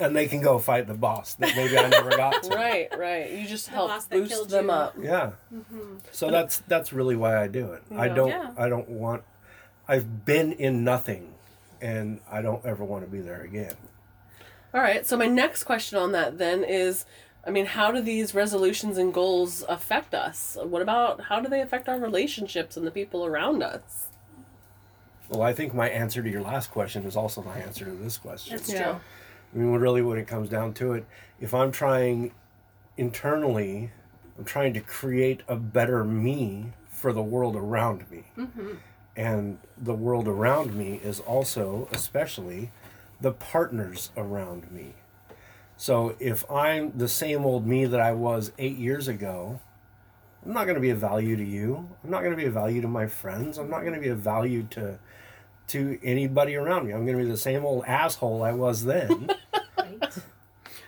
And 0.00 0.14
they 0.14 0.28
can 0.28 0.40
go 0.40 0.60
fight 0.60 0.86
the 0.86 0.94
boss 0.94 1.34
that 1.34 1.56
maybe 1.56 1.76
I 1.76 1.88
never 1.88 2.10
got 2.10 2.44
to. 2.44 2.48
right, 2.54 2.88
right. 2.96 3.32
You 3.32 3.46
just 3.46 3.68
help 3.68 3.88
boss 3.88 4.04
that 4.04 4.16
boost 4.16 4.48
them 4.48 4.66
you. 4.66 4.70
up. 4.70 4.94
Yeah. 5.00 5.32
Mm-hmm. 5.52 5.96
So 6.12 6.30
that's 6.30 6.58
that's 6.68 6.92
really 6.92 7.16
why 7.16 7.42
I 7.42 7.48
do 7.48 7.72
it. 7.72 7.82
I 7.96 8.06
don't 8.08 8.28
Yeah. 8.28 8.52
I 8.56 8.68
don't 8.68 8.88
want 8.88 9.24
I've 9.88 10.24
been 10.24 10.52
in 10.52 10.84
nothing 10.84 11.34
and 11.80 12.20
I 12.30 12.42
don't 12.42 12.64
ever 12.64 12.84
want 12.84 13.04
to 13.04 13.10
be 13.10 13.20
there 13.20 13.40
again. 13.42 13.74
All 14.72 14.80
right. 14.80 15.04
So 15.04 15.16
my 15.16 15.26
next 15.26 15.64
question 15.64 15.98
on 15.98 16.12
that 16.12 16.38
then 16.38 16.62
is, 16.62 17.04
I 17.44 17.50
mean, 17.50 17.66
how 17.66 17.90
do 17.90 18.00
these 18.00 18.34
resolutions 18.34 18.98
and 18.98 19.12
goals 19.12 19.64
affect 19.68 20.14
us? 20.14 20.56
What 20.62 20.82
about 20.82 21.22
how 21.22 21.40
do 21.40 21.48
they 21.48 21.60
affect 21.60 21.88
our 21.88 21.98
relationships 21.98 22.76
and 22.76 22.86
the 22.86 22.90
people 22.92 23.24
around 23.26 23.62
us? 23.64 24.10
Well, 25.28 25.42
I 25.42 25.52
think 25.52 25.74
my 25.74 25.88
answer 25.88 26.22
to 26.22 26.30
your 26.30 26.42
last 26.42 26.70
question 26.70 27.04
is 27.04 27.16
also 27.16 27.42
my 27.42 27.58
answer 27.58 27.84
to 27.84 27.90
this 27.90 28.16
question. 28.18 28.56
That's 28.56 28.72
Yeah. 28.72 28.82
true. 28.92 29.00
I 29.54 29.58
mean, 29.58 29.72
really, 29.72 30.02
when 30.02 30.18
it 30.18 30.26
comes 30.26 30.48
down 30.48 30.74
to 30.74 30.92
it, 30.92 31.06
if 31.40 31.54
I'm 31.54 31.70
trying 31.72 32.32
internally, 32.96 33.90
I'm 34.38 34.44
trying 34.44 34.72
to 34.74 34.80
create 34.80 35.42
a 35.48 35.56
better 35.56 36.04
me 36.04 36.72
for 36.88 37.12
the 37.12 37.22
world 37.22 37.56
around 37.56 38.10
me. 38.10 38.24
Mm-hmm. 38.36 38.74
And 39.16 39.58
the 39.76 39.94
world 39.94 40.28
around 40.28 40.74
me 40.74 41.00
is 41.02 41.20
also, 41.20 41.88
especially, 41.92 42.70
the 43.20 43.32
partners 43.32 44.10
around 44.16 44.70
me. 44.70 44.94
So 45.76 46.14
if 46.18 46.48
I'm 46.50 46.96
the 46.96 47.08
same 47.08 47.44
old 47.44 47.66
me 47.66 47.84
that 47.86 48.00
I 48.00 48.12
was 48.12 48.52
eight 48.58 48.76
years 48.76 49.08
ago, 49.08 49.60
I'm 50.44 50.52
not 50.52 50.64
going 50.64 50.76
to 50.76 50.80
be 50.80 50.90
of 50.90 50.98
value 50.98 51.36
to 51.36 51.44
you. 51.44 51.88
I'm 52.04 52.10
not 52.10 52.20
going 52.20 52.30
to 52.32 52.36
be 52.36 52.46
of 52.46 52.54
value 52.54 52.80
to 52.80 52.88
my 52.88 53.06
friends. 53.06 53.58
I'm 53.58 53.70
not 53.70 53.80
going 53.80 53.94
to 53.94 54.00
be 54.00 54.08
of 54.08 54.18
value 54.18 54.64
to 54.70 54.98
to 55.68 55.98
anybody 56.02 56.54
around 56.56 56.86
me. 56.86 56.92
I'm 56.92 57.04
going 57.04 57.18
to 57.18 57.24
be 57.24 57.30
the 57.30 57.36
same 57.36 57.64
old 57.64 57.84
asshole 57.86 58.42
I 58.42 58.52
was 58.52 58.84
then. 58.84 59.30
Right. 59.78 60.18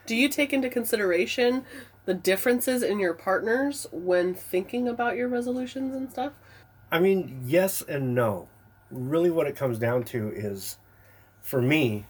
Do 0.04 0.16
you 0.16 0.28
take 0.28 0.52
into 0.52 0.68
consideration 0.68 1.64
the 2.04 2.14
differences 2.14 2.82
in 2.82 2.98
your 2.98 3.14
partners 3.14 3.86
when 3.92 4.34
thinking 4.34 4.88
about 4.88 5.16
your 5.16 5.28
resolutions 5.28 5.94
and 5.94 6.10
stuff? 6.10 6.32
I 6.90 6.98
mean, 6.98 7.42
yes 7.44 7.82
and 7.82 8.14
no. 8.14 8.48
Really, 8.90 9.30
what 9.30 9.46
it 9.46 9.54
comes 9.54 9.78
down 9.78 10.02
to 10.06 10.28
is 10.34 10.76
for 11.40 11.62
me, 11.62 12.06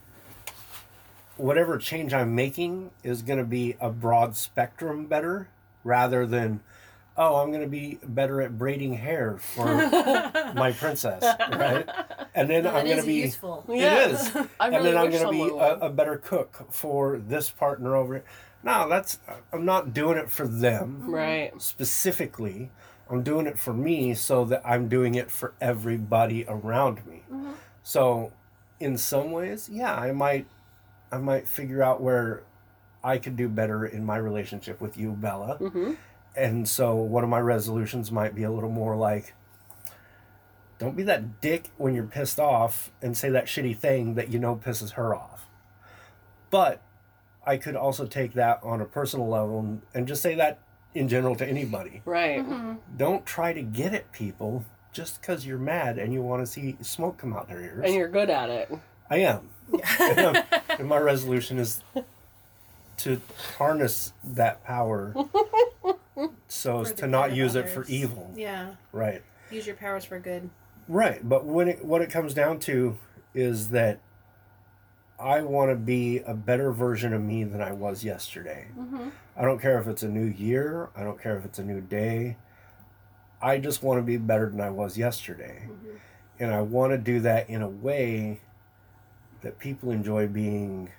whatever 1.37 1.77
change 1.77 2.15
I'm 2.15 2.35
making 2.35 2.91
is 3.03 3.23
going 3.23 3.39
to 3.39 3.45
be 3.45 3.77
a 3.81 3.91
broad 3.91 4.37
spectrum 4.37 5.07
better 5.07 5.49
rather 5.85 6.27
than, 6.27 6.61
oh, 7.17 7.37
I'm 7.37 7.49
going 7.51 7.63
to 7.63 7.69
be 7.69 7.99
better 8.03 8.41
at 8.41 8.57
braiding 8.59 8.95
hair 8.95 9.37
for 9.39 9.65
my 10.55 10.73
princess, 10.79 11.23
right? 11.53 11.89
And 12.35 12.49
then 12.49 12.65
Well, 12.65 12.77
I'm 12.77 12.85
going 12.87 13.01
to 13.01 13.07
be. 13.07 13.15
useful. 13.15 13.65
Yeah. 13.69 14.07
It 14.07 14.11
is. 14.13 14.37
I 14.61 14.67
and 14.69 14.75
really 14.77 14.83
then 14.93 14.97
I'm 14.97 15.11
going 15.11 15.25
to 15.25 15.31
be 15.31 15.57
a, 15.59 15.87
a 15.87 15.91
better 15.91 16.17
cook 16.17 16.67
for 16.73 17.19
this 17.19 17.51
partner 17.51 17.97
over 17.97 18.15
here. 18.15 18.25
No, 18.63 18.89
that's 18.89 19.19
I'm 19.53 19.65
not 19.65 19.93
doing 19.95 20.19
it 20.19 20.31
for 20.31 20.47
them 20.47 21.05
Right. 21.11 21.51
specifically. 21.61 22.71
I'm 23.11 23.23
doing 23.23 23.47
it 23.47 23.59
for 23.59 23.73
me 23.75 24.15
so 24.15 24.45
that 24.45 24.63
I'm 24.65 24.89
doing 24.89 25.15
it 25.17 25.31
for 25.31 25.55
everybody 25.61 26.45
around 26.49 27.05
me. 27.07 27.23
So, 27.83 28.33
in 28.79 28.97
some 28.99 29.33
ways, 29.33 29.69
yeah, 29.73 29.95
I 29.95 30.13
might 30.13 30.47
I 31.11 31.19
might 31.19 31.49
figure 31.49 31.83
out 31.83 32.01
where 32.01 32.43
I 33.03 33.19
could 33.19 33.35
do 33.37 33.49
better 33.49 33.85
in 33.85 34.05
my 34.07 34.17
relationship 34.19 34.81
with 34.81 34.97
you, 34.97 35.11
Bella. 35.13 35.57
Mm-hmm. 35.59 35.93
And 36.37 36.69
so 36.69 36.95
one 36.95 37.25
of 37.25 37.31
my 37.31 37.41
resolutions 37.41 38.13
might 38.13 38.35
be 38.35 38.43
a 38.43 38.51
little 38.51 38.71
more 38.71 38.97
like 38.97 39.35
don't 40.79 40.97
be 40.97 41.03
that 41.03 41.43
dick 41.43 41.71
when 41.77 41.95
you're 41.95 42.05
pissed 42.05 42.41
off 42.41 42.91
and 43.03 43.15
say 43.15 43.29
that 43.29 43.45
shitty 43.45 43.77
thing 43.77 44.15
that 44.15 44.31
you 44.31 44.39
know 44.39 44.57
pisses 44.57 44.93
her 44.93 45.15
off. 45.15 45.47
But 46.51 46.81
I 47.47 47.59
could 47.59 47.77
also 47.77 48.07
take 48.07 48.33
that 48.33 48.61
on 48.63 48.81
a 48.81 48.87
personal 48.87 49.29
level 49.29 49.81
and 49.93 50.09
just 50.09 50.23
say 50.23 50.35
that 50.37 50.59
in 50.95 51.07
general 51.07 51.37
to 51.37 51.47
anybody. 51.47 52.01
Right. 52.07 52.41
Mm-hmm. 52.41 52.75
Don't 52.97 53.27
try 53.27 53.53
to 53.53 53.63
get 53.63 53.93
at 53.93 54.11
people 54.13 54.65
just 54.91 55.21
because 55.21 55.47
you're 55.47 55.59
mad 55.59 55.99
and 55.99 56.13
you 56.13 56.23
want 56.23 56.43
to 56.43 56.47
see 56.51 56.77
smoke 56.81 57.19
come 57.19 57.35
out 57.35 57.49
their 57.49 57.61
ears. 57.61 57.83
And 57.85 57.95
you're 57.95 58.09
good 58.09 58.31
at 58.31 58.49
it. 58.49 58.73
I 59.11 59.19
am. 59.19 59.51
and, 60.01 60.45
and 60.79 60.89
my 60.89 60.99
resolution 60.99 61.59
is 61.59 61.83
to 62.99 63.21
harness 63.59 64.13
that 64.25 64.65
power 64.65 65.15
so 66.49 66.81
as 66.81 66.93
to 66.93 67.07
not 67.07 67.35
use 67.35 67.55
it 67.55 67.69
for 67.69 67.85
evil. 67.87 68.33
Yeah. 68.37 68.75
Right. 68.93 69.23
Use 69.51 69.67
your 69.67 69.77
powers 69.77 70.05
for 70.05 70.19
good. 70.19 70.51
Right. 70.89 71.27
But 71.27 71.45
when 71.45 71.69
it, 71.69 71.85
what 71.85 72.03
it 72.03 72.11
comes 72.11 72.35
down 72.35 72.59
to 72.61 72.99
is 73.35 73.71
that 73.71 74.01
I 75.19 75.43
want 75.43 75.71
to 75.71 75.77
be 75.77 76.19
a 76.19 76.35
better 76.35 76.73
version 76.73 77.13
of 77.13 77.21
me 77.21 77.45
than 77.45 77.61
I 77.61 77.73
was 77.73 78.03
yesterday. 78.03 78.69
Mm-hmm. 78.79 79.11
I 79.37 79.43
don't 79.43 79.61
care 79.61 79.79
if 79.79 79.87
it's 79.87 80.03
a 80.03 80.09
new 80.09 80.25
year, 80.25 80.91
I 80.97 81.03
don't 81.03 81.21
care 81.21 81.37
if 81.37 81.45
it's 81.45 81.59
a 81.59 81.65
new 81.65 81.81
day. 81.81 82.37
I 83.43 83.59
just 83.59 83.83
want 83.83 83.99
to 83.99 84.03
be 84.03 84.17
better 84.17 84.49
than 84.49 84.61
I 84.61 84.71
was 84.71 84.99
yesterday. 84.99 85.69
Mm-hmm. 85.69 85.97
And 86.41 86.55
I 86.55 86.63
want 86.63 86.93
to 86.93 86.99
do 86.99 87.21
that 87.21 87.51
in 87.51 87.63
a 87.63 87.69
way 87.69 88.41
that 89.43 89.59
people 89.59 89.91
enjoy 89.91 90.27
being 90.27 90.91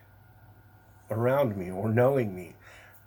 around 1.10 1.58
me 1.58 1.70
or 1.70 1.90
knowing 1.90 2.36
me. 2.36 2.56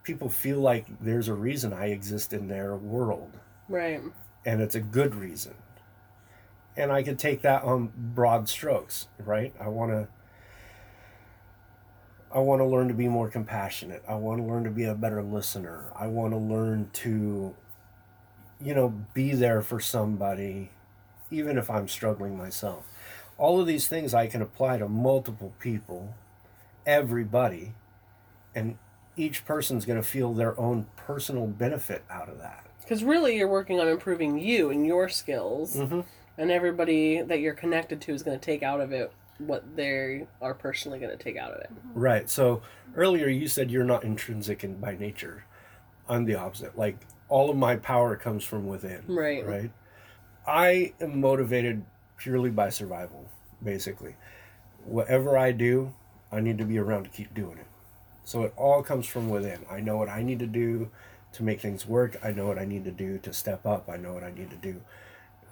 People 0.05 0.29
feel 0.29 0.61
like 0.61 0.87
there's 1.01 1.29
a 1.29 1.35
reason 1.35 1.73
I 1.73 1.87
exist 1.87 2.33
in 2.33 2.47
their 2.49 2.77
world 2.77 3.33
Right. 3.69 4.01
and 4.45 4.61
it's 4.61 4.75
a 4.75 4.81
good 4.81 5.15
reason. 5.15 5.55
And 6.77 6.93
I 6.93 7.03
could 7.03 7.19
take 7.19 7.43
that 7.43 7.63
on 7.65 7.93
broad 7.97 8.49
strokes, 8.49 9.09
right? 9.19 9.55
I 9.61 9.69
want 9.69 9.93
to 9.93 10.09
I 12.33 12.41
want 12.41 12.61
to 12.61 12.65
learn 12.67 12.89
to 12.89 12.95
be 12.95 13.07
more 13.09 13.29
compassionate. 13.29 14.03
I 14.09 14.17
want 14.17 14.41
to 14.41 14.45
learn 14.47 14.65
to 14.65 14.71
be 14.71 14.85
a 14.85 14.95
better 14.95 15.23
listener. 15.23 15.93
I 15.95 16.09
want 16.09 16.33
to 16.33 16.39
learn 16.39 16.91
to 16.95 17.55
you 18.61 18.75
know, 18.75 18.89
be 19.13 19.35
there 19.35 19.61
for 19.63 19.81
somebody 19.81 20.71
even 21.31 21.59
if 21.59 21.71
I'm 21.71 21.89
struggling 21.89 22.37
myself. 22.37 22.87
All 23.39 23.61
of 23.61 23.67
these 23.67 23.89
things 23.89 24.15
I 24.15 24.27
can 24.29 24.41
apply 24.43 24.79
to 24.79 24.89
multiple 24.89 25.53
people, 25.59 26.15
everybody, 26.87 27.75
and 28.55 28.79
each 29.17 29.45
person's 29.45 29.85
going 29.85 30.01
to 30.01 30.07
feel 30.07 30.33
their 30.35 30.59
own 30.59 30.87
personal 30.97 31.47
benefit 31.47 32.03
out 32.11 32.29
of 32.29 32.39
that. 32.39 32.67
Because 32.81 33.03
really, 33.05 33.37
you're 33.37 33.49
working 33.49 33.81
on 33.81 33.89
improving 33.89 34.39
you 34.39 34.71
and 34.71 34.87
your 34.87 35.09
skills, 35.09 35.77
Mm-hmm. 35.77 36.01
and 36.39 36.51
everybody 36.51 37.23
that 37.23 37.41
you're 37.41 37.55
connected 37.55 38.01
to 38.03 38.13
is 38.13 38.23
going 38.23 38.39
to 38.39 38.45
take 38.45 38.63
out 38.63 38.81
of 38.81 38.93
it 38.93 39.13
what 39.39 39.65
they 39.77 40.27
are 40.41 40.55
personally 40.55 40.99
going 40.99 41.17
to 41.17 41.23
take 41.23 41.37
out 41.37 41.51
of 41.53 41.61
it. 41.61 41.71
Right. 41.95 42.29
So 42.31 42.63
earlier 42.95 43.27
you 43.29 43.49
said 43.49 43.71
you're 43.71 43.85
not 43.85 44.05
intrinsic 44.05 44.63
in 44.65 44.77
by 44.77 44.97
nature. 44.97 45.45
I'm 46.09 46.25
the 46.25 46.37
opposite. 46.37 46.77
Like 46.79 46.97
all 47.29 47.51
of 47.51 47.57
my 47.57 47.77
power 47.77 48.15
comes 48.17 48.45
from 48.45 48.67
within. 48.67 49.03
Right. 49.09 49.45
Right. 49.47 49.71
I 50.47 50.93
am 51.01 51.21
motivated 51.21 51.85
purely 52.17 52.51
by 52.51 52.69
survival, 52.69 53.27
basically. 53.63 54.15
Whatever 54.85 55.37
I 55.39 55.51
do, 55.53 55.93
I 56.31 56.41
need 56.41 56.59
to 56.59 56.65
be 56.65 56.79
around 56.79 57.05
to 57.05 57.11
keep 57.11 57.33
doing 57.35 57.59
it. 57.59 57.67
So 58.25 58.43
it 58.43 58.55
all 58.57 58.83
comes 58.83 59.07
from 59.07 59.29
within. 59.29 59.65
I 59.71 59.81
know 59.81 59.97
what 59.97 60.09
I 60.09 60.23
need 60.23 60.39
to 60.41 60.47
do 60.47 60.91
to 61.33 61.43
make 61.43 61.61
things 61.61 61.87
work. 61.87 62.19
I 62.25 62.33
know 62.33 62.47
what 62.47 62.59
I 62.59 62.65
need 62.65 62.85
to 62.85 62.91
do 62.91 63.19
to 63.19 63.33
step 63.33 63.67
up. 63.67 63.89
I 63.89 63.97
know 63.97 64.13
what 64.13 64.25
I 64.25 64.33
need 64.33 64.51
to 64.51 64.57
do. 64.57 64.81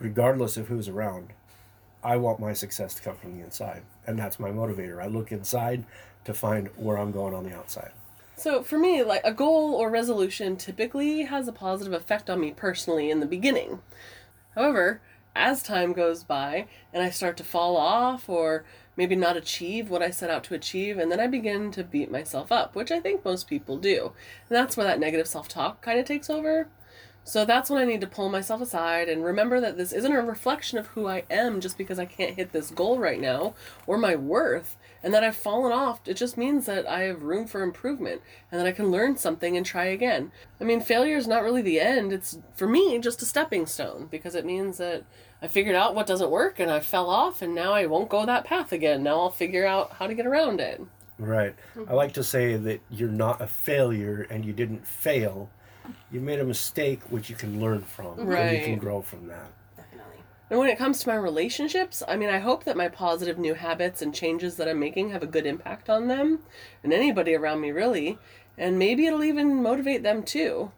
Regardless 0.01 0.57
of 0.57 0.69
who's 0.69 0.89
around, 0.89 1.31
I 2.03 2.17
want 2.17 2.41
my 2.41 2.53
success 2.53 2.95
to 2.95 3.03
come 3.03 3.17
from 3.17 3.37
the 3.37 3.45
inside. 3.45 3.83
And 4.07 4.19
that's 4.19 4.41
my 4.41 4.51
motivator. 4.51 5.03
I 5.03 5.07
look 5.07 5.31
inside 5.31 5.85
to 6.25 6.35
find 6.35 6.69
where 6.77 6.99
I'm 6.99 7.13
going 7.13 7.35
on 7.35 7.45
the 7.45 7.55
outside. 7.55 7.93
So 8.37 8.63
for 8.63 8.79
me, 8.79 9.03
like 9.03 9.23
a 9.25 9.33
goal 9.33 9.75
or 9.75 9.91
resolution 9.91 10.57
typically 10.57 11.23
has 11.23 11.47
a 11.47 11.53
positive 11.53 11.93
effect 11.93 12.31
on 12.31 12.41
me 12.41 12.53
personally 12.53 13.11
in 13.11 13.21
the 13.21 13.27
beginning. 13.27 13.81
However, 14.55 15.01
as 15.35 15.63
time 15.63 15.93
goes 15.93 16.25
by 16.25 16.67
and 16.93 17.03
I 17.03 17.11
start 17.11 17.37
to 17.39 17.45
fall 17.45 17.77
off 17.77 18.29
or 18.29 18.65
maybe 18.97 19.17
not 19.17 19.37
achieve 19.37 19.91
what 19.91 20.03
I 20.03 20.11
set 20.11 20.31
out 20.31 20.45
to 20.45 20.55
achieve, 20.55 20.99
and 20.99 21.11
then 21.11 21.21
I 21.21 21.27
begin 21.27 21.71
to 21.73 21.85
beat 21.85 22.11
myself 22.11 22.53
up, 22.53 22.75
which 22.75 22.91
I 22.91 23.01
think 23.01 23.25
most 23.25 23.49
people 23.49 23.77
do. 23.77 24.13
And 24.49 24.57
that's 24.57 24.77
where 24.77 24.87
that 24.87 25.01
negative 25.01 25.27
self 25.27 25.49
talk 25.49 25.81
kind 25.81 25.99
of 25.99 26.07
takes 26.07 26.29
over. 26.29 26.69
So 27.25 27.45
that's 27.45 27.71
when 27.71 27.81
I 27.81 27.85
need 27.85 28.01
to 28.01 28.07
pull 28.07 28.29
myself 28.29 28.61
aside 28.61 29.09
and 29.09 29.25
remember 29.25 29.61
that 29.61 29.77
this 29.77 29.93
isn't 29.93 30.13
a 30.13 30.21
reflection 30.21 30.79
of 30.79 30.89
who 30.89 31.07
I 31.07 31.23
am 31.31 31.61
just 31.61 31.79
because 31.79 31.99
I 31.99 32.05
can't 32.05 32.35
hit 32.35 32.53
this 32.53 32.71
goal 32.71 32.99
right 32.99 33.21
now 33.21 33.55
or 33.87 33.97
my 33.97 34.17
worth 34.17 34.77
and 35.03 35.13
that 35.13 35.25
I've 35.25 35.37
fallen 35.37 35.73
off. 35.73 36.01
It 36.07 36.15
just 36.15 36.37
means 36.37 36.67
that 36.67 36.87
I 36.87 37.01
have 37.03 37.23
room 37.23 37.47
for 37.47 37.63
improvement 37.63 38.23
and 38.51 38.61
that 38.61 38.67
I 38.67 38.73
can 38.73 38.91
learn 38.91 39.17
something 39.17 39.57
and 39.57 39.67
try 39.67 39.87
again. 39.87 40.31
I 40.61 40.65
mean, 40.65 40.81
failure 40.81 41.17
is 41.17 41.27
not 41.27 41.43
really 41.43 41.63
the 41.63 41.81
end. 41.81 42.13
It's 42.13 42.39
for 42.55 42.67
me 42.67 42.99
just 42.99 43.23
a 43.23 43.27
stepping 43.27 43.67
stone 43.67 44.09
because 44.11 44.35
it 44.35 44.47
means 44.47 44.79
that 44.79 45.05
I 45.41 45.49
figured 45.49 45.75
out 45.75 45.95
what 45.95 46.07
doesn't 46.07 46.31
work 46.31 46.61
and 46.61 46.71
I 46.71 46.81
fell 46.81 47.11
off 47.11 47.43
and 47.43 47.55
now 47.55 47.73
I 47.73 47.87
won't 47.87 48.09
go 48.09 48.25
that 48.25 48.45
path 48.45 48.73
again. 48.73 49.03
Now 49.03 49.21
I'll 49.21 49.31
figure 49.31 49.67
out 49.67 49.93
how 49.95 50.07
to 50.07 50.15
get 50.15 50.27
around 50.27 50.61
it. 50.61 50.81
Right. 51.19 51.55
I 51.89 51.95
like 51.95 52.13
to 52.15 52.25
say 52.25 52.57
that 52.57 52.81
you're 52.91 53.09
not 53.09 53.41
a 53.41 53.47
failure 53.47 54.27
and 54.31 54.45
you 54.45 54.53
didn't 54.53 54.87
fail. 54.87 55.51
You 56.11 56.21
made 56.21 56.39
a 56.39 56.45
mistake 56.45 57.01
which 57.11 57.29
you 57.29 57.37
can 57.37 57.61
learn 57.61 57.83
from. 57.83 58.19
And 58.21 58.57
you 58.57 58.65
can 58.65 58.79
grow 58.79 59.03
from 59.03 59.27
that. 59.29 59.51
And 60.53 60.59
when 60.59 60.69
it 60.69 60.77
comes 60.77 61.01
to 61.01 61.09
my 61.09 61.15
relationships, 61.15 62.03
I 62.07 62.17
mean, 62.17 62.29
I 62.29 62.39
hope 62.39 62.65
that 62.65 62.77
my 62.77 62.89
positive 62.89 63.39
new 63.39 63.55
habits 63.55 64.03
and 64.03 64.15
changes 64.15 64.57
that 64.57 64.69
I'm 64.69 64.79
making 64.79 65.09
have 65.09 65.23
a 65.23 65.27
good 65.27 65.47
impact 65.47 65.89
on 65.89 66.09
them 66.09 66.41
and 66.85 66.93
anybody 66.93 67.35
around 67.35 67.63
me, 67.63 67.71
really. 67.71 68.19
And 68.59 68.79
maybe 68.79 69.07
it'll 69.07 69.25
even 69.25 69.63
motivate 69.63 70.03
them 70.03 70.23
too. 70.23 70.71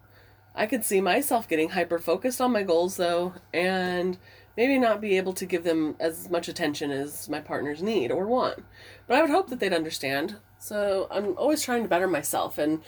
I 0.54 0.66
could 0.66 0.84
see 0.84 1.00
myself 1.00 1.48
getting 1.48 1.70
hyper 1.70 1.98
focused 1.98 2.40
on 2.40 2.52
my 2.52 2.62
goals, 2.62 2.98
though, 2.98 3.34
and 3.52 4.16
maybe 4.56 4.78
not 4.78 5.00
be 5.00 5.16
able 5.16 5.32
to 5.32 5.44
give 5.44 5.64
them 5.64 5.96
as 5.98 6.30
much 6.30 6.46
attention 6.46 6.92
as 6.92 7.28
my 7.28 7.40
partners 7.40 7.82
need 7.82 8.12
or 8.12 8.28
want. 8.28 8.62
But 9.08 9.16
I 9.16 9.22
would 9.22 9.30
hope 9.30 9.50
that 9.50 9.58
they'd 9.58 9.72
understand. 9.72 10.36
So 10.60 11.08
I'm 11.10 11.36
always 11.36 11.64
trying 11.64 11.82
to 11.82 11.88
better 11.88 12.06
myself. 12.06 12.58
And 12.58 12.80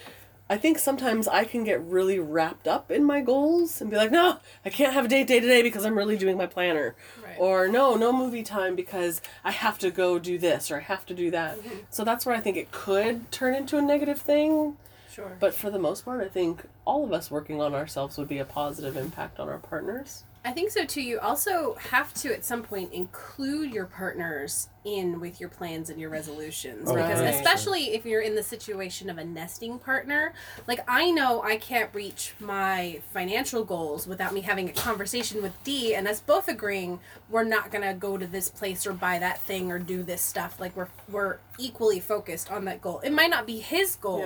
I 0.48 0.56
think 0.56 0.78
sometimes 0.78 1.26
I 1.26 1.44
can 1.44 1.64
get 1.64 1.82
really 1.82 2.20
wrapped 2.20 2.68
up 2.68 2.90
in 2.90 3.04
my 3.04 3.20
goals 3.20 3.80
and 3.80 3.90
be 3.90 3.96
like, 3.96 4.12
no, 4.12 4.38
I 4.64 4.70
can't 4.70 4.92
have 4.92 5.06
a 5.06 5.08
date 5.08 5.26
day 5.26 5.40
today 5.40 5.60
because 5.60 5.84
I'm 5.84 5.98
really 5.98 6.16
doing 6.16 6.36
my 6.36 6.46
planner. 6.46 6.94
Right. 7.22 7.36
Or 7.38 7.66
no, 7.66 7.96
no 7.96 8.12
movie 8.12 8.44
time 8.44 8.76
because 8.76 9.20
I 9.42 9.50
have 9.50 9.78
to 9.80 9.90
go 9.90 10.20
do 10.20 10.38
this 10.38 10.70
or 10.70 10.76
I 10.76 10.80
have 10.80 11.04
to 11.06 11.14
do 11.14 11.32
that. 11.32 11.58
Mm-hmm. 11.58 11.78
So 11.90 12.04
that's 12.04 12.24
where 12.24 12.34
I 12.34 12.40
think 12.40 12.56
it 12.56 12.70
could 12.70 13.32
turn 13.32 13.54
into 13.54 13.76
a 13.76 13.82
negative 13.82 14.20
thing. 14.20 14.76
Sure. 15.12 15.36
But 15.40 15.54
for 15.54 15.70
the 15.70 15.78
most 15.78 16.04
part, 16.04 16.22
I 16.22 16.28
think 16.28 16.68
all 16.84 17.02
of 17.02 17.12
us 17.12 17.30
working 17.30 17.60
on 17.60 17.74
ourselves 17.74 18.16
would 18.16 18.28
be 18.28 18.38
a 18.38 18.44
positive 18.44 18.96
impact 18.96 19.40
on 19.40 19.48
our 19.48 19.58
partners. 19.58 20.24
I 20.46 20.52
think 20.52 20.70
so 20.70 20.84
too. 20.84 21.02
You 21.02 21.18
also 21.18 21.74
have 21.90 22.14
to 22.14 22.32
at 22.32 22.44
some 22.44 22.62
point 22.62 22.92
include 22.92 23.74
your 23.74 23.86
partners 23.86 24.68
in 24.84 25.18
with 25.18 25.40
your 25.40 25.48
plans 25.48 25.90
and 25.90 26.00
your 26.00 26.08
resolutions 26.08 26.88
Oh, 26.88 26.94
because 26.94 27.20
right. 27.20 27.34
especially 27.34 27.94
if 27.94 28.06
you're 28.06 28.20
in 28.20 28.36
the 28.36 28.42
situation 28.44 29.10
of 29.10 29.18
a 29.18 29.24
nesting 29.24 29.80
partner, 29.80 30.32
like 30.68 30.84
I 30.86 31.10
know 31.10 31.42
I 31.42 31.56
can't 31.56 31.92
reach 31.92 32.34
my 32.38 33.00
financial 33.12 33.64
goals 33.64 34.06
without 34.06 34.32
me 34.32 34.42
having 34.42 34.68
a 34.68 34.72
conversation 34.72 35.42
with 35.42 35.52
D 35.64 35.94
and 35.96 36.06
us 36.06 36.20
both 36.20 36.46
agreeing 36.46 37.00
we're 37.28 37.42
not 37.42 37.72
going 37.72 37.82
to 37.82 37.94
go 37.94 38.16
to 38.16 38.26
this 38.28 38.48
place 38.48 38.86
or 38.86 38.92
buy 38.92 39.18
that 39.18 39.40
thing 39.40 39.72
or 39.72 39.80
do 39.80 40.04
this 40.04 40.22
stuff. 40.22 40.60
Like 40.60 40.76
we're 40.76 40.88
we're 41.10 41.38
equally 41.58 41.98
focused 41.98 42.52
on 42.52 42.66
that 42.66 42.80
goal. 42.80 43.00
It 43.00 43.12
might 43.12 43.30
not 43.30 43.46
be 43.48 43.58
his 43.58 43.96
goal, 43.96 44.20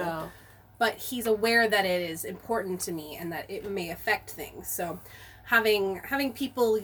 but 0.79 0.97
he's 0.97 1.27
aware 1.27 1.67
that 1.67 1.87
it 1.87 2.11
is 2.11 2.25
important 2.25 2.81
to 2.83 2.93
me 2.93 3.17
and 3.19 3.33
that 3.33 3.51
it 3.51 3.71
may 3.71 3.91
affect 3.91 4.31
things. 4.31 4.69
So 4.69 5.01
having 5.51 6.01
having 6.05 6.33
people 6.33 6.81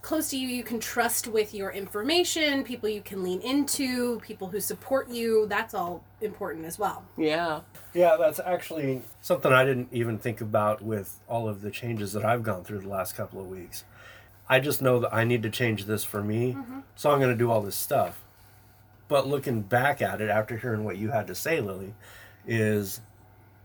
close 0.00 0.30
to 0.30 0.38
you 0.38 0.48
you 0.48 0.62
can 0.62 0.80
trust 0.80 1.28
with 1.28 1.52
your 1.52 1.70
information, 1.70 2.64
people 2.64 2.88
you 2.88 3.02
can 3.02 3.22
lean 3.22 3.40
into, 3.40 4.18
people 4.20 4.48
who 4.48 4.58
support 4.58 5.08
you, 5.10 5.46
that's 5.48 5.74
all 5.74 6.02
important 6.22 6.64
as 6.64 6.78
well. 6.78 7.04
Yeah. 7.18 7.60
Yeah, 7.92 8.16
that's 8.16 8.38
actually 8.38 9.02
something 9.20 9.52
I 9.52 9.64
didn't 9.64 9.88
even 9.90 10.16
think 10.16 10.40
about 10.40 10.80
with 10.80 11.20
all 11.28 11.48
of 11.48 11.60
the 11.60 11.70
changes 11.70 12.12
that 12.12 12.24
I've 12.24 12.42
gone 12.42 12.64
through 12.64 12.80
the 12.80 12.88
last 12.88 13.16
couple 13.16 13.40
of 13.40 13.48
weeks. 13.48 13.84
I 14.48 14.60
just 14.60 14.80
know 14.80 15.00
that 15.00 15.12
I 15.12 15.24
need 15.24 15.42
to 15.42 15.50
change 15.50 15.84
this 15.84 16.04
for 16.04 16.22
me, 16.22 16.52
mm-hmm. 16.52 16.80
so 16.94 17.10
I'm 17.10 17.18
going 17.18 17.32
to 17.32 17.36
do 17.36 17.50
all 17.50 17.60
this 17.60 17.76
stuff. 17.76 18.22
But 19.08 19.26
looking 19.26 19.60
back 19.60 20.00
at 20.00 20.20
it 20.20 20.30
after 20.30 20.56
hearing 20.56 20.84
what 20.84 20.96
you 20.96 21.10
had 21.10 21.26
to 21.26 21.34
say, 21.34 21.60
Lily, 21.60 21.94
is 22.46 23.00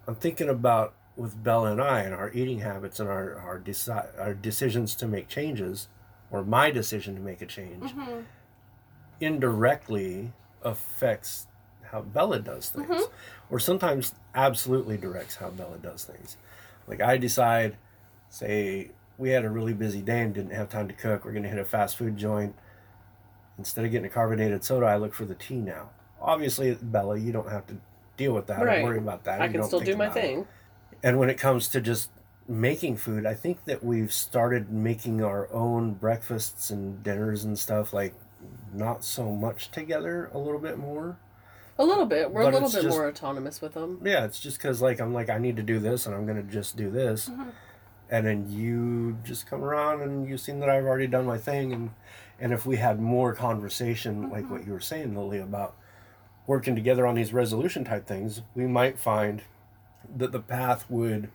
I'm 0.07 0.15
thinking 0.15 0.49
about 0.49 0.95
with 1.21 1.41
Bella 1.43 1.71
and 1.71 1.81
I 1.81 2.01
and 2.01 2.13
our 2.13 2.31
eating 2.33 2.59
habits 2.59 2.99
and 2.99 3.07
our 3.07 3.37
our, 3.39 3.59
deci- 3.59 4.19
our 4.19 4.33
decisions 4.33 4.95
to 4.95 5.07
make 5.07 5.27
changes, 5.27 5.87
or 6.31 6.43
my 6.43 6.71
decision 6.71 7.15
to 7.15 7.21
make 7.21 7.41
a 7.41 7.45
change, 7.45 7.91
mm-hmm. 7.91 8.21
indirectly 9.19 10.33
affects 10.63 11.47
how 11.91 12.01
Bella 12.01 12.39
does 12.39 12.69
things, 12.69 12.87
mm-hmm. 12.87 13.53
or 13.53 13.59
sometimes 13.59 14.15
absolutely 14.33 14.97
directs 14.97 15.35
how 15.35 15.49
Bella 15.49 15.77
does 15.77 16.03
things. 16.03 16.37
Like 16.87 17.01
I 17.01 17.17
decide, 17.17 17.77
say 18.29 18.91
we 19.17 19.29
had 19.29 19.45
a 19.45 19.49
really 19.49 19.73
busy 19.73 20.01
day 20.01 20.21
and 20.21 20.33
didn't 20.33 20.53
have 20.53 20.69
time 20.69 20.87
to 20.87 20.93
cook. 20.93 21.25
We're 21.25 21.31
going 21.31 21.43
to 21.43 21.49
hit 21.49 21.59
a 21.59 21.65
fast 21.65 21.97
food 21.97 22.17
joint. 22.17 22.55
Instead 23.57 23.85
of 23.85 23.91
getting 23.91 24.07
a 24.07 24.09
carbonated 24.09 24.63
soda, 24.63 24.87
I 24.87 24.95
look 24.95 25.13
for 25.13 25.25
the 25.25 25.35
tea 25.35 25.57
now. 25.57 25.91
Obviously, 26.19 26.73
Bella, 26.81 27.17
you 27.17 27.31
don't 27.31 27.49
have 27.49 27.67
to 27.67 27.77
deal 28.17 28.33
with 28.33 28.47
that. 28.47 28.63
Right. 28.63 28.77
Don't 28.77 28.85
worry 28.85 28.97
about 28.97 29.25
that. 29.25 29.41
I 29.41 29.47
can 29.47 29.63
still 29.63 29.79
do 29.79 29.95
my 29.95 30.09
thing. 30.09 30.39
it. 30.39 30.47
And 31.03 31.17
when 31.17 31.29
it 31.29 31.37
comes 31.37 31.67
to 31.69 31.81
just 31.81 32.09
making 32.47 32.97
food, 32.97 33.25
I 33.25 33.33
think 33.33 33.65
that 33.65 33.83
we've 33.83 34.11
started 34.11 34.71
making 34.71 35.23
our 35.23 35.51
own 35.53 35.93
breakfasts 35.93 36.69
and 36.69 37.01
dinners 37.03 37.43
and 37.43 37.57
stuff 37.57 37.93
like 37.93 38.13
not 38.73 39.03
so 39.03 39.31
much 39.31 39.71
together, 39.71 40.29
a 40.33 40.37
little 40.37 40.59
bit 40.59 40.77
more. 40.77 41.17
A 41.77 41.85
little 41.85 42.05
bit. 42.05 42.31
We're 42.31 42.43
But 42.43 42.49
a 42.49 42.57
little 42.57 42.69
bit 42.71 42.83
just- 42.83 42.97
more 42.97 43.07
autonomous 43.07 43.61
with 43.61 43.73
them. 43.73 44.01
Yeah, 44.03 44.25
it's 44.25 44.39
just 44.39 44.57
because 44.57 44.81
like 44.81 44.99
I'm 44.99 45.13
like 45.13 45.29
I 45.29 45.37
need 45.37 45.55
to 45.57 45.63
do 45.63 45.79
this 45.79 46.05
and 46.05 46.13
I'm 46.13 46.25
gonna 46.25 46.43
just 46.43 46.75
do 46.75 46.91
this, 46.91 47.29
mm-hmm. 47.29 47.49
and 48.09 48.25
then 48.27 48.49
you 48.49 49.17
just 49.23 49.47
come 49.47 49.63
around 49.63 50.01
and 50.01 50.27
you've 50.27 50.41
seen 50.41 50.59
that 50.59 50.69
I've 50.69 50.85
already 50.85 51.07
done 51.07 51.25
my 51.25 51.37
thing, 51.37 51.73
and 51.73 51.91
and 52.39 52.53
if 52.53 52.65
we 52.65 52.77
had 52.77 52.99
more 52.99 53.33
conversation 53.33 54.29
like 54.29 54.43
mm-hmm. 54.43 54.53
what 54.53 54.65
you 54.65 54.73
were 54.73 54.79
saying, 54.79 55.15
Lily, 55.15 55.39
about 55.39 55.75
working 56.47 56.75
together 56.75 57.07
on 57.07 57.15
these 57.15 57.33
resolution 57.33 57.83
type 57.83 58.05
things, 58.05 58.41
we 58.55 58.67
might 58.67 58.99
find 58.99 59.41
that 60.17 60.31
the 60.31 60.39
path 60.39 60.85
would 60.89 61.29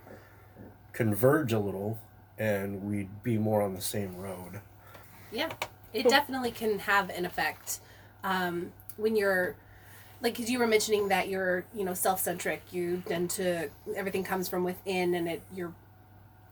converge 0.93 1.53
a 1.53 1.59
little, 1.59 1.99
and 2.39 2.83
we'd 2.83 3.23
be 3.23 3.39
more 3.39 3.63
on 3.63 3.75
the 3.75 3.81
same 3.81 4.17
road. 4.17 4.61
Yeah, 5.33 5.53
it 5.93 6.09
definitely 6.09 6.51
can 6.51 6.81
have 6.81 7.11
an 7.11 7.25
effect 7.25 7.81
um, 8.25 8.73
when 8.97 9.17
you're 9.17 9.57
like 10.23 10.35
because 10.37 10.51
you 10.51 10.59
were 10.59 10.67
mentioning 10.67 11.09
that 11.09 11.29
you're 11.29 11.65
you 11.75 11.85
know 11.85 11.95
self-centric 11.95 12.63
you 12.73 13.03
tend 13.07 13.29
to 13.31 13.69
everything 13.95 14.25
comes 14.25 14.49
from 14.49 14.65
within 14.65 15.15
and 15.15 15.29
it 15.29 15.43
you're 15.55 15.75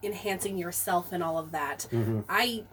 enhancing 0.02 0.58
yourself 0.58 1.12
and 1.12 1.22
all 1.22 1.38
of 1.38 1.50
that. 1.52 1.86
I 2.28 2.64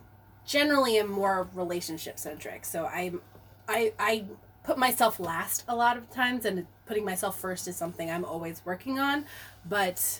generally 0.45 0.97
am 0.97 1.09
more 1.09 1.47
relationship 1.53 2.17
centric 2.17 2.65
so 2.65 2.85
i'm 2.87 3.21
i 3.67 3.93
i 3.99 4.25
put 4.63 4.77
myself 4.77 5.19
last 5.19 5.63
a 5.67 5.75
lot 5.75 5.97
of 5.97 6.09
times 6.09 6.45
and 6.45 6.65
putting 6.91 7.05
myself 7.05 7.39
first 7.39 7.69
is 7.69 7.75
something 7.77 8.11
i'm 8.11 8.25
always 8.25 8.61
working 8.65 8.99
on 8.99 9.23
but 9.65 10.19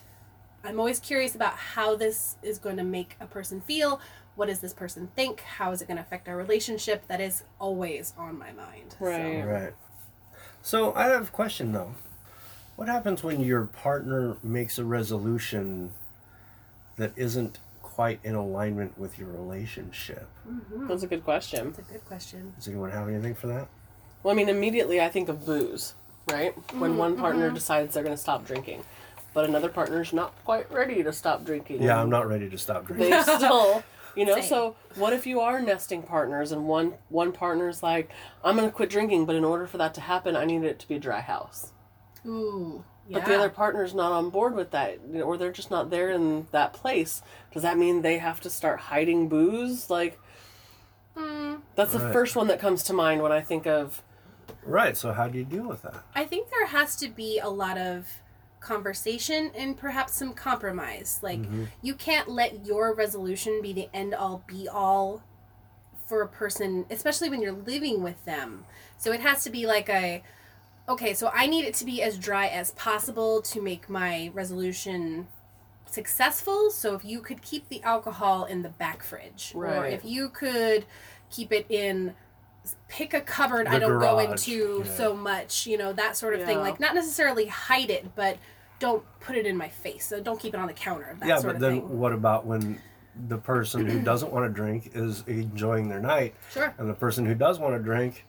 I'm 0.64 0.80
always 0.80 1.00
curious 1.00 1.34
about 1.36 1.56
how 1.56 1.96
this 1.96 2.36
is 2.44 2.60
going 2.60 2.78
to 2.78 2.84
make 2.84 3.16
a 3.20 3.26
person 3.26 3.62
feel. 3.62 4.00
What 4.36 4.46
does 4.46 4.60
this 4.60 4.74
person 4.76 5.10
think? 5.16 5.40
How 5.42 5.72
is 5.72 5.82
it 5.82 5.88
going 5.88 5.98
to 5.98 6.04
affect 6.04 6.30
our 6.30 6.38
relationship? 6.38 7.08
That 7.08 7.20
is 7.20 7.44
always 7.58 8.14
on 8.16 8.38
my 8.38 8.52
mind. 8.52 8.92
So- 9.00 9.06
Right. 9.08 9.42
Right. 9.44 9.74
So 10.62 10.94
I 10.94 11.06
have 11.06 11.30
a 11.30 11.32
question 11.32 11.72
though. 11.72 11.96
What 12.76 12.88
happens 12.88 13.24
when 13.24 13.42
your 13.42 13.66
partner 13.66 14.38
makes 14.44 14.78
a 14.78 14.86
resolution 14.86 15.94
that 16.98 17.12
isn't 17.16 17.58
quite 17.82 18.20
in 18.24 18.36
alignment 18.36 19.00
with 19.00 19.18
your 19.18 19.30
relationship? 19.30 20.28
Mm-hmm. 20.48 20.88
That's 20.90 21.02
a 21.02 21.08
good 21.08 21.24
question. 21.24 21.74
That's 21.76 21.90
a 21.90 21.92
good 21.94 22.06
question. 22.06 22.54
Does 22.56 22.68
anyone 22.68 22.92
have 22.92 23.10
anything 23.10 23.34
for 23.34 23.48
that? 23.48 23.68
Well, 24.22 24.32
I 24.32 24.38
mean, 24.38 24.48
immediately 24.50 25.02
I 25.02 25.10
think 25.10 25.28
of 25.28 25.44
booze, 25.44 25.96
right? 26.30 26.54
When 26.78 26.98
one 26.98 27.18
partner 27.18 27.50
decides 27.50 27.94
they're 27.94 28.04
going 28.04 28.16
to 28.16 28.22
stop 28.22 28.46
drinking, 28.46 28.84
but 29.34 29.46
another 29.46 29.70
partner's 29.70 30.14
not 30.14 30.34
quite 30.44 30.72
ready 30.72 31.04
to 31.04 31.14
stop 31.14 31.46
drinking. 31.46 31.82
Yeah, 31.82 32.02
I'm 32.02 32.10
not 32.10 32.28
ready 32.28 32.50
to 32.50 32.58
stop 32.58 32.86
drinking. 32.86 33.10
They 33.12 33.22
still, 33.24 33.84
you 34.16 34.26
know. 34.26 34.36
Same. 34.36 34.44
So 34.44 34.76
what 34.96 35.14
if 35.14 35.26
you 35.26 35.40
are 35.42 35.62
nesting 35.62 36.04
partners 36.04 36.52
and 36.52 36.68
one 36.68 36.94
one 37.10 37.32
partner's 37.32 37.82
like, 37.82 38.10
I'm 38.44 38.56
going 38.58 38.68
to 38.70 38.76
quit 38.76 38.90
drinking, 38.90 39.26
but 39.26 39.36
in 39.36 39.44
order 39.44 39.68
for 39.68 39.78
that 39.78 39.94
to 39.96 40.02
happen, 40.02 40.36
I 40.36 40.46
need 40.46 40.64
it 40.64 40.80
to 40.80 40.88
be 40.88 40.96
a 40.96 41.00
dry 41.00 41.22
house. 41.22 41.72
Ooh. 42.26 42.84
Yeah. 43.08 43.18
But 43.20 43.26
the 43.28 43.36
other 43.36 43.50
partner's 43.50 43.94
not 43.94 44.12
on 44.12 44.30
board 44.30 44.54
with 44.56 44.72
that, 44.72 45.00
or 45.24 45.36
they're 45.36 45.52
just 45.52 45.72
not 45.72 45.90
there 45.90 46.12
in 46.12 46.48
that 46.52 46.72
place. 46.72 47.22
Does 47.52 47.64
that 47.64 47.78
mean 47.78 48.04
they 48.04 48.20
have 48.20 48.40
to 48.42 48.50
start 48.50 48.80
hiding 48.80 49.28
booze? 49.28 49.90
Like, 49.90 50.18
Mm, 51.18 51.62
that's 51.76 51.92
the 51.92 52.00
Right. 52.00 52.14
first 52.14 52.38
one 52.38 52.48
that 52.48 52.60
comes 52.60 52.84
to 52.84 52.94
mind 52.94 53.22
when 53.22 53.34
I 53.34 53.42
think 53.42 53.66
of. 53.68 54.02
Right. 54.64 54.96
So 54.98 55.14
how 55.14 55.28
do 55.28 55.38
you 55.38 55.46
deal 55.46 55.68
with 55.68 55.82
that? 55.84 56.04
I 56.16 56.26
think 56.26 56.50
there 56.50 56.68
has 56.68 56.96
to 56.98 57.10
be 57.10 57.40
a 57.40 57.50
lot 57.50 57.78
of 57.78 58.08
conversation 58.60 59.52
and 59.56 59.76
perhaps 59.78 60.14
some 60.14 60.34
compromise. 60.34 61.20
Like 61.22 61.40
mm-hmm. 61.40 61.66
you 61.82 61.96
can't 61.96 62.30
let 62.30 62.66
your 62.66 62.94
resolution 62.94 63.62
be 63.62 63.74
the 63.74 63.90
end 63.94 64.14
all 64.14 64.44
be 64.48 64.68
all 64.68 65.24
for 66.08 66.22
a 66.22 66.28
person, 66.28 66.86
especially 66.90 67.30
when 67.30 67.42
you're 67.42 67.52
living 67.52 68.04
with 68.04 68.24
them. 68.26 68.66
So 68.98 69.12
it 69.12 69.22
has 69.22 69.44
to 69.44 69.50
be 69.50 69.66
like 69.66 69.90
a 69.90 70.24
okay, 70.88 71.14
so 71.14 71.32
I 71.34 71.48
need 71.48 71.66
it 71.66 71.74
to 71.76 71.86
be 71.86 72.02
as 72.02 72.18
dry 72.18 72.48
as 72.48 72.72
possible 72.72 73.42
to 73.44 73.62
make 73.62 73.90
my 73.90 74.30
resolution 74.34 75.28
successful. 75.86 76.70
So 76.70 76.96
if 76.96 77.06
you 77.06 77.22
could 77.22 77.42
keep 77.42 77.70
the 77.70 77.82
alcohol 77.84 78.46
in 78.46 78.62
the 78.62 78.70
back 78.70 79.04
fridge, 79.04 79.54
or 79.56 79.86
if 79.86 80.04
you 80.06 80.30
could 80.30 80.86
keep 81.30 81.52
it 81.52 81.66
in, 81.70 82.14
pick 82.88 83.14
a 83.14 83.22
cupboard 83.22 83.68
I 83.68 83.80
don't 83.80 84.00
go 84.00 84.20
into 84.20 84.84
yeah. 84.86 84.92
so 84.96 85.16
much, 85.16 85.66
you 85.66 85.78
know, 85.78 85.94
that 85.94 86.16
sort 86.18 86.34
of 86.36 86.44
thing. 86.46 86.60
Like 86.60 86.80
not 86.80 86.94
necessarily 86.96 87.46
hide 87.48 87.90
it, 87.90 88.16
but 88.16 88.38
don't 88.80 89.04
put 89.20 89.36
it 89.36 89.46
in 89.46 89.56
my 89.58 89.70
face. 89.70 90.06
So 90.08 90.20
don't 90.22 90.40
keep 90.40 90.54
it 90.54 90.60
on 90.60 90.68
the 90.68 90.74
counter. 90.74 91.16
That 91.20 91.28
yeah, 91.28 91.36
sort 91.38 91.48
but 91.48 91.56
of 91.56 91.62
then 91.62 91.82
thing. 91.82 92.00
what 92.00 92.14
about 92.14 92.46
when 92.46 92.82
the 93.28 93.38
person 93.38 93.86
who 93.86 94.00
doesn't 94.00 94.32
want 94.32 94.46
to 94.50 94.54
drink 94.54 94.92
is 94.94 95.24
enjoying 95.28 95.90
their 95.90 96.00
night, 96.00 96.34
Sure. 96.52 96.74
and 96.78 96.90
the 96.90 96.94
person 96.94 97.26
who 97.26 97.36
does 97.36 97.60
want 97.60 97.76
to 97.76 97.80
drink 97.80 98.26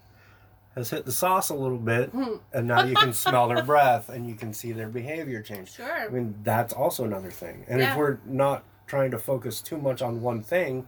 has 0.74 0.90
hit 0.90 1.04
the 1.04 1.12
sauce 1.12 1.50
a 1.50 1.54
little 1.54 1.78
bit, 1.78 2.10
Hmm. 2.10 2.36
and 2.52 2.66
now 2.66 2.82
you 2.82 2.94
can 2.94 3.12
smell 3.24 3.48
their 3.48 3.62
breath 3.62 4.08
and 4.08 4.26
you 4.26 4.34
can 4.34 4.52
see 4.54 4.72
their 4.72 4.88
behavior 4.88 5.40
change. 5.42 5.72
Sure. 5.74 5.86
I 6.06 6.08
mean, 6.08 6.34
that's 6.42 6.72
also 6.72 7.04
another 7.04 7.30
thing. 7.30 7.64
And 7.68 7.80
Yeah. 7.80 7.92
if 7.92 7.98
we're 7.98 8.18
not 8.24 8.64
trying 8.86 9.10
to 9.12 9.18
focus 9.18 9.60
too 9.60 9.76
much 9.78 10.02
on 10.02 10.20
one 10.22 10.42
thing, 10.42 10.86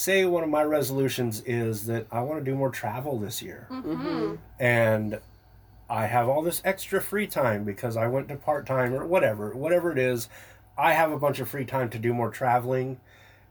say 0.00 0.24
one 0.24 0.42
of 0.42 0.48
my 0.48 0.62
resolutions 0.62 1.42
is 1.42 1.86
that 1.86 2.06
I 2.10 2.22
want 2.22 2.40
to 2.40 2.50
do 2.50 2.56
more 2.56 2.70
travel 2.70 3.18
this 3.18 3.42
year. 3.42 3.66
Mm-hmm. 3.70 4.36
And 4.58 5.20
I 5.88 6.06
have 6.06 6.28
all 6.28 6.42
this 6.42 6.62
extra 6.64 7.00
free 7.00 7.26
time 7.26 7.64
because 7.64 7.96
I 7.96 8.06
went 8.06 8.28
to 8.28 8.36
part 8.36 8.66
time 8.66 8.94
or 8.94 9.06
whatever, 9.06 9.50
whatever 9.50 9.92
it 9.92 9.98
is. 9.98 10.28
I 10.78 10.92
have 10.92 11.12
a 11.12 11.18
bunch 11.18 11.40
of 11.40 11.48
free 11.48 11.64
time 11.64 11.90
to 11.90 11.98
do 11.98 12.14
more 12.14 12.30
traveling, 12.30 13.00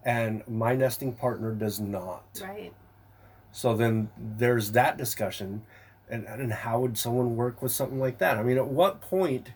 and 0.03 0.41
my 0.47 0.73
nesting 0.73 1.13
partner 1.13 1.53
does 1.53 1.79
not. 1.79 2.23
Right. 2.41 2.73
So 3.51 3.75
then 3.75 4.09
there's 4.17 4.71
that 4.71 4.97
discussion, 4.97 5.63
and 6.09 6.25
and 6.25 6.51
how 6.51 6.79
would 6.79 6.97
someone 6.97 7.35
work 7.35 7.61
with 7.61 7.71
something 7.71 7.99
like 7.99 8.17
that? 8.19 8.37
I 8.37 8.43
mean, 8.43 8.57
at 8.57 8.67
what 8.67 9.01
point, 9.01 9.49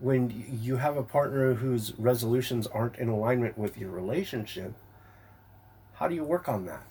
when 0.00 0.58
you 0.60 0.76
have 0.76 0.96
a 0.96 1.02
partner 1.02 1.54
whose 1.54 1.92
resolutions 1.98 2.66
aren't 2.66 2.96
in 2.96 3.08
alignment 3.08 3.58
with 3.58 3.76
your 3.78 3.90
relationship, 3.90 4.72
how 6.02 6.08
do 6.08 6.16
you 6.16 6.24
work 6.24 6.48
on 6.48 6.66
that? 6.66 6.82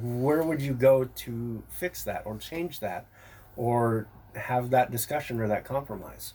Where 0.00 0.44
would 0.44 0.62
you 0.62 0.72
go 0.72 1.02
to 1.04 1.64
fix 1.68 2.04
that 2.04 2.22
or 2.24 2.38
change 2.38 2.78
that, 2.78 3.06
or 3.56 4.06
have 4.36 4.70
that 4.70 4.92
discussion 4.92 5.40
or 5.40 5.48
that 5.48 5.64
compromise? 5.64 6.32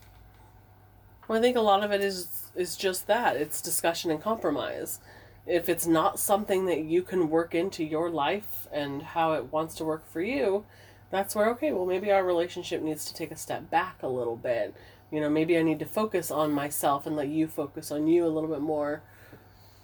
Well, 1.25 1.39
I 1.39 1.41
think 1.41 1.55
a 1.55 1.61
lot 1.61 1.85
of 1.85 1.93
it 1.93 2.01
is 2.01 2.51
is 2.53 2.75
just 2.75 3.07
that 3.07 3.37
it's 3.37 3.61
discussion 3.61 4.11
and 4.11 4.21
compromise. 4.21 4.99
If 5.45 5.69
it's 5.69 5.87
not 5.87 6.19
something 6.19 6.65
that 6.65 6.83
you 6.83 7.01
can 7.01 7.29
work 7.29 7.55
into 7.55 7.85
your 7.85 8.09
life 8.09 8.67
and 8.73 9.01
how 9.01 9.31
it 9.31 9.53
wants 9.53 9.73
to 9.75 9.85
work 9.85 10.05
for 10.11 10.21
you, 10.21 10.65
that's 11.09 11.33
where 11.33 11.49
okay, 11.51 11.71
well 11.71 11.85
maybe 11.85 12.11
our 12.11 12.25
relationship 12.25 12.81
needs 12.81 13.05
to 13.05 13.13
take 13.13 13.31
a 13.31 13.37
step 13.37 13.69
back 13.69 14.03
a 14.03 14.09
little 14.09 14.35
bit. 14.35 14.75
You 15.11 15.21
know, 15.21 15.29
maybe 15.29 15.57
I 15.57 15.61
need 15.61 15.79
to 15.79 15.85
focus 15.85 16.29
on 16.29 16.51
myself 16.51 17.07
and 17.07 17.15
let 17.15 17.29
you 17.29 17.47
focus 17.47 17.89
on 17.89 18.05
you 18.05 18.25
a 18.25 18.35
little 18.35 18.49
bit 18.49 18.59
more 18.59 19.01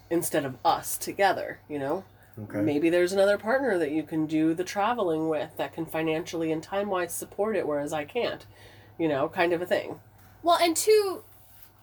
instead 0.10 0.44
of 0.44 0.58
us 0.66 0.98
together, 0.98 1.60
you 1.70 1.80
know? 1.80 2.04
Okay. 2.40 2.62
Maybe 2.62 2.90
there's 2.90 3.14
another 3.14 3.38
partner 3.38 3.78
that 3.78 3.92
you 3.92 4.04
can 4.04 4.26
do 4.26 4.54
the 4.54 4.64
traveling 4.64 5.30
with 5.30 5.56
that 5.58 5.74
can 5.74 5.86
financially 5.86 6.52
and 6.52 6.64
time 6.64 6.90
wise 6.90 7.14
support 7.14 7.56
it, 7.56 7.68
whereas 7.68 7.94
I 7.94 8.06
can't. 8.06 8.46
You 8.98 9.08
know, 9.08 9.30
kind 9.30 9.54
of 9.54 9.62
a 9.62 9.66
thing. 9.66 10.00
Well, 10.42 10.58
and 10.60 10.76
two, 10.76 11.24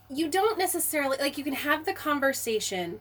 you 0.08 0.28
don't 0.28 0.58
necessarily 0.58 1.16
like 1.18 1.38
you 1.38 1.44
can 1.44 1.54
have 1.54 1.84
the 1.84 1.92
conversation, 1.92 3.00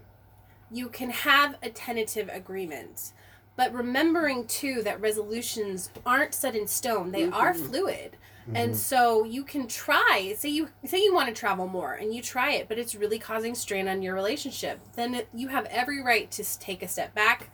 you 0.72 0.90
can 0.90 1.10
have 1.10 1.56
a 1.64 1.70
tentative 1.70 2.30
agreement, 2.32 3.14
but 3.56 3.74
remembering 3.74 4.46
too 4.46 4.82
that 4.84 5.02
resolutions 5.02 5.90
aren't 6.06 6.34
set 6.34 6.56
in 6.56 6.68
stone; 6.68 7.12
they 7.12 7.26
are 7.26 7.54
mm-hmm. 7.54 7.66
fluid. 7.66 8.18
And 8.56 8.72
mm-hmm. 8.72 8.74
so 8.74 9.24
you 9.24 9.44
can 9.44 9.68
try. 9.68 10.34
Say 10.38 10.50
you 10.50 10.70
say 10.86 11.02
you 11.02 11.14
want 11.14 11.28
to 11.28 11.34
travel 11.34 11.68
more, 11.68 11.94
and 11.94 12.14
you 12.14 12.22
try 12.22 12.52
it, 12.54 12.68
but 12.68 12.80
it's 12.80 12.96
really 12.96 13.20
causing 13.20 13.56
strain 13.56 13.88
on 13.88 14.02
your 14.02 14.16
relationship. 14.16 14.80
Then 14.96 15.14
it, 15.14 15.30
you 15.34 15.50
have 15.50 15.66
every 15.66 16.02
right 16.02 16.30
to 16.32 16.60
take 16.60 16.82
a 16.82 16.88
step 16.88 17.14
back, 17.14 17.52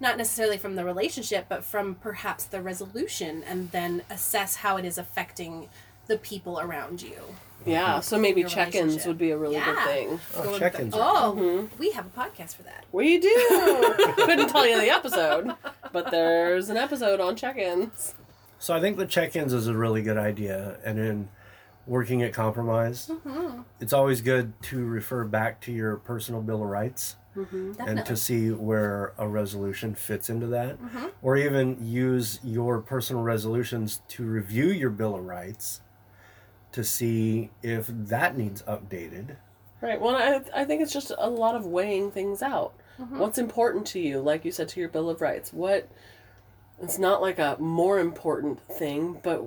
not 0.00 0.16
necessarily 0.16 0.58
from 0.58 0.76
the 0.76 0.84
relationship, 0.84 1.46
but 1.48 1.64
from 1.64 1.96
perhaps 1.96 2.44
the 2.44 2.62
resolution, 2.62 3.42
and 3.46 3.70
then 3.72 4.02
assess 4.08 4.56
how 4.56 4.76
it 4.76 4.84
is 4.84 4.96
affecting 4.98 5.68
the 6.06 6.18
people 6.18 6.58
around 6.58 7.02
you. 7.02 7.22
Yeah, 7.66 7.94
mm-hmm. 7.94 8.00
so 8.02 8.18
maybe 8.18 8.40
Your 8.40 8.48
check 8.48 8.74
ins 8.74 9.04
would 9.04 9.18
be 9.18 9.30
a 9.30 9.36
really 9.36 9.60
good 9.60 9.78
thing. 9.84 10.20
Oh, 10.36 10.58
check-ins. 10.58 10.94
are- 10.94 11.00
Oh, 11.00 11.34
mm-hmm. 11.36 11.78
we 11.78 11.90
have 11.90 12.06
a 12.06 12.08
podcast 12.08 12.54
for 12.54 12.62
that. 12.62 12.84
We 12.92 13.18
do! 13.18 13.94
Couldn't 14.16 14.48
tell 14.48 14.66
you 14.66 14.80
the 14.80 14.90
episode, 14.90 15.54
but 15.92 16.10
there's 16.10 16.70
an 16.70 16.76
episode 16.76 17.20
on 17.20 17.36
check 17.36 17.58
ins. 17.58 18.14
So 18.58 18.74
I 18.74 18.80
think 18.80 18.96
the 18.96 19.06
check-ins 19.06 19.52
is 19.52 19.66
a 19.68 19.74
really 19.74 20.02
good 20.02 20.16
idea, 20.18 20.78
and 20.84 20.98
in 20.98 21.28
working 21.86 22.22
at 22.22 22.32
compromise, 22.32 23.06
Mm-hmm. 23.08 23.60
it's 23.80 23.92
always 23.92 24.20
good 24.20 24.52
to 24.64 24.84
refer 24.84 25.24
back 25.24 25.60
to 25.62 25.72
your 25.72 25.96
personal 25.96 26.42
bill 26.42 26.62
of 26.62 26.68
rights 26.68 27.16
and 27.78 28.04
to 28.04 28.16
see 28.16 28.50
where 28.50 29.12
a 29.16 29.28
resolution 29.28 29.94
fits 29.94 30.28
into 30.28 30.48
that, 30.48 30.76
Mm-hmm. 30.82 31.06
or 31.22 31.36
even 31.36 31.78
use 31.80 32.40
your 32.42 32.80
personal 32.80 33.22
resolutions 33.22 34.02
to 34.08 34.24
review 34.24 34.66
your 34.66 34.90
bill 34.90 35.14
of 35.14 35.24
rights 35.24 35.80
to 36.72 36.82
see 36.84 37.50
if 37.62 37.86
that 37.86 38.36
needs 38.36 38.62
updated. 38.62 39.36
Right. 39.80 40.00
Well, 40.00 40.16
I, 40.16 40.62
I 40.62 40.64
think 40.64 40.82
it's 40.82 40.92
just 40.92 41.12
a 41.16 41.30
lot 41.30 41.54
of 41.54 41.64
weighing 41.64 42.10
things 42.10 42.42
out. 42.42 42.74
What's 43.10 43.38
important 43.38 43.86
to 43.88 44.00
you? 44.00 44.20
Like 44.20 44.44
you 44.44 44.50
said 44.50 44.68
to 44.70 44.80
your 44.80 44.88
Bill 44.88 45.08
of 45.08 45.20
Rights. 45.20 45.52
What. 45.52 45.88
It's 46.80 46.98
not 46.98 47.20
like 47.20 47.38
a 47.38 47.56
more 47.58 47.98
important 47.98 48.60
thing, 48.60 49.20
but 49.22 49.44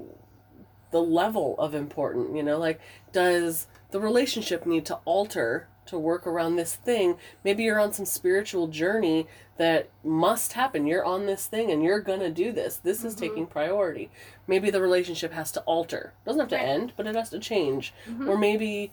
the 0.92 1.02
level 1.02 1.56
of 1.58 1.74
important, 1.74 2.36
you 2.36 2.44
know? 2.44 2.58
Like, 2.58 2.82
does 3.12 3.68
the 3.92 4.00
relationship 4.00 4.66
need 4.66 4.86
to 4.88 5.00
alter 5.06 5.68
to 5.86 5.98
work 5.98 6.28
around 6.28 6.56
this 6.56 6.76
thing? 6.76 7.16
Maybe 7.44 7.64
you're 7.64 7.80
on 7.80 7.94
some 7.94 8.06
spiritual 8.06 8.68
journey 8.68 9.28
that 9.58 9.90
must 10.04 10.54
happen. 10.54 10.86
You're 10.86 11.06
on 11.06 11.26
this 11.26 11.48
thing 11.48 11.72
and 11.72 11.84
you're 11.84 12.02
gonna 12.02 12.30
do 12.30 12.52
this. 12.52 12.78
This 12.78 13.04
is 13.04 13.16
mm-hmm. 13.16 13.26
taking 13.26 13.48
priority. 13.48 14.10
Maybe 14.48 14.70
the 14.70 14.82
relationship 14.82 15.32
has 15.34 15.52
to 15.54 15.62
alter. 15.62 16.14
Doesn't 16.26 16.40
have 16.40 16.50
to 16.50 16.56
Right. 16.56 16.68
end, 16.68 16.94
but 16.98 17.08
it 17.08 17.16
has 17.16 17.30
to 17.30 17.40
change. 17.40 17.94
Mm-hmm. 18.10 18.30
Or 18.30 18.38
maybe 18.38 18.92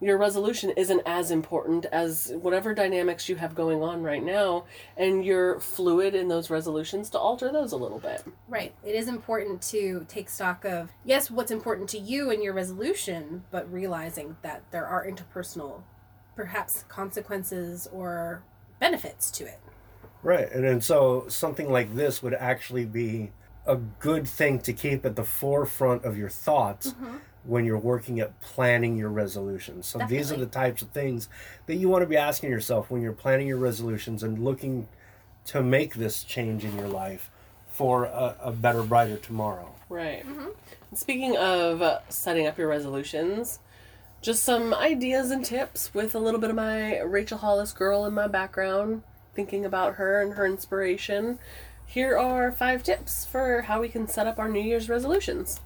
your 0.00 0.18
resolution 0.18 0.70
isn't 0.76 1.02
as 1.06 1.30
important 1.30 1.86
as 1.86 2.32
whatever 2.40 2.74
dynamics 2.74 3.28
you 3.28 3.36
have 3.36 3.54
going 3.54 3.82
on 3.82 4.02
right 4.02 4.22
now, 4.22 4.64
and 4.96 5.24
you're 5.24 5.58
fluid 5.60 6.14
in 6.14 6.28
those 6.28 6.50
resolutions 6.50 7.08
to 7.10 7.18
alter 7.18 7.50
those 7.50 7.72
a 7.72 7.76
little 7.76 7.98
bit. 7.98 8.22
Right. 8.48 8.74
It 8.84 8.94
is 8.94 9.08
important 9.08 9.62
to 9.62 10.04
take 10.08 10.28
stock 10.28 10.64
of, 10.64 10.90
yes, 11.04 11.30
what's 11.30 11.50
important 11.50 11.88
to 11.90 11.98
you 11.98 12.30
and 12.30 12.42
your 12.42 12.52
resolution, 12.52 13.44
but 13.50 13.72
realizing 13.72 14.36
that 14.42 14.62
there 14.70 14.86
are 14.86 15.06
interpersonal, 15.06 15.82
perhaps 16.34 16.84
consequences 16.88 17.88
or 17.90 18.42
benefits 18.78 19.30
to 19.30 19.44
it. 19.44 19.60
Right, 20.22 20.50
and 20.50 20.64
then 20.64 20.80
so 20.80 21.26
something 21.28 21.70
like 21.70 21.94
this 21.94 22.22
would 22.22 22.34
actually 22.34 22.84
be 22.84 23.32
a 23.66 23.76
good 23.76 24.26
thing 24.28 24.58
to 24.60 24.72
keep 24.72 25.04
at 25.04 25.16
the 25.16 25.24
forefront 25.24 26.04
of 26.04 26.16
your 26.16 26.28
thoughts 26.28 26.92
mm-hmm. 26.92 27.16
When 27.46 27.64
you're 27.64 27.78
working 27.78 28.20
at 28.20 28.40
planning 28.40 28.96
your 28.96 29.10
resolutions. 29.10 29.86
So 29.86 29.98
these 30.08 30.32
are 30.32 30.36
the 30.36 30.46
types 30.46 30.82
of 30.82 30.88
things 30.90 31.28
that 31.66 31.76
you 31.76 31.88
want 31.88 32.02
to 32.02 32.06
be 32.06 32.16
asking 32.16 32.50
yourself 32.50 32.90
when 32.90 33.02
you're 33.02 33.12
planning 33.12 33.46
your 33.46 33.58
resolutions 33.58 34.22
and 34.22 34.38
looking 34.42 34.88
to 35.46 35.62
make 35.62 35.94
this 35.94 36.24
change 36.24 36.64
in 36.64 36.76
your 36.76 36.88
life 36.88 37.30
for 37.68 38.06
a, 38.06 38.36
a 38.42 38.52
better, 38.52 38.82
brighter 38.82 39.16
tomorrow. 39.16 39.74
Right. 39.88 40.24
Speaking 40.94 41.36
of 41.36 41.82
uh, 41.82 42.00
setting 42.08 42.46
up 42.46 42.58
your 42.58 42.68
resolutions, 42.68 43.60
just 44.22 44.42
some 44.42 44.74
ideas 44.74 45.30
and 45.30 45.44
tips 45.44 45.94
with 45.94 46.14
a 46.14 46.18
little 46.18 46.40
bit 46.40 46.50
of 46.50 46.56
my 46.56 47.00
Rachel 47.00 47.38
Hollis 47.38 47.72
girl 47.72 48.04
in 48.06 48.14
my 48.14 48.26
background, 48.26 49.02
thinking 49.34 49.64
about 49.64 49.96
her 49.96 50.20
and 50.20 50.34
her 50.34 50.46
inspiration. 50.46 51.38
Here 51.84 52.18
are 52.18 52.50
five 52.50 52.82
tips 52.82 53.24
for 53.24 53.62
how 53.62 53.80
we 53.80 53.88
can 53.88 54.08
set 54.08 54.26
up 54.26 54.38
our 54.38 54.48
New 54.48 54.60
Year's 54.60 54.88
resolutions. 54.88 55.60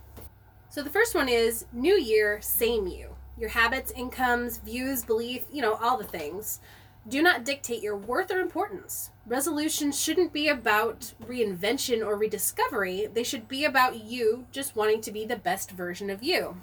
So 0.70 0.84
the 0.84 0.90
first 0.90 1.16
one 1.16 1.28
is 1.28 1.66
new 1.72 1.98
year, 1.98 2.40
same 2.40 2.86
you. 2.86 3.16
Your 3.36 3.50
habits, 3.50 3.90
incomes, 3.90 4.58
views, 4.58 5.02
belief, 5.02 5.42
you 5.52 5.60
know, 5.60 5.74
all 5.74 5.98
the 5.98 6.04
things. 6.04 6.60
Do 7.08 7.22
not 7.22 7.44
dictate 7.44 7.82
your 7.82 7.96
worth 7.96 8.30
or 8.30 8.38
importance. 8.38 9.10
Resolutions 9.26 9.98
shouldn't 9.98 10.32
be 10.32 10.46
about 10.46 11.12
reinvention 11.26 12.06
or 12.06 12.14
rediscovery. 12.14 13.08
They 13.12 13.24
should 13.24 13.48
be 13.48 13.64
about 13.64 14.04
you 14.04 14.46
just 14.52 14.76
wanting 14.76 15.00
to 15.00 15.10
be 15.10 15.24
the 15.24 15.34
best 15.34 15.72
version 15.72 16.08
of 16.08 16.22
you. 16.22 16.58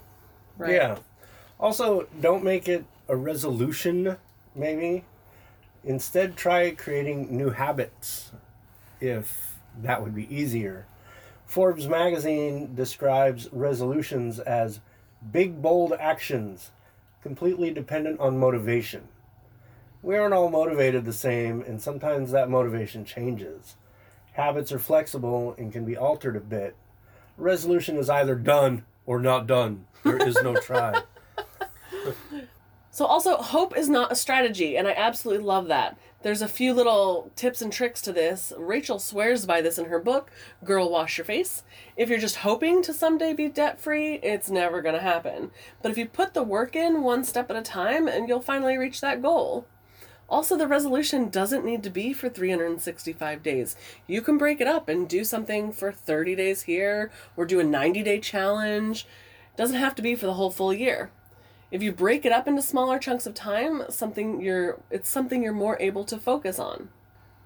Right. 0.58 0.76
Yeah. 0.76 1.00
Also, 1.60 2.08
don't 2.22 2.46
make 2.46 2.70
it 2.70 2.86
a 3.10 3.16
resolution, 3.18 4.16
maybe. 4.56 5.04
Instead, 5.84 6.38
try 6.38 6.72
creating 6.72 7.36
new 7.36 7.50
habits 7.50 8.32
if 9.02 9.58
that 9.82 10.02
would 10.02 10.16
be 10.16 10.34
easier. 10.34 10.86
Forbes 11.48 11.88
magazine 11.88 12.76
describes 12.76 13.48
resolutions 13.54 14.38
as 14.38 14.82
big, 15.32 15.62
bold 15.62 15.94
actions 15.98 16.72
completely 17.22 17.72
dependent 17.72 18.20
on 18.20 18.38
motivation. 18.38 19.08
We 20.04 20.18
aren't 20.18 20.34
all 20.34 20.50
motivated 20.50 21.06
the 21.06 21.14
same, 21.14 21.62
and 21.62 21.82
sometimes 21.82 22.32
that 22.32 22.50
motivation 22.50 23.06
changes. 23.06 23.76
Habits 24.34 24.74
are 24.74 24.80
flexible 24.80 25.56
and 25.58 25.72
can 25.72 25.86
be 25.86 25.98
altered 25.98 26.36
a 26.36 26.42
bit. 26.42 26.76
Resolution 27.38 27.98
is 27.98 28.10
either 28.10 28.36
done 28.36 28.86
or 29.06 29.20
not 29.20 29.48
done. 29.48 29.88
There 30.04 30.18
is 30.18 30.36
no 30.44 30.56
try. 30.62 31.02
So, 32.98 33.06
also, 33.06 33.38
hope 33.38 33.78
is 33.78 33.90
not 33.90 34.12
a 34.12 34.16
strategy, 34.16 34.76
and 34.76 34.88
I 34.88 34.92
absolutely 34.94 35.46
love 35.46 35.68
that. 35.68 36.00
There's 36.24 36.42
a 36.42 36.48
few 36.48 36.74
little 36.74 37.32
tips 37.36 37.62
and 37.62 37.72
tricks 37.72 38.02
to 38.02 38.12
this. 38.12 38.52
Rachel 38.58 38.98
swears 38.98 39.46
by 39.46 39.62
this 39.62 39.78
in 39.78 39.86
her 39.86 40.00
book, 40.00 40.32
Girl 40.64 40.90
Wash 40.90 41.20
Your 41.20 41.26
Face. 41.26 41.62
If 41.96 42.10
you're 42.10 42.18
just 42.18 42.38
hoping 42.38 42.82
to 42.82 42.96
someday 42.96 43.34
be 43.34 43.50
debt 43.50 43.80
free, 43.80 44.16
it's 44.24 44.50
never 44.50 44.82
going 44.82 44.96
to 44.96 45.02
happen. 45.02 45.52
But 45.84 45.92
if 45.92 45.98
you 46.00 46.08
put 46.08 46.34
the 46.34 46.42
work 46.42 46.76
in 46.76 47.04
one 47.04 47.24
step 47.24 47.52
at 47.52 47.56
a 47.56 47.62
time, 47.62 48.08
and 48.08 48.28
you'll 48.28 48.42
finally 48.42 48.78
reach 48.78 49.00
that 49.02 49.22
goal. 49.22 49.68
Also, 50.28 50.58
the 50.58 50.68
resolution 50.68 51.30
doesn't 51.30 51.64
need 51.64 51.84
to 51.84 51.92
be 51.92 52.14
for 52.14 52.30
365 52.30 53.44
days. 53.44 53.76
You 54.08 54.24
can 54.24 54.40
break 54.40 54.60
it 54.60 54.68
up 54.68 54.90
and 54.90 55.08
do 55.08 55.24
something 55.24 55.72
for 55.72 55.92
30 55.92 56.36
days 56.36 56.64
here, 56.64 57.12
or 57.36 57.46
do 57.46 57.60
a 57.60 57.64
90 57.64 58.02
day 58.02 58.20
challenge. 58.20 59.06
It 59.54 59.58
Doesn't 59.58 59.76
have 59.76 59.94
to 59.94 60.02
be 60.02 60.16
for 60.16 60.26
the 60.26 60.34
whole 60.34 60.50
full 60.50 60.74
year 60.74 61.12
if 61.72 61.84
you 61.84 61.92
break 61.92 62.26
it 62.26 62.32
up 62.32 62.48
into 62.48 62.62
smaller 62.62 63.00
chunks 63.00 63.26
of 63.26 63.34
time 63.34 63.84
something 63.90 64.42
you're 64.42 64.80
it's 64.90 65.10
something 65.10 65.44
you're 65.44 65.54
more 65.54 65.78
able 65.80 66.04
to 66.06 66.18
focus 66.18 66.60
on. 66.60 66.90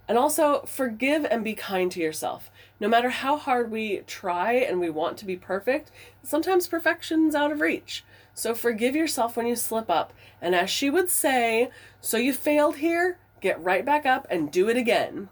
And 0.07 0.17
also 0.17 0.63
forgive 0.63 1.25
and 1.25 1.43
be 1.43 1.53
kind 1.53 1.89
to 1.93 2.01
yourself. 2.01 2.51
No 2.79 2.89
matter 2.89 3.09
how 3.09 3.37
hard 3.37 3.71
we 3.71 3.99
try 4.07 4.53
and 4.53 4.79
we 4.79 4.89
want 4.89 5.17
to 5.17 5.25
be 5.25 5.37
perfect 5.37 5.91
sometimes 6.23 6.67
perfection's 6.67 7.35
out 7.35 7.51
of 7.51 7.61
reach. 7.61 8.03
So 8.33 8.53
forgive 8.53 8.95
yourself 8.95 9.35
when 9.35 9.47
you 9.47 9.55
slip 9.55 9.89
up. 9.89 10.13
And 10.41 10.55
as 10.55 10.69
she 10.69 10.89
would 10.89 11.09
say 11.09 11.69
so 11.99 12.17
you 12.17 12.33
failed 12.33 12.77
here? 12.77 13.17
Get 13.41 13.61
right 13.63 13.85
back 13.85 14.05
up 14.05 14.27
and 14.29 14.51
do 14.51 14.69
it 14.69 14.77
again. 14.77 15.29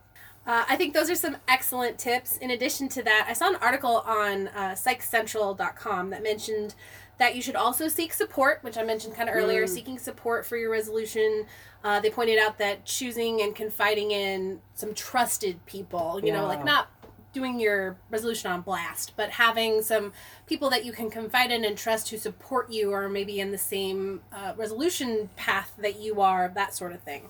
Uh, 0.50 0.66
I 0.68 0.78
think 0.78 0.96
those 0.96 1.12
are 1.12 1.16
some 1.16 1.38
excellent 1.48 2.00
tips. 2.00 2.38
In 2.38 2.50
addition 2.50 2.90
to 2.90 3.04
that, 3.04 3.28
I 3.30 3.34
saw 3.34 3.50
an 3.50 3.58
article 3.58 3.98
on 4.00 4.48
uh, 4.48 4.72
psychcentral.com 4.72 6.10
that 6.10 6.24
mentioned 6.24 6.74
that 7.20 7.36
you 7.36 7.42
should 7.42 7.56
also 7.56 7.88
seek 7.88 8.14
support, 8.14 8.64
which 8.64 8.78
I 8.78 8.84
mentioned 8.84 9.14
kind 9.14 9.30
of 9.30 9.36
earlier, 9.36 9.68
seeking 9.68 10.00
support 10.00 10.46
for 10.46 10.58
your 10.58 10.72
resolution. 10.72 11.46
Uh, 11.84 12.00
they 12.00 12.10
pointed 12.10 12.40
out 12.40 12.58
that 12.58 12.86
choosing 12.86 13.42
and 13.42 13.54
confiding 13.56 14.12
in 14.12 14.62
some 14.74 14.94
trusted 14.94 15.64
people, 15.66 16.20
you 16.24 16.32
know, 16.32 16.48
like 16.48 16.60
not 16.66 16.88
doing 17.32 17.60
your 17.60 17.98
resolution 18.10 18.50
on 18.50 18.62
blast, 18.62 19.14
but 19.16 19.30
having 19.32 19.82
some 19.82 20.12
people 20.48 20.70
that 20.70 20.84
you 20.84 20.92
can 20.92 21.10
confide 21.10 21.52
in 21.52 21.64
and 21.64 21.78
trust 21.78 22.10
who 22.10 22.18
support 22.18 22.72
you 22.72 22.92
or 22.92 23.08
maybe 23.08 23.40
in 23.40 23.52
the 23.52 23.58
same 23.58 24.22
uh, 24.32 24.54
resolution 24.58 25.30
path 25.36 25.74
that 25.78 26.00
you 26.00 26.22
are, 26.22 26.52
that 26.56 26.74
sort 26.74 26.92
of 26.92 27.02
thing. 27.02 27.30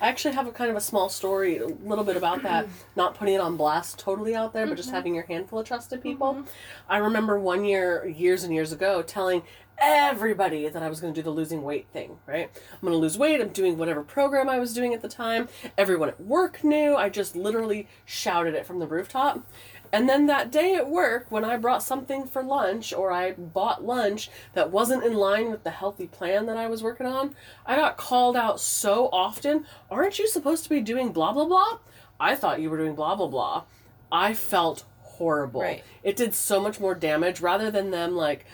I 0.00 0.08
actually 0.08 0.34
have 0.34 0.46
a 0.46 0.52
kind 0.52 0.70
of 0.70 0.76
a 0.76 0.80
small 0.80 1.08
story, 1.08 1.58
a 1.58 1.66
little 1.66 2.04
bit 2.04 2.16
about 2.16 2.42
that. 2.42 2.66
Not 2.96 3.14
putting 3.14 3.34
it 3.34 3.40
on 3.40 3.56
blast 3.56 3.98
totally 3.98 4.34
out 4.34 4.52
there, 4.52 4.66
but 4.66 4.76
just 4.76 4.88
mm-hmm. 4.88 4.96
having 4.96 5.14
your 5.14 5.24
handful 5.24 5.58
of 5.58 5.66
trusted 5.66 6.02
people. 6.02 6.34
Mm-hmm. 6.34 6.48
I 6.88 6.98
remember 6.98 7.38
one 7.38 7.64
year, 7.64 8.06
years 8.06 8.44
and 8.44 8.54
years 8.54 8.72
ago, 8.72 9.02
telling 9.02 9.42
everybody 9.80 10.68
that 10.68 10.82
I 10.82 10.88
was 10.88 11.00
going 11.00 11.12
to 11.12 11.18
do 11.18 11.22
the 11.22 11.30
losing 11.30 11.62
weight 11.62 11.86
thing, 11.92 12.18
right? 12.26 12.50
I'm 12.72 12.80
going 12.80 12.92
to 12.92 12.98
lose 12.98 13.16
weight. 13.16 13.40
I'm 13.40 13.48
doing 13.48 13.78
whatever 13.78 14.02
program 14.02 14.48
I 14.48 14.58
was 14.58 14.74
doing 14.74 14.92
at 14.92 15.02
the 15.02 15.08
time. 15.08 15.48
Everyone 15.76 16.08
at 16.08 16.20
work 16.20 16.64
knew. 16.64 16.96
I 16.96 17.08
just 17.08 17.36
literally 17.36 17.88
shouted 18.04 18.54
it 18.54 18.66
from 18.66 18.80
the 18.80 18.86
rooftop. 18.86 19.46
And 19.92 20.08
then 20.08 20.26
that 20.26 20.50
day 20.50 20.74
at 20.74 20.88
work, 20.88 21.26
when 21.30 21.44
I 21.44 21.56
brought 21.56 21.82
something 21.82 22.26
for 22.26 22.42
lunch 22.42 22.92
or 22.92 23.10
I 23.10 23.32
bought 23.32 23.84
lunch 23.84 24.30
that 24.52 24.70
wasn't 24.70 25.04
in 25.04 25.14
line 25.14 25.50
with 25.50 25.64
the 25.64 25.70
healthy 25.70 26.06
plan 26.06 26.46
that 26.46 26.56
I 26.56 26.66
was 26.66 26.82
working 26.82 27.06
on, 27.06 27.34
I 27.64 27.76
got 27.76 27.96
called 27.96 28.36
out 28.36 28.60
so 28.60 29.08
often. 29.12 29.64
Aren't 29.90 30.18
you 30.18 30.28
supposed 30.28 30.64
to 30.64 30.70
be 30.70 30.80
doing 30.80 31.12
blah, 31.12 31.32
blah, 31.32 31.46
blah? 31.46 31.78
I 32.20 32.34
thought 32.34 32.60
you 32.60 32.70
were 32.70 32.76
doing 32.76 32.94
blah, 32.94 33.14
blah, 33.14 33.28
blah. 33.28 33.64
I 34.12 34.34
felt 34.34 34.84
horrible. 35.00 35.62
Right. 35.62 35.84
It 36.02 36.16
did 36.16 36.34
so 36.34 36.60
much 36.60 36.80
more 36.80 36.94
damage 36.94 37.40
rather 37.40 37.70
than 37.70 37.90
them 37.90 38.14
like 38.14 38.46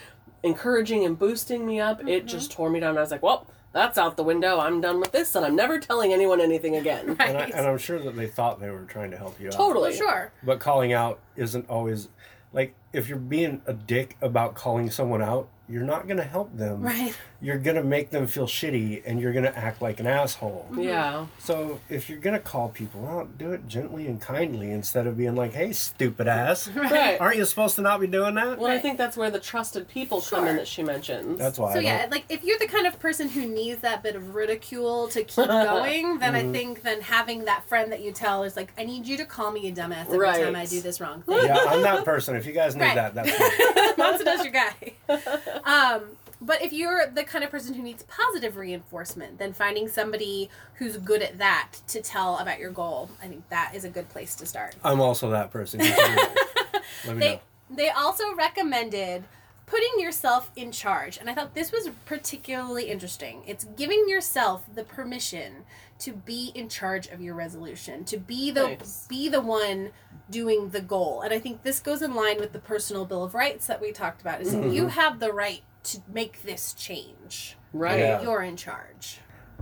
encouraging 0.43 1.05
and 1.05 1.19
boosting 1.19 1.67
me 1.67 1.81
up. 1.81 2.01
It 2.01 2.05
mm-hmm. 2.05 2.27
just 2.27 2.53
tore 2.53 2.71
me 2.71 2.81
down. 2.81 2.97
I 2.97 3.01
was 3.01 3.11
like, 3.11 3.23
well, 3.23 3.47
that's 3.75 3.99
out 3.99 4.17
the 4.17 4.23
window. 4.23 4.59
I'm 4.61 4.81
done 4.81 5.01
with 5.01 5.13
this 5.13 5.35
and 5.35 5.45
I'm 5.45 5.55
never 5.57 5.79
telling 5.79 6.13
anyone 6.13 6.41
anything 6.41 6.77
again. 6.77 7.11
And, 7.11 7.21
I, 7.21 7.35
Right. 7.35 7.53
and 7.55 7.67
I'm 7.67 7.77
sure 7.77 7.99
that 7.99 8.17
they 8.17 8.27
thought 8.29 8.61
they 8.61 8.71
were 8.71 8.85
trying 8.85 9.11
to 9.11 9.19
help 9.19 9.39
you 9.39 9.49
out. 9.49 9.53
Totally. 9.53 9.95
Sure. 9.95 10.33
But 10.43 10.61
calling 10.61 10.93
out 10.95 11.19
isn't 11.37 11.69
always 11.69 12.09
like 12.53 12.75
if 12.93 13.09
you're 13.09 13.19
being 13.19 13.61
a 13.67 13.73
dick 13.75 14.17
about 14.23 14.55
calling 14.55 14.89
someone 14.91 15.21
out, 15.21 15.49
you're 15.69 15.83
not 15.83 16.07
going 16.07 16.19
to 16.19 16.25
help 16.25 16.55
them. 16.57 16.83
Right. 16.83 17.15
You're 17.41 17.59
going 17.59 17.77
to 17.77 17.83
make 17.85 18.11
them 18.11 18.27
feel 18.27 18.47
shitty 18.47 19.03
and 19.07 19.21
you're 19.21 19.33
going 19.33 19.45
to 19.45 19.57
act 19.59 19.81
like 19.83 19.99
an 20.01 20.07
asshole. 20.07 20.67
Yeah. 20.77 21.27
So 21.39 21.81
if 21.89 22.09
you're 22.09 22.19
going 22.19 22.35
to 22.35 22.41
call 22.41 22.69
people 22.71 23.07
out, 23.07 23.37
do 23.39 23.53
it 23.53 23.67
gently 23.67 24.07
and 24.07 24.21
kindly 24.21 24.71
instead 24.71 25.07
of 25.07 25.17
being 25.17 25.35
like, 25.35 25.53
"Hey, 25.53 25.73
stupid 25.73 26.29
ass." 26.29 26.69
Right. 26.75 27.19
Aren't 27.21 27.37
you 27.37 27.45
supposed 27.47 27.77
to 27.77 27.83
not 27.83 28.01
be 28.01 28.07
doing 28.07 28.35
that? 28.35 28.59
Well, 28.59 28.71
I 28.71 28.79
think 28.79 28.99
that's 28.99 29.17
where 29.17 29.31
the 29.31 29.41
trusted 29.41 29.89
people 29.89 30.21
come 30.21 30.47
in 30.47 30.57
that 30.57 30.69
she 30.69 30.83
mentions. 30.83 31.39
That's 31.39 31.59
why. 31.59 31.73
So 31.75 31.79
yeah, 31.81 32.09
like 32.11 32.25
if 32.29 32.45
you're 32.45 32.59
the 32.59 32.67
kind 32.69 32.87
of 32.87 32.99
person 33.01 33.29
who 33.29 33.47
needs 33.47 33.81
that 33.83 34.03
bit 34.03 34.17
of 34.17 34.35
ridicule 34.35 35.09
to 35.09 35.25
keep 35.25 35.37
going, 35.49 36.19
then 36.19 36.35
Mm-hmm. 36.35 36.49
I 36.49 36.53
think 36.53 36.83
then 36.83 37.01
having 37.01 37.45
that 37.47 37.67
friend 37.69 37.91
that 37.93 38.03
you 38.03 38.13
tell 38.13 38.43
is 38.45 38.57
like, 38.57 38.73
I 38.79 38.85
need 38.85 39.07
you 39.07 39.17
to 39.19 39.25
call 39.25 39.51
me 39.53 39.69
a 39.69 39.73
dumbass 39.73 40.07
every 40.07 40.19
Right. 40.19 40.43
time 40.45 40.57
I 40.57 40.67
do 40.67 40.81
this 40.81 41.01
wrong 41.01 41.23
thing. 41.23 41.47
yeah, 41.47 41.57
I'm 41.69 41.81
that 41.83 42.05
person. 42.05 42.35
If 42.37 42.45
you 42.47 42.53
guys 42.53 42.75
need 42.75 42.83
Right. 42.83 42.95
that, 42.97 43.15
that's 43.15 43.31
fine. 43.31 43.95
Monster 43.99 44.43
your 44.45 44.53
guy. 44.53 45.54
Um, 45.65 46.03
but 46.41 46.61
if 46.63 46.73
you're 46.73 47.07
the 47.07 47.25
kind 47.25 47.43
of 47.45 47.51
person 47.51 47.75
who 47.75 47.83
needs 47.83 48.03
positive 48.03 48.57
reinforcement, 48.57 49.39
then 49.39 49.53
finding 49.53 49.89
somebody 49.89 50.51
who's 50.75 50.97
good 50.99 51.23
at 51.23 51.39
that 51.39 51.71
to 51.89 52.03
tell 52.03 52.39
about 52.39 52.59
your 52.59 52.71
goal, 52.71 53.09
I 53.23 53.29
think 53.29 53.49
that 53.49 53.73
is 53.75 53.85
a 53.85 53.89
good 53.89 54.09
place 54.11 54.35
to 54.37 54.47
start. 54.47 54.75
I'm 54.85 55.01
also 55.01 55.31
that 55.31 55.51
person. 55.51 55.81
Let 57.07 57.07
me 57.07 57.15
They 57.21 57.31
know. 57.35 57.41
they 57.71 57.89
also 57.91 58.35
recommended 58.35 59.25
putting 59.67 59.99
yourself 59.99 60.51
in 60.57 60.71
charge, 60.73 61.17
and 61.19 61.31
I 61.31 61.35
thought 61.35 61.55
this 61.55 61.73
was 61.73 61.89
particularly 62.05 62.91
interesting. 62.91 63.43
It's 63.47 63.65
giving 63.65 64.05
yourself 64.09 64.65
the 64.75 64.85
permission 64.85 65.65
to 66.01 66.13
be 66.13 66.53
in 66.55 66.69
charge 66.69 67.07
of 67.09 67.21
your 67.21 67.35
resolution, 67.35 68.05
to 68.05 68.17
be 68.17 68.51
the 68.51 68.69
Nice. 68.69 69.07
be 69.09 69.29
the 69.29 69.41
one 69.41 69.91
doing 70.31 70.71
the 70.71 70.81
goal. 70.81 71.21
And 71.21 71.33
I 71.33 71.39
think 71.39 71.63
this 71.63 71.81
goes 71.81 72.03
in 72.03 72.15
line 72.15 72.39
with 72.39 72.53
the 72.53 72.59
personal 72.59 73.05
bill 73.05 73.25
of 73.25 73.35
rights 73.35 73.67
that 73.67 73.81
we 73.81 73.93
talked 73.93 74.21
about. 74.21 74.41
Is 74.41 74.53
that 74.53 74.59
mm-hmm. 74.59 74.73
you 74.73 74.89
have 74.89 75.21
the 75.21 75.33
right 75.33 75.63
to 75.85 76.01
make 76.13 76.43
this 76.43 76.73
change. 76.75 77.57
right. 77.73 77.99
Yeah. 77.99 78.23
You're 78.23 78.43
in 78.43 78.57
charge. 78.57 79.19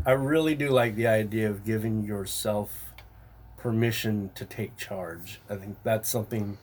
I 0.07 0.13
really 0.13 0.55
do 0.55 0.71
like 0.71 0.97
the 0.97 1.07
idea 1.07 1.51
of 1.51 1.65
giving 1.65 2.03
yourself 2.03 2.93
permission 3.57 4.31
to 4.35 4.45
take 4.45 4.77
charge. 4.77 5.41
I 5.49 5.57
think 5.57 5.77
that's 5.85 6.09
something 6.09 6.59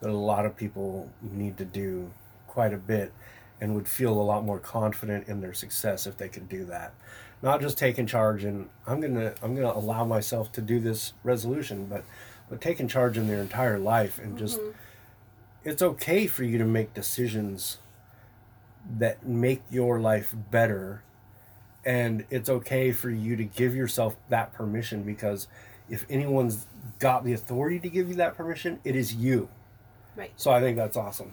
that 0.00 0.10
a 0.10 0.16
lot 0.16 0.44
of 0.44 0.56
people 0.56 1.10
need 1.22 1.56
to 1.58 1.64
do 1.64 2.10
quite 2.46 2.74
a 2.74 2.78
bit 2.78 3.12
and 3.60 3.74
would 3.74 3.88
feel 3.88 4.12
a 4.12 4.20
lot 4.20 4.44
more 4.44 4.58
confident 4.58 5.28
in 5.28 5.40
their 5.40 5.54
success 5.54 6.06
if 6.06 6.16
they 6.16 6.28
could 6.28 6.48
do 6.48 6.64
that. 6.66 6.92
Not 7.42 7.60
just 7.60 7.76
taking 7.76 8.06
charge 8.06 8.44
and 8.44 8.68
I'm 8.86 9.00
to 9.00 9.34
I'm 9.42 9.56
to 9.56 9.76
allow 9.76 10.04
myself 10.04 10.52
to 10.52 10.62
do 10.62 10.80
this 10.80 11.12
resolution, 11.24 11.86
but 11.86 12.04
but 12.48 12.60
taking 12.60 12.88
charge 12.88 13.18
in 13.18 13.28
their 13.28 13.40
entire 13.40 13.78
life 13.78 14.18
and 14.18 14.38
just 14.38 14.60
mm-hmm. 14.60 14.70
it's 15.64 15.82
okay 15.82 16.26
for 16.26 16.44
you 16.44 16.58
to 16.58 16.64
make 16.64 16.94
decisions 16.94 17.78
that 18.98 19.26
make 19.26 19.62
your 19.70 20.00
life 20.00 20.34
better. 20.50 21.02
And 21.84 22.24
it's 22.30 22.48
okay 22.48 22.92
for 22.92 23.10
you 23.10 23.34
to 23.36 23.44
give 23.44 23.74
yourself 23.74 24.16
that 24.28 24.52
permission 24.52 25.02
because 25.02 25.48
if 25.90 26.06
anyone's 26.08 26.66
got 27.00 27.24
the 27.24 27.32
authority 27.32 27.80
to 27.80 27.88
give 27.88 28.08
you 28.08 28.14
that 28.16 28.36
permission 28.36 28.78
it 28.84 28.94
is 28.94 29.14
you. 29.14 29.48
Right. 30.14 30.30
so 30.36 30.50
i 30.50 30.60
think 30.60 30.76
that's 30.76 30.96
awesome 30.96 31.32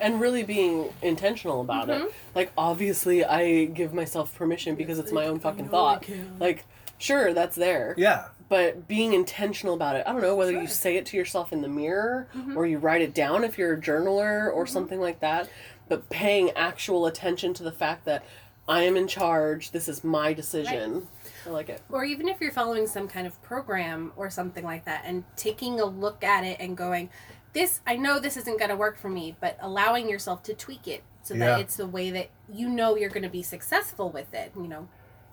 and 0.00 0.20
really 0.20 0.42
being 0.42 0.92
intentional 1.02 1.60
about 1.60 1.88
it. 1.90 2.00
Mm-hmm. 2.00 2.08
Like 2.34 2.52
obviously 2.56 3.24
I 3.24 3.66
give 3.66 3.94
myself 3.94 4.34
permission 4.34 4.74
because 4.74 4.98
it's 4.98 5.12
my 5.12 5.26
own 5.26 5.40
fucking 5.40 5.68
thought. 5.68 6.04
Like 6.38 6.64
sure 6.98 7.32
that's 7.34 7.56
there. 7.56 7.94
Yeah. 7.96 8.26
But 8.48 8.88
being 8.88 9.12
intentional 9.12 9.74
about 9.74 9.96
it. 9.96 10.04
I 10.06 10.12
don't 10.12 10.22
know 10.22 10.34
whether 10.34 10.52
you 10.52 10.66
say 10.66 10.96
it 10.96 11.06
to 11.06 11.16
yourself 11.16 11.52
in 11.52 11.62
the 11.62 11.68
mirror 11.68 12.28
mm-hmm. 12.34 12.56
or 12.56 12.66
you 12.66 12.78
write 12.78 13.00
it 13.00 13.14
down 13.14 13.44
if 13.44 13.56
you're 13.56 13.74
a 13.74 13.80
journaler 13.80 14.52
or 14.52 14.64
mm-hmm. 14.64 14.72
something 14.72 15.00
like 15.00 15.20
that, 15.20 15.48
but 15.88 16.08
paying 16.10 16.50
actual 16.50 17.06
attention 17.06 17.54
to 17.54 17.62
the 17.62 17.72
fact 17.72 18.04
that 18.06 18.24
I 18.68 18.82
am 18.82 18.96
in 18.96 19.08
charge, 19.08 19.72
this 19.72 19.88
is 19.88 20.04
my 20.04 20.32
decision. 20.32 21.08
I 21.46 21.50
like 21.50 21.68
it. 21.68 21.82
or 21.90 22.04
even 22.04 22.28
if 22.28 22.40
you're 22.40 22.52
following 22.52 22.86
some 22.86 23.08
kind 23.08 23.26
of 23.26 23.40
program 23.42 24.12
or 24.16 24.30
something 24.30 24.64
like 24.64 24.84
that 24.84 25.02
and 25.04 25.24
taking 25.36 25.80
a 25.80 25.84
look 25.84 26.22
at 26.22 26.44
it 26.44 26.58
and 26.60 26.76
going 26.76 27.10
this 27.52 27.80
i 27.86 27.96
know 27.96 28.18
this 28.18 28.36
isn't 28.36 28.58
going 28.58 28.70
to 28.70 28.76
work 28.76 28.98
for 28.98 29.08
me 29.08 29.36
but 29.40 29.56
allowing 29.60 30.08
yourself 30.08 30.42
to 30.42 30.54
tweak 30.54 30.86
it 30.88 31.02
so 31.22 31.34
Yeah. 31.34 31.46
that 31.46 31.60
it's 31.60 31.76
the 31.76 31.86
way 31.86 32.10
that 32.10 32.30
you 32.52 32.68
know 32.68 32.96
you're 32.96 33.10
going 33.10 33.22
to 33.22 33.28
be 33.28 33.42
successful 33.42 34.10
with 34.10 34.32
it 34.34 34.52
you 34.56 34.68
know 34.68 34.88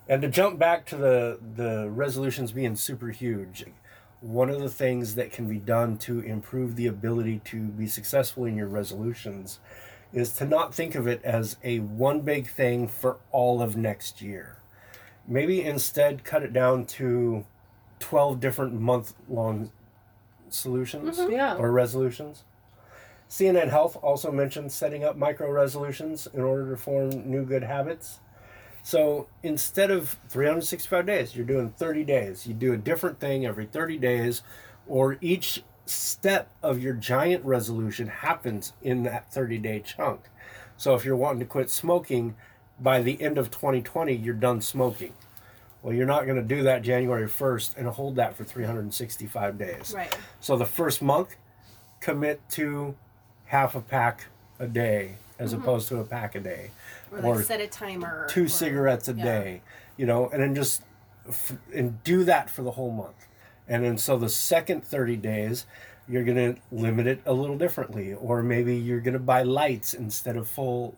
And 0.09 0.21
to 0.21 0.29
jump 0.29 0.57
back 0.59 0.85
to 0.87 0.95
the 0.97 1.39
the 1.55 1.89
resolutions 1.89 2.51
being 2.53 2.75
super 2.77 3.09
huge, 3.09 3.65
one 4.21 4.49
of 4.49 4.59
the 4.61 4.69
things 4.69 5.15
that 5.15 5.31
can 5.31 5.47
be 5.49 5.59
done 5.59 5.97
to 5.99 6.21
improve 6.21 6.75
the 6.75 6.87
ability 6.87 7.41
to 7.51 7.57
be 7.67 7.87
successful 7.87 8.45
in 8.45 8.55
your 8.55 8.67
resolutions 8.67 9.59
is 10.13 10.31
to 10.33 10.45
not 10.45 10.73
think 10.73 10.95
of 10.95 11.07
it 11.07 11.21
as 11.25 11.57
a 11.63 11.79
one 11.79 12.21
big 12.21 12.47
thing 12.47 12.87
for 12.87 13.17
all 13.31 13.61
of 13.61 13.75
next 13.75 14.21
year. 14.21 14.55
Maybe 15.27 15.61
instead 15.61 16.23
cut 16.23 16.41
it 16.43 16.53
down 16.53 16.85
to 16.97 17.45
12 17.99 18.39
different 18.39 18.73
month 18.79 19.13
long 19.27 19.71
solutions 20.49 21.17
mm-hmm. 21.17 21.31
Yeah. 21.31 21.55
or 21.55 21.71
resolutions. 21.71 22.43
CNN 23.29 23.69
Health 23.69 23.97
also 24.01 24.31
mentioned 24.31 24.71
setting 24.71 25.03
up 25.03 25.17
micro 25.17 25.51
resolutions 25.51 26.27
in 26.33 26.41
order 26.41 26.69
to 26.69 26.77
form 26.77 27.29
new 27.29 27.43
good 27.43 27.63
habits. 27.63 28.19
So 28.83 29.27
instead 29.43 29.91
of 29.91 30.17
365 30.29 31.05
days, 31.05 31.35
you're 31.35 31.45
doing 31.45 31.71
30 31.71 32.05
days. 32.05 32.47
You 32.47 32.53
do 32.53 32.71
a 32.71 32.77
different 32.77 33.19
thing 33.19 33.45
every 33.45 33.65
30 33.65 33.97
days, 33.97 34.43
or 34.87 35.17
each 35.19 35.63
step 35.85 36.49
of 36.63 36.81
your 36.81 36.93
giant 36.93 37.43
resolution 37.43 38.07
happens 38.07 38.73
in 38.81 39.03
that 39.03 39.31
30 39.31 39.57
day 39.57 39.81
chunk. 39.81 40.21
So 40.77 40.95
if 40.95 41.03
you're 41.03 41.17
wanting 41.17 41.39
to 41.39 41.45
quit 41.45 41.69
smoking, 41.69 42.35
by 42.79 43.01
the 43.01 43.21
end 43.21 43.37
of 43.37 43.49
2020, 43.51 44.13
you're 44.13 44.33
done 44.33 44.61
smoking. 44.61 45.13
Well, 45.81 45.93
you're 45.93 46.07
not 46.07 46.25
going 46.25 46.37
to 46.37 46.55
do 46.55 46.63
that 46.63 46.81
January 46.81 47.27
1st 47.27 47.77
and 47.77 47.87
hold 47.87 48.15
that 48.15 48.35
for 48.35 48.43
365 48.43 49.57
days. 49.57 49.93
right 49.95 50.17
So 50.39 50.57
the 50.57 50.65
first 50.65 51.01
month, 51.01 51.35
commit 51.99 52.41
to 52.51 52.95
half 53.45 53.75
a 53.75 53.81
pack 53.81 54.25
a 54.59 54.67
day 54.67 55.15
as 55.39 55.53
mm-hmm. 55.53 55.61
opposed 55.61 55.87
to 55.89 55.97
a 55.97 56.03
pack 56.03 56.35
a 56.35 56.39
day, 56.39 56.71
or 57.11 57.35
like 57.35 57.45
set 57.45 57.61
a 57.61 57.67
timer 57.67 58.27
two 58.29 58.45
or- 58.45 58.49
cigarettes 58.49 59.07
a 59.07 59.13
yeah. 59.13 59.23
day, 59.23 59.61
you 59.97 60.05
know, 60.05 60.29
and 60.29 60.41
then 60.41 60.55
just 60.55 60.81
f- 61.27 61.57
and 61.73 62.03
do 62.03 62.23
that 62.23 62.49
for 62.49 62.63
the 62.63 62.71
whole 62.71 62.91
month. 62.91 63.27
And 63.67 63.83
then 63.83 63.97
so 63.97 64.17
the 64.17 64.29
second 64.29 64.83
30 64.83 65.17
days, 65.17 65.65
you're 66.07 66.23
going 66.23 66.55
to 66.55 66.61
limit 66.71 67.05
it 67.05 67.21
a 67.25 67.33
little 67.33 67.57
differently 67.57 68.13
or 68.13 68.41
maybe 68.41 68.75
you're 68.75 69.01
going 69.01 69.13
to 69.13 69.19
buy 69.19 69.43
lights 69.43 69.93
instead 69.93 70.37
of 70.37 70.47
full 70.47 70.95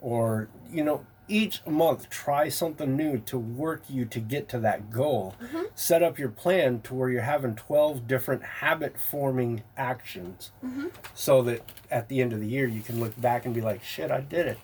or 0.00 0.48
you 0.70 0.84
know 0.84 1.04
each 1.28 1.64
month 1.66 2.08
try 2.08 2.48
something 2.48 2.96
new 2.96 3.18
to 3.18 3.38
work 3.38 3.82
you 3.88 4.04
to 4.04 4.20
get 4.20 4.48
to 4.50 4.58
that 4.60 4.90
goal. 4.90 5.34
Mm-hmm. 5.42 5.64
Set 5.74 6.02
up 6.02 6.18
your 6.18 6.28
plan 6.28 6.80
to 6.82 6.94
where 6.94 7.10
you're 7.10 7.22
having 7.22 7.54
12 7.54 8.06
different 8.06 8.42
habit 8.42 8.98
forming 8.98 9.62
actions 9.76 10.52
mm-hmm. 10.64 10.88
so 11.14 11.42
that 11.42 11.62
at 11.90 12.08
the 12.08 12.20
end 12.20 12.32
of 12.32 12.40
the 12.40 12.48
year 12.48 12.66
you 12.66 12.82
can 12.82 13.00
look 13.00 13.20
back 13.20 13.44
and 13.44 13.54
be 13.54 13.60
like 13.60 13.82
shit 13.82 14.10
i 14.10 14.20
did 14.20 14.46
it. 14.46 14.58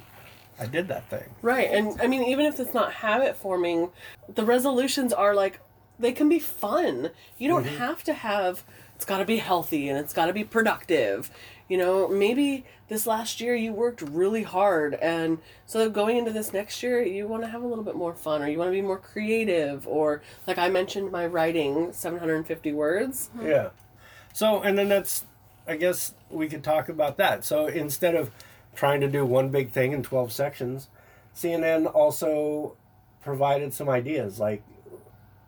I 0.58 0.66
did 0.66 0.88
that 0.88 1.08
thing. 1.08 1.34
Right. 1.40 1.68
And 1.70 2.00
I 2.00 2.06
mean, 2.06 2.22
even 2.24 2.46
if 2.46 2.60
it's 2.60 2.74
not 2.74 2.92
habit 2.92 3.36
forming, 3.36 3.90
the 4.32 4.44
resolutions 4.44 5.12
are 5.12 5.34
like, 5.34 5.60
they 5.98 6.12
can 6.12 6.28
be 6.28 6.38
fun. 6.38 7.10
You 7.38 7.48
don't 7.48 7.64
mm-hmm. 7.64 7.78
have 7.78 8.04
to 8.04 8.12
have, 8.12 8.62
it's 9.02 9.08
got 9.08 9.18
to 9.18 9.24
be 9.24 9.38
healthy 9.38 9.88
and 9.88 9.98
it's 9.98 10.12
got 10.12 10.26
to 10.26 10.32
be 10.32 10.44
productive. 10.44 11.28
You 11.68 11.76
know, 11.76 12.06
maybe 12.06 12.64
this 12.86 13.04
last 13.04 13.40
year 13.40 13.52
you 13.52 13.72
worked 13.72 14.00
really 14.00 14.44
hard. 14.44 14.94
And 14.94 15.38
so 15.66 15.90
going 15.90 16.18
into 16.18 16.30
this 16.30 16.52
next 16.52 16.84
year, 16.84 17.02
you 17.02 17.26
want 17.26 17.42
to 17.42 17.48
have 17.48 17.64
a 17.64 17.66
little 17.66 17.82
bit 17.82 17.96
more 17.96 18.14
fun 18.14 18.42
or 18.42 18.48
you 18.48 18.58
want 18.58 18.68
to 18.68 18.72
be 18.72 18.80
more 18.80 18.98
creative. 18.98 19.88
Or, 19.88 20.22
like 20.46 20.56
I 20.56 20.68
mentioned, 20.68 21.10
my 21.10 21.26
writing 21.26 21.92
750 21.92 22.72
words. 22.74 23.26
Hmm. 23.36 23.44
Yeah. 23.44 23.70
So, 24.32 24.62
and 24.62 24.78
then 24.78 24.88
that's, 24.88 25.26
I 25.66 25.74
guess 25.78 26.14
we 26.30 26.48
could 26.48 26.62
talk 26.62 26.88
about 26.88 27.16
that. 27.16 27.44
So 27.44 27.66
instead 27.66 28.14
of 28.14 28.30
trying 28.76 29.00
to 29.00 29.08
do 29.08 29.26
one 29.26 29.48
big 29.48 29.72
thing 29.72 29.90
in 29.90 30.04
12 30.04 30.30
sections, 30.30 30.88
CNN 31.34 31.92
also 31.92 32.76
provided 33.20 33.74
some 33.74 33.88
ideas. 33.88 34.38
Like 34.38 34.62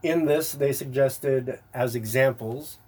in 0.02 0.24
this, 0.24 0.50
they 0.50 0.72
suggested 0.72 1.61
as 1.72 1.94
examples 1.94 2.78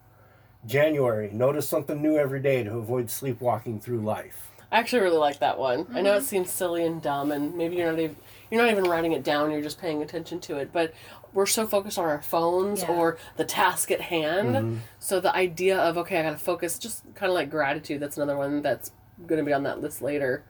January, 0.66 1.30
notice 1.32 1.68
something 1.68 2.02
new 2.02 2.16
every 2.16 2.40
day 2.40 2.62
to 2.64 2.76
avoid 2.76 3.10
sleepwalking 3.10 3.80
through 3.80 4.00
life. 4.00 4.50
I 4.72 4.78
actually 4.80 5.02
really 5.02 5.18
like 5.18 5.38
that 5.38 5.58
one. 5.58 5.86
I 5.94 6.02
know 6.02 6.14
it 6.16 6.24
seems 6.24 6.50
silly 6.50 6.84
and 6.84 7.00
dumb, 7.00 7.30
and 7.30 7.54
maybe 7.56 7.76
you're 7.76 7.90
not 7.90 8.00
even 8.00 8.16
you're 8.50 8.60
not 8.62 8.70
even 8.70 8.84
writing 8.84 9.12
it 9.12 9.22
down. 9.22 9.50
You're 9.52 9.62
just 9.62 9.80
paying 9.80 10.02
attention 10.02 10.40
to 10.40 10.56
it. 10.58 10.72
But 10.72 10.92
we're 11.32 11.46
so 11.46 11.66
focused 11.66 11.98
on 11.98 12.04
our 12.04 12.20
phones 12.20 12.82
Yeah. 12.82 12.90
or 12.90 13.18
the 13.36 13.44
task 13.44 13.90
at 13.92 14.00
hand. 14.00 14.48
Mm-hmm. 14.56 14.76
So 14.98 15.20
the 15.20 15.34
idea 15.34 15.78
of 15.78 15.96
okay, 15.98 16.18
I 16.18 16.22
got 16.24 16.30
to 16.32 16.36
focus. 16.36 16.78
Just 16.80 17.04
kind 17.14 17.30
of 17.30 17.34
like 17.34 17.48
gratitude. 17.48 18.00
That's 18.00 18.16
another 18.16 18.36
one 18.36 18.60
that's 18.60 18.90
going 19.26 19.38
to 19.38 19.44
be 19.44 19.52
on 19.52 19.62
that 19.62 19.80
list 19.80 20.02
later. 20.02 20.44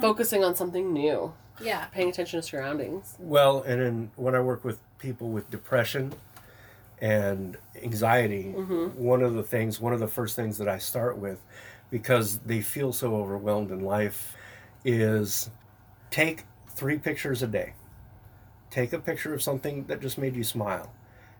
Focusing 0.00 0.42
on 0.42 0.56
something 0.56 0.92
new, 0.92 1.34
yeah 1.60 1.84
paying 1.86 2.08
attention 2.08 2.40
to 2.40 2.46
surroundings. 2.46 3.14
Well, 3.18 3.62
and 3.62 3.80
then 3.80 4.10
when 4.16 4.34
I 4.34 4.40
work 4.40 4.64
with 4.64 4.80
people 4.98 5.28
with 5.28 5.50
depression 5.50 6.14
and 7.00 7.56
anxiety, 7.82 8.54
mm-hmm. 8.56 9.02
one 9.02 9.22
of 9.22 9.34
the 9.34 9.42
things, 9.42 9.80
one 9.80 9.92
of 9.92 10.00
the 10.00 10.08
first 10.08 10.36
things 10.36 10.58
that 10.58 10.68
I 10.68 10.78
start 10.78 11.18
with, 11.18 11.42
because 11.90 12.38
they 12.38 12.60
feel 12.60 12.92
so 12.92 13.14
overwhelmed 13.16 13.70
in 13.70 13.80
life, 13.80 14.36
is 14.84 15.50
take 16.10 16.44
three 16.70 16.98
pictures 16.98 17.42
a 17.42 17.46
day. 17.46 17.74
Take 18.70 18.92
a 18.92 18.98
picture 18.98 19.34
of 19.34 19.42
something 19.42 19.84
that 19.86 20.00
just 20.00 20.18
made 20.18 20.36
you 20.36 20.44
smile. 20.44 20.90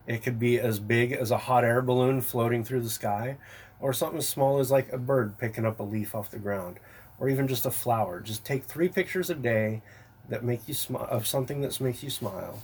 It 0.06 0.22
could 0.22 0.38
be 0.38 0.60
as 0.60 0.78
big 0.78 1.12
as 1.12 1.30
a 1.30 1.38
hot 1.38 1.64
air 1.64 1.82
balloon 1.82 2.20
floating 2.20 2.62
through 2.64 2.82
the 2.82 2.90
sky, 2.90 3.36
or 3.80 3.92
something 3.92 4.18
as 4.18 4.28
small 4.28 4.58
as 4.58 4.70
like 4.70 4.92
a 4.92 4.98
bird 4.98 5.36
picking 5.38 5.66
up 5.66 5.80
a 5.80 5.82
leaf 5.82 6.14
off 6.14 6.30
the 6.30 6.38
ground, 6.38 6.78
or 7.18 7.28
even 7.28 7.48
just 7.48 7.66
a 7.66 7.70
flower. 7.70 8.20
Just 8.20 8.44
take 8.44 8.64
three 8.64 8.88
pictures 8.88 9.30
a 9.30 9.34
day 9.34 9.82
that 10.28 10.44
make 10.44 10.68
you 10.68 10.74
smile 10.74 11.06
of 11.10 11.26
something 11.26 11.60
that 11.60 11.80
makes 11.80 12.02
you 12.02 12.10
smile, 12.10 12.62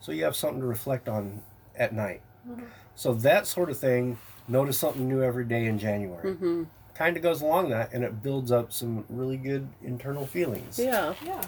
so 0.00 0.12
you 0.12 0.24
have 0.24 0.36
something 0.36 0.60
to 0.60 0.66
reflect 0.66 1.08
on 1.08 1.42
at 1.76 1.94
night. 1.94 2.22
Mm-hmm. 2.48 2.64
So 2.94 3.14
that 3.14 3.46
sort 3.46 3.70
of 3.70 3.78
thing. 3.78 4.18
Notice 4.48 4.78
something 4.78 5.08
new 5.08 5.22
every 5.22 5.44
day 5.44 5.66
in 5.66 5.78
January. 5.78 6.32
Mm-hmm. 6.32 6.64
Kind 6.94 7.16
of 7.16 7.22
goes 7.22 7.42
along 7.42 7.70
that, 7.70 7.92
and 7.92 8.02
it 8.02 8.22
builds 8.22 8.50
up 8.50 8.72
some 8.72 9.04
really 9.08 9.36
good 9.36 9.68
internal 9.82 10.26
feelings. 10.26 10.78
Yeah. 10.78 11.14
yeah 11.24 11.42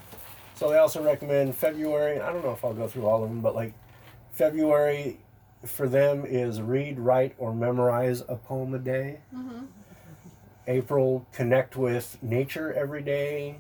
So 0.55 0.71
they 0.71 0.79
also 0.79 1.03
recommend 1.03 1.57
February. 1.57 2.21
I 2.21 2.33
don't 2.33 2.45
know 2.45 2.53
if 2.53 2.65
I'll 2.65 2.73
go 2.73 2.87
through 2.87 3.07
all 3.07 3.25
of 3.25 3.29
them, 3.29 3.41
but 3.41 3.55
like 3.55 3.75
February 4.33 5.19
for 5.65 5.89
them 5.89 6.25
is 6.25 6.63
read, 6.63 6.99
write, 6.99 7.35
or 7.39 7.53
memorize 7.53 8.21
a 8.23 8.37
poem 8.37 8.75
a 8.75 8.79
day. 8.79 9.21
Mm-hmm. 9.35 9.65
April, 10.67 11.27
connect 11.33 11.77
with 11.77 12.17
nature 12.23 12.73
every 12.73 13.03
day. 13.03 13.59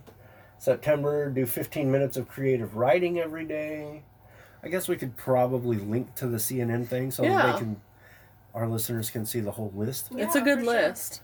September, 0.59 1.29
do 1.31 1.45
15 1.45 1.91
minutes 1.91 2.17
of 2.17 2.29
creative 2.29 2.77
writing 2.77 3.19
every 3.19 3.45
day. 3.45 4.03
I 4.65 4.69
guess 4.69 4.89
we 4.89 4.97
could 4.97 5.17
probably 5.17 5.77
link 5.77 6.15
to 6.17 6.27
the 6.27 6.39
CNN 6.39 6.87
thing 6.87 7.11
so 7.11 7.23
that 7.23 7.29
Yeah. 7.31 7.53
they 7.53 7.59
can, 7.59 7.81
our 8.55 8.67
listeners 8.67 9.11
can 9.11 9.27
see 9.27 9.41
the 9.41 9.51
whole 9.53 9.73
list. 9.75 10.09
it's 10.17 10.35
a 10.37 10.41
good 10.41 10.61
for 10.61 10.65
sure. 10.65 10.73
list. 10.89 11.23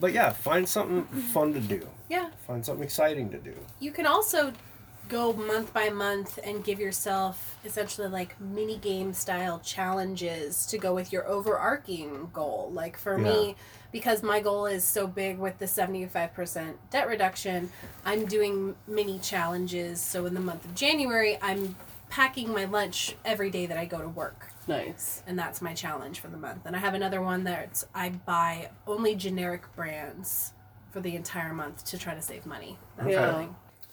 But 0.00 0.12
yeah, 0.12 0.30
find 0.30 0.68
something 0.68 1.04
fun 1.32 1.54
to 1.54 1.60
do. 1.60 1.88
yeah 2.10 2.28
Find 2.46 2.64
something 2.64 2.84
exciting 2.84 3.30
to 3.30 3.38
do. 3.38 3.54
you 3.80 3.90
can 3.92 4.06
also 4.06 4.52
go 5.08 5.32
month 5.34 5.72
by 5.74 5.88
month 5.90 6.38
and 6.44 6.64
give 6.64 6.80
yourself 6.80 7.56
essentially 7.64 8.08
like 8.08 8.38
mini 8.40 8.78
game 8.78 9.12
style 9.12 9.60
challenges 9.60 10.64
to 10.66 10.78
go 10.78 10.94
with 10.94 11.12
your 11.12 11.26
overarching 11.28 12.28
goal 12.32 12.70
like 12.72 12.96
for 12.96 13.18
me 13.18 13.54
because 13.92 14.22
my 14.22 14.40
goal 14.40 14.64
is 14.64 14.82
so 14.82 15.06
big 15.06 15.38
with 15.38 15.58
the 15.58 15.66
75% 15.66 16.72
debt 16.90 17.06
reduction 17.06 17.70
i'm 18.06 18.24
doing 18.24 18.74
mini 18.88 19.18
challenges 19.18 20.00
so 20.00 20.24
in 20.24 20.32
the 20.32 20.40
month 20.40 20.64
of 20.64 20.74
january 20.74 21.36
i'm 21.42 21.76
packing 22.14 22.52
my 22.52 22.64
lunch 22.64 23.16
every 23.24 23.50
day 23.50 23.66
that 23.66 23.76
i 23.76 23.84
go 23.84 24.00
to 24.00 24.08
work 24.08 24.52
Nice. 24.68 25.24
and 25.26 25.36
that's 25.36 25.60
my 25.60 25.74
challenge 25.74 26.20
for 26.20 26.28
the 26.28 26.36
month 26.36 26.60
and 26.64 26.76
i 26.76 26.78
have 26.78 26.94
another 26.94 27.20
one 27.20 27.42
that's 27.42 27.84
i 27.92 28.10
buy 28.10 28.70
only 28.86 29.16
generic 29.16 29.64
brands 29.74 30.52
for 30.92 31.00
the 31.00 31.16
entire 31.16 31.52
month 31.52 31.84
to 31.86 31.98
try 31.98 32.14
to 32.14 32.22
save 32.22 32.46
money 32.46 32.78
that's 32.96 33.10
Yeah. 33.10 33.46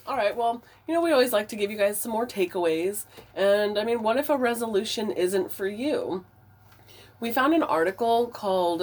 All 0.06 0.16
right, 0.18 0.36
well, 0.36 0.64
you 0.88 0.94
know, 0.96 1.02
we 1.02 1.12
always 1.12 1.32
like 1.32 1.48
to 1.50 1.56
give 1.56 1.70
you 1.72 1.78
guys 1.78 2.00
some 2.00 2.12
more 2.12 2.26
takeaways. 2.26 3.06
And 3.36 3.78
I 3.78 3.84
mean, 3.84 4.02
what 4.02 4.18
if 4.18 4.32
a 4.32 4.36
resolution 4.38 5.12
isn't 5.12 5.52
for 5.52 5.68
you? 5.68 6.26
We 7.20 7.32
found 7.32 7.54
an 7.54 7.62
article 7.62 8.26
called 8.26 8.82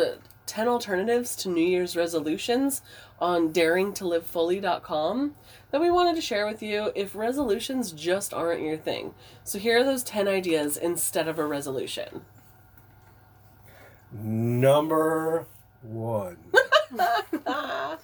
10 0.49 0.67
alternatives 0.67 1.37
to 1.37 1.49
New 1.49 1.65
Year's 1.65 1.95
resolutions 1.95 2.83
on 3.21 3.53
daringtolivefully.com 3.53 5.35
that 5.71 5.81
we 5.81 5.91
wanted 5.91 6.17
to 6.17 6.23
share 6.23 6.47
with 6.47 6.63
you 6.63 6.91
if 6.95 7.15
resolutions 7.15 7.93
just 7.93 8.35
aren't 8.35 8.63
your 8.63 8.77
thing. 8.77 9.15
So 9.45 9.59
here 9.59 9.79
are 9.79 9.85
those 9.85 10.03
10 10.03 10.27
ideas 10.27 10.77
instead 10.77 11.29
of 11.29 11.39
a 11.39 11.47
resolution. 11.47 12.23
Number 14.11 15.47
one. 15.83 16.39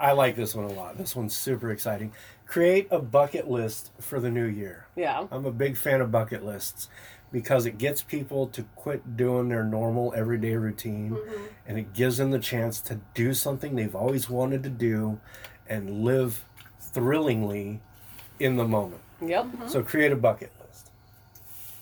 I 0.00 0.12
like 0.12 0.36
this 0.36 0.54
one 0.54 0.66
a 0.66 0.72
lot. 0.72 0.96
This 0.96 1.16
one's 1.16 1.34
super 1.34 1.72
exciting. 1.72 2.12
Create 2.46 2.86
a 2.90 3.00
bucket 3.00 3.48
list 3.48 3.90
for 4.00 4.20
the 4.20 4.30
new 4.30 4.44
year. 4.44 4.86
Yeah. 4.94 5.26
I'm 5.32 5.44
a 5.44 5.50
big 5.50 5.76
fan 5.76 6.00
of 6.00 6.12
bucket 6.12 6.44
lists 6.44 6.88
because 7.32 7.66
it 7.66 7.78
gets 7.78 8.02
people 8.02 8.46
to 8.48 8.62
quit 8.74 9.16
doing 9.16 9.48
their 9.48 9.64
normal 9.64 10.12
everyday 10.16 10.54
routine 10.54 11.10
mm-hmm. 11.10 11.44
and 11.66 11.78
it 11.78 11.92
gives 11.92 12.16
them 12.16 12.30
the 12.30 12.38
chance 12.38 12.80
to 12.80 13.00
do 13.14 13.34
something 13.34 13.76
they've 13.76 13.94
always 13.94 14.30
wanted 14.30 14.62
to 14.62 14.70
do 14.70 15.20
and 15.68 16.04
live 16.04 16.44
thrillingly 16.80 17.80
in 18.40 18.56
the 18.56 18.66
moment. 18.66 19.02
Yep. 19.20 19.44
Mm-hmm. 19.44 19.68
So 19.68 19.82
create 19.82 20.12
a 20.12 20.16
bucket 20.16 20.52
list. 20.60 20.90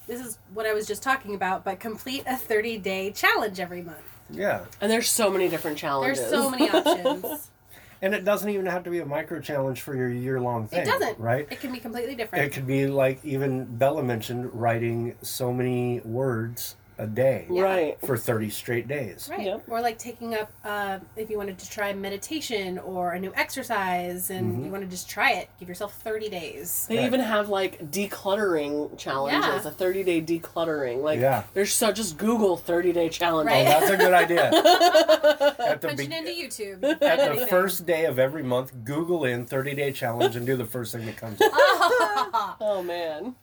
This 0.06 0.20
is 0.20 0.38
what 0.54 0.66
I 0.66 0.72
was 0.72 0.86
just 0.86 1.02
talking 1.02 1.34
about, 1.34 1.64
but 1.64 1.80
complete 1.80 2.24
a 2.26 2.36
30 2.36 2.78
day 2.78 3.10
challenge 3.12 3.60
every 3.60 3.82
month. 3.82 3.98
Yeah. 4.30 4.64
And 4.80 4.90
there's 4.90 5.08
so 5.08 5.30
many 5.30 5.48
different 5.48 5.78
challenges. 5.78 6.18
There's 6.18 6.30
so 6.30 6.50
many 6.50 6.68
options. 6.68 7.50
And 8.02 8.14
it 8.14 8.24
doesn't 8.24 8.48
even 8.48 8.66
have 8.66 8.84
to 8.84 8.90
be 8.90 8.98
a 9.00 9.06
micro 9.06 9.40
challenge 9.40 9.80
for 9.80 9.96
your 9.96 10.10
year 10.10 10.40
long 10.40 10.68
thing. 10.68 10.80
it 10.80 10.86
doesn't. 10.86 11.18
Right? 11.18 11.46
It 11.50 11.60
can 11.60 11.72
be 11.72 11.78
completely 11.78 12.14
different. 12.14 12.44
It 12.44 12.52
could 12.52 12.66
be 12.66 12.86
like 12.86 13.24
even 13.24 13.64
Bella 13.64 14.02
mentioned 14.02 14.50
writing 14.52 15.14
so 15.22 15.52
many 15.52 16.00
words 16.00 16.76
a 16.98 17.06
day 17.06 17.44
Right. 17.50 17.98
for 18.00 18.16
30 18.16 18.48
straight 18.48 18.88
days. 18.88 19.28
Right. 19.30 19.42
Yep. 19.46 19.64
Or 19.68 19.80
like 19.82 19.98
taking 19.98 20.34
up, 20.34 20.50
uh, 20.64 20.98
if 21.16 21.28
you 21.28 21.36
wanted 21.36 21.58
to 21.58 21.68
try 21.70 21.92
meditation 21.92 22.78
or 22.78 23.12
a 23.12 23.20
new 23.20 23.32
exercise 23.34 24.30
and 24.30 24.52
Mm-hmm. 24.52 24.64
you 24.64 24.70
want 24.70 24.82
to 24.84 24.88
just 24.88 25.08
try 25.08 25.32
it, 25.32 25.50
give 25.60 25.68
yourself 25.68 25.92
30 26.02 26.30
days. 26.30 26.86
They 26.88 26.96
Right. 26.96 27.04
even 27.06 27.20
have 27.20 27.50
like 27.50 27.90
decluttering 27.90 28.96
challenges, 28.96 29.44
Yeah. 29.64 29.68
a 29.68 29.70
30 29.70 30.02
day 30.04 30.22
decluttering. 30.22 31.02
Like, 31.02 31.20
Yeah. 31.20 31.42
there's 31.54 31.72
so 31.72 31.92
just 31.92 32.16
Google 32.16 32.56
30 32.56 32.92
day 32.92 33.08
challenge. 33.10 33.48
Right. 33.48 33.66
Oh, 33.66 33.70
that's 33.80 33.90
a 33.90 33.96
good 33.96 34.14
idea. 34.14 34.44
at 35.66 35.80
the, 35.80 35.88
Punch 35.88 36.00
it 36.00 36.08
be- 36.08 36.16
into 36.16 36.30
YouTube. 36.30 37.02
at 37.02 37.34
the 37.38 37.46
first 37.46 37.84
day 37.86 38.06
of 38.06 38.18
every 38.18 38.42
month, 38.42 38.72
Google 38.84 39.24
in 39.26 39.44
30 39.44 39.74
day 39.74 39.92
challenge 39.92 40.34
and 40.36 40.46
do 40.46 40.56
the 40.56 40.64
first 40.64 40.92
thing 40.94 41.04
that 41.06 41.16
comes 41.16 41.40
up. 41.42 41.52
Oh, 42.60 42.82
man. 42.82 43.34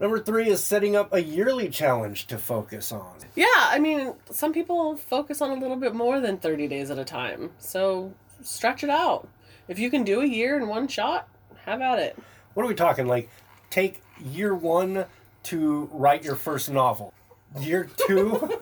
Number 0.00 0.18
three 0.18 0.48
is 0.48 0.64
setting 0.64 0.96
up 0.96 1.12
a 1.12 1.22
yearly 1.22 1.68
challenge 1.68 2.26
to 2.28 2.38
focus 2.38 2.90
on. 2.90 3.18
Yeah, 3.36 3.46
I 3.54 3.78
mean, 3.78 4.14
some 4.30 4.54
people 4.54 4.96
focus 4.96 5.42
on 5.42 5.50
a 5.50 5.60
little 5.60 5.76
bit 5.76 5.94
more 5.94 6.20
than 6.20 6.38
30 6.38 6.68
days 6.68 6.90
at 6.90 6.98
a 6.98 7.04
time. 7.04 7.50
So 7.58 8.14
stretch 8.42 8.82
it 8.82 8.88
out. 8.88 9.28
If 9.68 9.78
you 9.78 9.90
can 9.90 10.02
do 10.02 10.22
a 10.22 10.26
year 10.26 10.56
in 10.56 10.68
one 10.68 10.88
shot, 10.88 11.28
have 11.66 11.82
at 11.82 11.98
it. 11.98 12.18
What 12.54 12.64
are 12.64 12.66
we 12.66 12.74
talking? 12.74 13.06
Like, 13.06 13.28
take 13.68 14.02
year 14.24 14.54
one 14.54 15.04
to 15.44 15.90
write 15.92 16.24
your 16.24 16.34
first 16.34 16.70
novel, 16.70 17.12
year 17.60 17.88
two, 18.06 18.58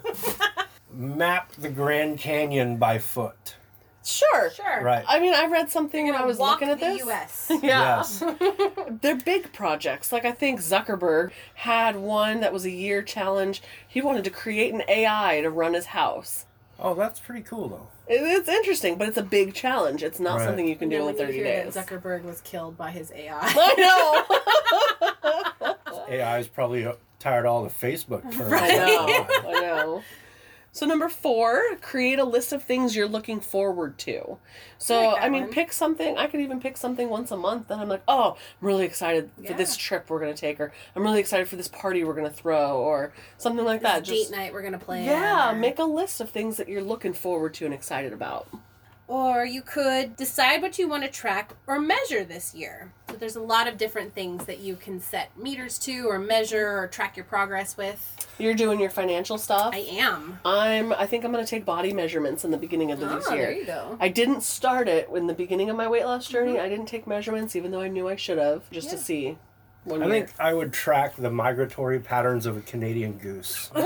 map 0.93 1.53
the 1.53 1.69
Grand 1.69 2.19
Canyon 2.19 2.79
by 2.79 2.99
foot. 2.99 3.55
Sure. 4.09 4.51
Sure. 4.51 4.83
Right. 4.83 5.05
I 5.07 5.21
mean, 5.21 5.35
I 5.35 5.47
read 5.47 5.71
something 5.71 6.09
and 6.09 6.17
I 6.17 6.25
was 6.25 6.39
Walk 6.39 6.61
looking 6.61 6.71
at 6.71 6.81
the 6.81 6.87
this. 6.87 6.99
U.S. 7.05 7.47
Yeah. 7.63 7.99
Yes. 7.99 8.25
They're 9.03 9.17
big 9.17 9.53
projects. 9.53 10.13
Like 10.13 10.25
I 10.25 10.33
think 10.33 10.61
Zuckerberg 10.61 11.31
had 11.55 11.97
one 11.97 12.41
that 12.41 12.53
was 12.53 12.65
a 12.65 12.71
year 12.71 13.03
challenge. 13.03 13.63
He 13.87 14.01
wanted 14.01 14.25
to 14.25 14.31
create 14.31 14.73
an 14.73 14.83
AI 14.89 15.41
to 15.43 15.51
run 15.51 15.75
his 15.75 15.87
house. 15.87 16.47
Oh, 16.81 16.95
that's 16.95 17.19
pretty 17.21 17.43
cool, 17.43 17.69
though. 17.69 17.89
It- 18.07 18.23
It's 18.23 18.49
interesting, 18.49 18.97
but 18.97 19.09
it's 19.09 19.17
a 19.19 19.23
big 19.23 19.53
challenge. 19.53 20.03
It's 20.03 20.21
not 20.21 20.39
Right. 20.39 20.47
something 20.47 20.67
you 20.69 20.77
can 20.77 20.85
And 20.85 20.91
do 20.93 20.97
then 20.99 21.01
in 21.01 21.07
when 21.17 21.17
30 21.27 21.33
hear 21.33 21.45
days. 21.45 21.75
that 21.75 21.87
Zuckerberg 21.87 22.23
was 22.25 22.41
killed 22.43 22.79
by 22.79 22.91
his 22.93 23.11
AI. 23.13 23.39
I 23.43 24.25
know. 25.61 25.77
AI 26.09 26.39
is 26.39 26.47
probably 26.49 26.87
tired 27.19 27.45
of 27.47 27.53
all 27.53 27.63
the 27.65 27.69
Facebook 27.71 28.23
terms. 28.33 28.53
I 28.53 28.69
know. 28.69 29.27
I 29.49 29.53
know. 29.61 30.03
So 30.71 30.87
number 30.87 31.09
four, 31.09 31.77
create 31.81 32.19
a 32.19 32.25
list 32.25 32.53
of 32.53 32.63
things 32.63 32.95
you're 32.95 33.09
looking 33.09 33.41
forward 33.41 33.99
to. 34.01 34.39
So 34.77 35.01
I 35.01 35.07
like 35.13 35.23
I 35.23 35.29
mean, 35.29 35.43
one. 35.45 35.53
pick 35.53 35.73
something. 35.73 36.17
I 36.17 36.27
could 36.27 36.41
even 36.41 36.61
pick 36.61 36.77
something 36.77 37.09
once 37.09 37.31
a 37.31 37.37
month 37.37 37.69
that 37.69 37.79
I'm 37.79 37.89
like, 37.89 38.03
oh, 38.07 38.37
I'm 38.61 38.67
really 38.67 38.85
excited 38.85 39.31
for 39.47 39.55
this 39.55 39.77
trip 39.77 40.09
we're 40.09 40.21
gonna 40.21 40.35
take, 40.35 40.61
or 40.61 40.73
I'm 40.95 41.03
really 41.03 41.21
excited 41.21 41.49
for 41.49 41.57
this 41.57 41.69
party 41.69 42.05
we're 42.05 42.15
gonna 42.15 42.31
throw, 42.31 42.79
or 42.79 43.13
something 43.39 43.65
like 43.65 43.83
that. 43.83 44.05
This 44.05 44.29
date 44.29 44.37
night 44.37 44.53
we're 44.53 44.63
gonna 44.63 44.79
plan. 44.79 45.05
yeah, 45.05 45.51
or- 45.53 45.55
make 45.57 45.79
a 45.79 45.85
list 45.85 46.21
of 46.21 46.31
things 46.31 46.57
that 46.59 46.69
you're 46.69 46.83
looking 46.83 47.13
forward 47.13 47.55
to 47.55 47.65
and 47.65 47.75
excited 47.75 48.13
about. 48.13 48.47
Or 49.09 49.45
you 49.47 49.63
could 49.63 50.17
decide 50.17 50.61
what 50.61 50.79
you 50.79 50.87
want 50.87 51.03
to 51.03 51.09
track 51.09 51.53
or 51.67 51.81
measure 51.81 52.25
this 52.25 52.55
year. 52.55 52.93
So 53.09 53.17
there's 53.17 53.37
a 53.37 53.41
lot 53.41 53.67
of 53.67 53.79
different 53.79 54.15
things 54.15 54.45
that 54.45 54.61
you 54.61 54.77
can 54.77 55.01
set 55.01 55.37
meters 55.39 55.79
to 55.81 56.07
or 56.11 56.19
measure 56.19 56.79
or 56.79 56.87
track 56.89 57.17
your 57.17 57.25
progress 57.25 57.75
with. 57.79 58.27
You're 58.39 58.53
doing 58.55 58.79
your 58.79 58.91
financial 58.91 59.39
stuff. 59.39 59.75
I 59.75 59.79
am. 59.79 60.39
I'm. 60.45 60.93
I 60.93 61.07
think 61.07 61.25
I'm 61.25 61.33
gonna 61.33 61.47
take 61.47 61.65
body 61.65 61.95
measurements 61.95 62.45
in 62.45 62.51
the 62.51 62.59
beginning 62.59 62.93
of 62.93 63.03
Oh, 63.03 63.09
this 63.17 63.27
ah, 63.29 63.33
year. 63.35 63.43
there 63.47 63.53
you 63.53 63.65
go. 63.65 63.97
I 63.99 64.09
didn't 64.09 64.43
start 64.43 64.89
it 64.89 65.09
in 65.15 65.27
the 65.27 65.33
beginning 65.35 65.71
of 65.71 65.77
my 65.77 65.89
weight 65.89 66.05
loss 66.05 66.29
journey. 66.29 66.53
Mm-hmm. 66.53 66.67
I 66.67 66.69
didn't 66.69 66.87
take 66.87 67.07
measurements, 67.07 67.57
even 67.57 67.71
though 67.71 67.81
I 67.81 67.89
knew 67.89 68.09
I 68.09 68.17
should 68.17 68.39
have, 68.39 68.71
just 68.71 68.91
to 68.91 68.99
see. 68.99 69.39
One 69.85 70.03
I 70.03 70.07
year. 70.07 70.27
think 70.27 70.39
I 70.39 70.53
would 70.53 70.75
track 70.75 71.17
the 71.17 71.31
migratory 71.31 71.99
patterns 71.99 72.45
of 72.45 72.59
a 72.59 72.61
Canadian 72.61 73.17
goose. 73.17 73.71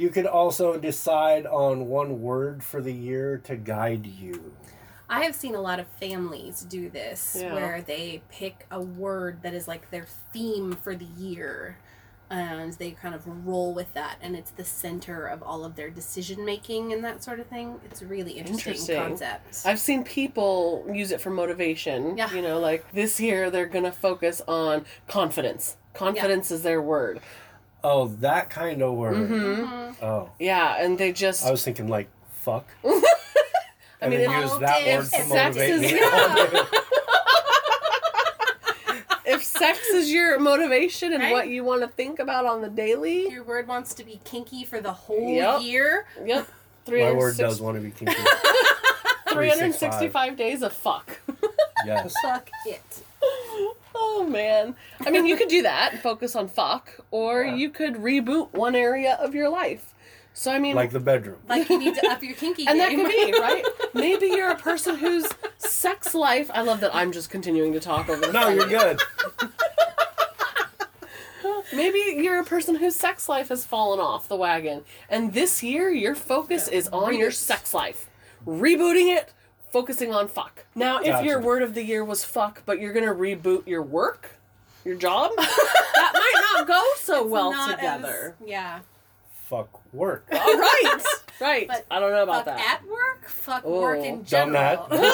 you 0.00 0.08
could 0.08 0.24
also 0.26 0.78
decide 0.78 1.44
on 1.46 1.86
one 1.86 2.22
word 2.22 2.62
for 2.64 2.80
the 2.80 2.92
year 2.92 3.36
to 3.44 3.54
guide 3.54 4.06
you. 4.06 4.54
I 5.10 5.24
have 5.24 5.34
seen 5.34 5.54
a 5.54 5.60
lot 5.60 5.78
of 5.78 5.86
families 6.00 6.62
do 6.62 6.88
this 6.88 7.36
Yeah. 7.38 7.52
where 7.52 7.82
they 7.82 8.22
pick 8.30 8.64
a 8.70 8.80
word 8.80 9.42
that 9.42 9.52
is 9.52 9.68
like 9.68 9.90
their 9.90 10.06
theme 10.32 10.72
for 10.72 10.94
the 10.96 11.04
year 11.18 11.76
and 12.30 12.72
they 12.74 12.92
kind 12.92 13.14
of 13.14 13.24
roll 13.46 13.74
with 13.74 13.92
that 13.94 14.16
and 14.22 14.36
it's 14.36 14.52
the 14.52 14.64
center 14.64 15.26
of 15.26 15.42
all 15.42 15.64
of 15.64 15.74
their 15.74 15.90
decision 15.90 16.44
making 16.46 16.92
and 16.94 17.04
that 17.04 17.22
sort 17.22 17.38
of 17.40 17.46
thing. 17.48 17.78
It's 17.84 18.00
a 18.00 18.06
really 18.06 18.32
interesting, 18.38 18.70
Interesting. 18.72 18.96
concept. 18.96 19.62
I've 19.66 19.80
seen 19.80 20.02
people 20.04 20.86
use 20.90 21.10
it 21.10 21.20
for 21.20 21.30
motivation. 21.30 22.16
Yeah. 22.16 22.32
You 22.32 22.40
know, 22.40 22.58
like 22.58 22.90
this 22.92 23.20
year 23.20 23.50
they're 23.50 23.66
gonna 23.66 23.92
focus 23.92 24.40
on 24.48 24.86
confidence. 25.08 25.76
Confidence 25.92 26.50
is 26.52 26.62
their 26.62 26.80
word. 26.80 27.20
Oh, 27.82 28.08
that 28.20 28.50
kind 28.50 28.82
of 28.82 28.94
word. 28.94 29.16
Mm-hmm. 29.16 30.04
Oh, 30.04 30.30
Yeah, 30.38 30.76
and 30.84 30.98
they 30.98 31.12
just. 31.12 31.44
I 31.46 31.50
was 31.50 31.64
thinking 31.64 31.88
like 31.88 32.08
fuck. 32.32 32.66
I 32.84 33.02
and 34.02 34.10
mean, 34.10 34.20
then 34.20 34.40
use 34.42 34.56
that 34.58 34.86
word 34.86 35.00
to 35.00 35.06
sex 35.06 35.28
motivate 35.28 35.70
is- 35.70 35.80
me. 35.82 35.98
yeah. 36.00 36.64
if 39.26 39.44
sex 39.44 39.78
is 39.90 40.10
your 40.10 40.38
motivation 40.38 41.12
and 41.12 41.22
Right. 41.22 41.32
what 41.32 41.48
you 41.48 41.64
want 41.64 41.82
to 41.82 41.88
think 41.88 42.18
about 42.18 42.46
on 42.46 42.62
the 42.62 42.68
daily, 42.68 43.28
Your 43.28 43.44
word 43.44 43.68
wants 43.68 43.92
to 43.94 44.04
be 44.04 44.20
kinky 44.24 44.64
for 44.64 44.80
the 44.80 44.92
whole 44.92 45.28
Yep. 45.34 45.62
year. 45.62 46.06
yep. 46.24 46.48
My 46.88 47.12
word 47.12 47.36
306 47.36 47.38
does 47.38 47.60
want 47.60 47.76
to 47.76 47.82
be 47.82 47.90
kinky. 47.90 48.14
365 49.30 50.36
days 50.36 50.62
of 50.62 50.72
fuck. 50.72 51.20
Yes. 51.86 52.12
Fuck 52.22 52.48
it. 52.66 53.02
Oh 53.94 54.26
man. 54.28 54.74
I 55.06 55.10
mean, 55.10 55.26
you 55.26 55.36
could 55.36 55.48
do 55.48 55.62
that 55.62 55.92
and 55.92 56.00
focus 56.00 56.36
on 56.36 56.48
fuck, 56.48 56.92
or 57.10 57.42
Yeah. 57.42 57.54
you 57.56 57.70
could 57.70 57.94
reboot 57.96 58.52
one 58.52 58.74
area 58.74 59.14
of 59.20 59.34
your 59.34 59.48
life. 59.48 59.94
So 60.32 60.52
I 60.52 60.58
mean, 60.60 60.76
Like 60.76 60.92
the 60.92 61.00
bedroom. 61.00 61.38
Like 61.48 61.68
you 61.68 61.78
need 61.78 61.94
to 61.96 62.06
up 62.08 62.22
your 62.22 62.34
kinky 62.34 62.66
and 62.66 62.78
that 62.78 62.90
game. 62.90 63.00
could 63.04 63.08
be 63.10 63.32
right. 63.40 63.64
Maybe 63.94 64.26
you're 64.28 64.50
a 64.50 64.56
person 64.56 64.96
whose 64.96 65.26
sex 65.58 66.14
life. 66.14 66.50
I 66.54 66.62
love 66.62 66.80
that 66.80 66.94
I'm 66.94 67.10
just 67.12 67.30
continuing 67.30 67.72
to 67.72 67.80
talk 67.80 68.08
over. 68.08 68.24
The 68.26 68.32
No, 68.32 68.48
you're 68.48 68.68
good. 68.68 69.00
Maybe 71.72 71.98
you're 72.22 72.40
a 72.40 72.44
person 72.44 72.74
whose 72.76 72.96
sex 72.96 73.28
life 73.28 73.48
has 73.48 73.64
fallen 73.64 74.00
off 74.00 74.26
the 74.28 74.34
wagon, 74.36 74.82
and 75.08 75.32
this 75.34 75.62
year 75.62 75.88
your 75.90 76.14
focus 76.16 76.66
is 76.66 76.88
on 76.88 77.16
your 77.16 77.30
sex 77.30 77.72
life, 77.72 78.10
rebooting 78.44 79.16
it, 79.16 79.32
focusing 79.70 80.12
on 80.14 80.28
fuck. 80.28 80.64
Now, 80.74 80.98
if 80.98 81.06
Gotcha. 81.06 81.26
your 81.26 81.40
word 81.40 81.62
of 81.62 81.74
the 81.74 81.82
year 81.82 82.04
was 82.04 82.24
fuck, 82.24 82.62
but 82.66 82.80
you're 82.80 82.92
gonna 82.92 83.14
reboot 83.14 83.66
your 83.66 83.82
work, 83.82 84.30
your 84.84 84.96
job, 84.96 85.32
that 85.36 86.10
might 86.14 86.58
not 86.58 86.66
go 86.66 86.82
so 86.98 87.26
well 87.26 87.52
together. 87.70 88.36
as- 88.40 88.48
yeah. 88.48 88.80
Fuck 89.48 89.80
work. 89.92 90.26
All 90.30 90.38
right, 90.38 91.02
right. 91.40 91.66
But 91.66 91.84
I 91.90 91.98
don't 91.98 92.12
know 92.12 92.22
about 92.22 92.44
Fuck 92.44 92.56
that. 92.56 92.80
at 92.82 92.88
work. 92.88 93.28
Fuck 93.28 93.62
Oh. 93.64 93.80
work 93.80 94.04
in 94.04 94.22
Done 94.22 94.52
general. 94.52 94.86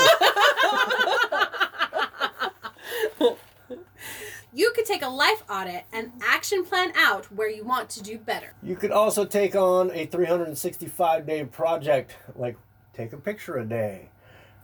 you 4.53 4.73
could 4.75 4.87
take 4.87 5.03
a 5.03 5.09
life 5.09 5.43
audit 5.51 5.85
and 5.93 6.13
action 6.23 6.65
plan 6.65 6.93
out 6.97 7.27
where 7.33 7.51
you 7.51 7.65
want 7.65 7.91
to 7.91 8.03
do 8.03 8.19
better. 8.19 8.55
You 8.63 8.77
could 8.77 8.91
also 8.91 9.25
take 9.25 9.55
on 9.57 9.91
a 9.93 10.07
365 10.07 11.27
day 11.27 11.45
project, 11.45 12.17
like 12.35 12.57
take 12.95 13.13
a 13.13 13.17
picture 13.19 13.57
a 13.57 13.65
day, 13.65 14.09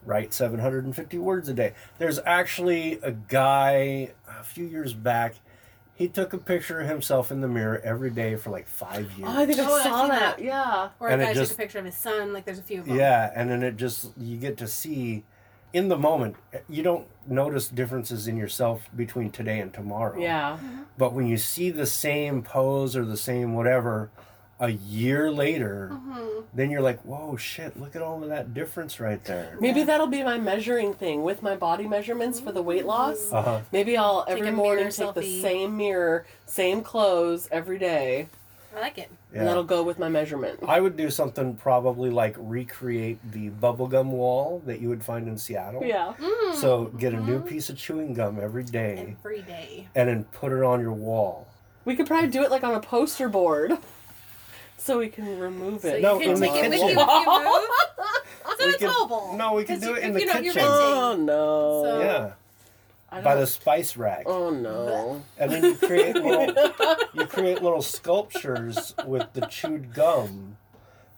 write 0.05 0.33
750 0.35 1.19
words 1.19 1.49
a 1.49 1.55
day. 1.55 1.75
There's 1.99 2.19
actually 2.25 2.99
a 3.03 3.13
guy 3.13 4.11
a 4.29 4.43
few 4.45 4.65
years 4.65 4.95
back, 4.95 5.37
He 5.95 6.09
took 6.09 6.33
a 6.33 6.39
picture 6.39 6.81
of 6.81 6.89
himself 6.89 7.31
in 7.31 7.43
the 7.43 7.49
mirror 7.49 7.81
every 7.85 8.11
day 8.11 8.35
for 8.37 8.51
like 8.51 8.67
five 8.67 9.11
oh, 9.15 9.19
years. 9.19 9.31
Oh, 9.31 9.43
I 9.43 9.47
think 9.47 9.59
Oh, 9.61 9.63
I 9.75 9.77
I've 9.77 9.83
saw 9.83 10.01
seen 10.01 10.09
that. 10.09 10.37
that. 10.39 10.45
Yeah. 10.45 10.89
Or 10.99 11.09
And 11.09 11.23
a 11.23 11.27
guy 11.27 11.35
just- 11.35 11.53
took 11.53 11.59
a 11.59 11.63
picture 11.63 11.79
of 11.79 11.85
his 11.85 11.97
son. 11.97 12.33
Like 12.33 12.45
there's 12.45 12.59
a 12.59 12.63
few 12.63 12.81
of 12.81 12.87
them. 12.87 12.97
Yeah, 12.97 13.31
and 13.35 13.51
then 13.51 13.63
it 13.63 13.77
just 13.77 14.11
you 14.17 14.37
get 14.39 14.57
to 14.59 14.67
see 14.67 15.23
in 15.73 15.89
the 15.89 15.97
moment. 15.99 16.37
You 16.69 16.83
don't 16.83 17.07
notice 17.27 17.69
differences 17.69 18.27
in 18.27 18.37
yourself 18.37 18.89
between 18.97 19.31
today 19.31 19.61
and 19.61 19.73
tomorrow. 19.73 20.19
Yeah. 20.19 20.57
Mm-hmm. 20.57 20.83
But 20.99 21.13
when 21.13 21.27
you 21.27 21.37
see 21.37 21.71
the 21.71 21.87
same 21.87 22.43
pose 22.43 22.97
or 22.97 23.05
the 23.05 23.17
same 23.17 23.55
whatever 23.55 24.11
a 24.63 24.71
year 24.71 25.31
later, 25.31 25.91
Mm-hmm. 25.93 26.41
then 26.55 26.71
you're 26.71 26.81
like, 26.81 27.01
"Whoa, 27.03 27.37
shit! 27.37 27.79
Look 27.79 27.95
at 27.97 28.01
all 28.03 28.23
of 28.23 28.29
that 28.31 28.55
difference 28.55 28.99
right 29.01 29.23
there." 29.25 29.57
Maybe 29.61 29.83
that'll 29.83 30.07
be 30.07 30.23
my 30.23 30.39
measuring 30.39 30.95
thing 30.95 31.23
with 31.25 31.43
my 31.43 31.57
body 31.57 31.87
measurements 31.87 32.41
for 32.41 32.53
the 32.53 32.63
weight 32.63 32.87
loss. 32.87 33.31
Uh 33.33 33.43
huh. 33.43 33.61
Maybe 33.73 33.97
I'll 33.97 34.25
every 34.29 34.49
a 34.49 34.53
morning 34.53 34.85
mirror 34.85 34.91
take 34.93 35.15
the 35.15 35.41
same 35.43 35.77
mirror, 35.77 36.25
same 36.47 36.83
clothes 36.83 37.49
every 37.51 37.79
day, 37.79 38.29
I 38.77 38.81
like 38.81 38.99
it. 38.99 39.11
Yeah. 39.33 39.41
and 39.41 39.49
that'll 39.49 39.65
go 39.65 39.83
with 39.83 39.99
my 39.99 40.09
measurement. 40.11 40.61
I 40.69 40.79
would 40.81 40.97
do 40.97 41.11
something 41.11 41.55
probably 41.57 42.11
like 42.11 42.37
recreate 42.39 43.19
the 43.33 43.49
bubblegum 43.51 44.07
wall 44.11 44.63
that 44.67 44.79
you 44.81 44.89
would 44.91 45.03
find 45.03 45.27
in 45.27 45.37
Seattle. 45.39 45.83
Yeah. 45.85 46.13
So 46.55 46.85
get 46.99 47.15
a 47.15 47.21
new 47.21 47.39
Mm-hmm. 47.39 47.49
piece 47.49 47.69
of 47.71 47.77
chewing 47.79 48.13
gum 48.15 48.39
every 48.41 48.63
day 48.65 49.17
Every 49.19 49.41
day. 49.43 49.89
and 49.95 50.09
then 50.09 50.25
put 50.25 50.53
it 50.53 50.63
on 50.63 50.81
your 50.81 50.93
wall. 50.93 51.49
We 51.87 51.97
could 51.97 52.07
probably 52.07 52.29
do 52.29 52.43
it 52.45 52.51
like 52.51 52.63
on 52.63 52.75
a 52.75 52.81
poster 52.81 53.29
board. 53.29 53.73
So 54.83 54.99
we 54.99 55.09
can 55.09 55.39
remove 55.39 55.77
it. 55.77 55.81
So 55.83 55.89
it. 55.89 55.97
you 55.97 56.03
No, 56.03 56.19
can 56.19 56.31
in 56.31 56.41
the 56.41 56.47
take 56.49 56.65
it 56.65 56.71
with 56.71 56.81
you 56.81 56.87
kitchen. 56.87 56.99
if 56.99 57.27
you 57.27 57.45
move. 57.45 57.69
So 58.59 58.67
We 58.67 58.73
it's 58.73 58.79
could- 58.79 58.87
mobile. 58.89 59.35
no, 59.37 59.53
we 59.55 59.63
could 59.65 59.75
'Cause 59.77 59.81
do 59.81 59.89
you- 59.91 59.95
it 59.97 60.03
in 60.03 60.09
if 60.09 60.15
the 60.15 60.21
you 60.21 60.27
know, 60.27 60.41
you're 60.41 60.55
kitchen. 60.55 60.69
Oh 60.69 61.17
no. 61.17 61.83
So- 61.85 62.01
Yeah, 62.01 62.33
I 63.11 63.21
by 63.21 63.35
the 63.35 63.41
don't- 63.43 63.47
spice 63.49 63.97
rack. 63.97 64.25
Oh 64.27 64.51
no. 64.51 65.23
And 65.39 65.53
then 65.53 65.65
you 65.65 65.77
create 65.77 66.17
little 66.17 66.53
you 67.15 67.27
create 67.27 67.63
little 67.63 67.83
sculptures 67.83 68.95
with 69.07 69.33
the 69.35 69.43
chewed 69.47 69.95
gum. 69.95 70.57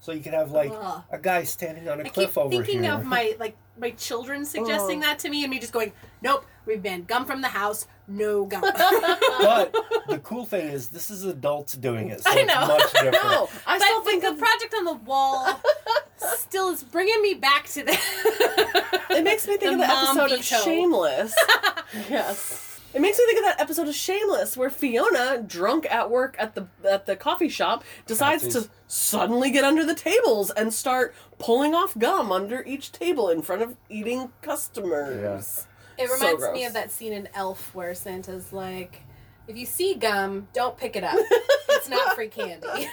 So 0.00 0.12
you 0.12 0.20
can 0.20 0.34
have 0.34 0.50
like 0.50 0.70
Ugh. 0.74 1.02
a 1.10 1.18
guy 1.18 1.44
standing 1.44 1.88
on 1.88 1.98
a 2.00 2.02
I 2.02 2.04
keep 2.04 2.12
cliff 2.12 2.36
over 2.36 2.50
here. 2.52 2.62
thinking 2.64 2.82
here. 2.84 2.92
of 2.92 3.04
my 3.04 3.34
like 3.40 3.56
my 3.78 3.90
children 3.90 4.44
suggesting 4.44 4.98
Oh. 4.98 5.06
that 5.06 5.18
to 5.20 5.28
me 5.30 5.42
and 5.44 5.50
me 5.50 5.58
just 5.58 5.72
going, 5.72 5.92
Nope, 6.22 6.46
we've 6.66 6.82
banned 6.82 7.06
gum 7.06 7.26
from 7.26 7.40
the 7.42 7.48
house, 7.48 7.86
no 8.08 8.44
gum. 8.46 8.60
but 9.40 9.74
the 10.08 10.18
cool 10.22 10.44
thing 10.46 10.68
is 10.68 10.88
this 10.88 11.10
is 11.10 11.24
adults 11.24 11.74
doing 11.74 12.08
it, 12.08 12.22
so 12.22 12.30
I 12.32 12.34
it's 12.38 12.54
know. 12.54 12.66
much 12.66 12.92
different. 12.92 13.12
No, 13.14 13.48
I 13.66 13.78
but 13.78 13.84
still 13.84 13.96
like, 13.98 14.04
think 14.06 14.22
the 14.22 14.30
of 14.30 14.38
project 14.38 14.74
on 14.78 14.84
the 14.84 14.94
wall 14.94 15.60
still 16.38 16.70
is 16.70 16.82
bringing 16.84 17.20
me 17.20 17.34
back 17.34 17.66
to 17.70 17.82
that. 17.84 19.00
it 19.10 19.24
makes 19.24 19.46
me 19.46 19.56
think 19.58 19.76
The 19.78 19.82
of 19.84 20.14
the 20.16 20.24
episode 20.24 20.32
of. 20.38 20.44
Shameless. 20.44 21.34
yes. 22.08 22.73
It 22.94 23.00
makes 23.00 23.18
me 23.18 23.24
think 23.26 23.38
of 23.40 23.44
that 23.44 23.60
episode 23.60 23.88
of 23.88 23.94
Shameless 23.94 24.56
where 24.56 24.70
Fiona, 24.70 25.42
drunk 25.44 25.84
at 25.90 26.10
work 26.10 26.36
at 26.38 26.54
the 26.54 26.68
at 26.88 27.06
the 27.06 27.16
coffee 27.16 27.48
shop, 27.48 27.82
decides 28.06 28.46
to 28.48 28.68
suddenly 28.86 29.50
get 29.50 29.64
under 29.64 29.84
the 29.84 29.94
tables 29.96 30.50
and 30.50 30.72
start 30.72 31.12
pulling 31.38 31.74
off 31.74 31.98
gum 31.98 32.30
under 32.30 32.62
each 32.62 32.92
table 32.92 33.28
in 33.28 33.42
front 33.42 33.62
of 33.62 33.76
eating 33.88 34.30
customers. 34.42 35.66
It 35.98 36.08
So 36.08 36.14
reminds 36.14 36.52
me 36.52 36.64
of 36.64 36.72
that 36.74 36.92
scene 36.92 37.12
in 37.12 37.28
Elf 37.34 37.74
where 37.74 37.94
Santa's 37.94 38.52
like, 38.52 39.02
if 39.48 39.56
you 39.56 39.66
see 39.66 39.94
gum, 39.94 40.46
don't 40.52 40.76
pick 40.76 40.94
it 40.94 41.02
up. 41.02 41.16
it's 41.68 41.88
not 41.88 42.14
free 42.14 42.28
candy. 42.28 42.88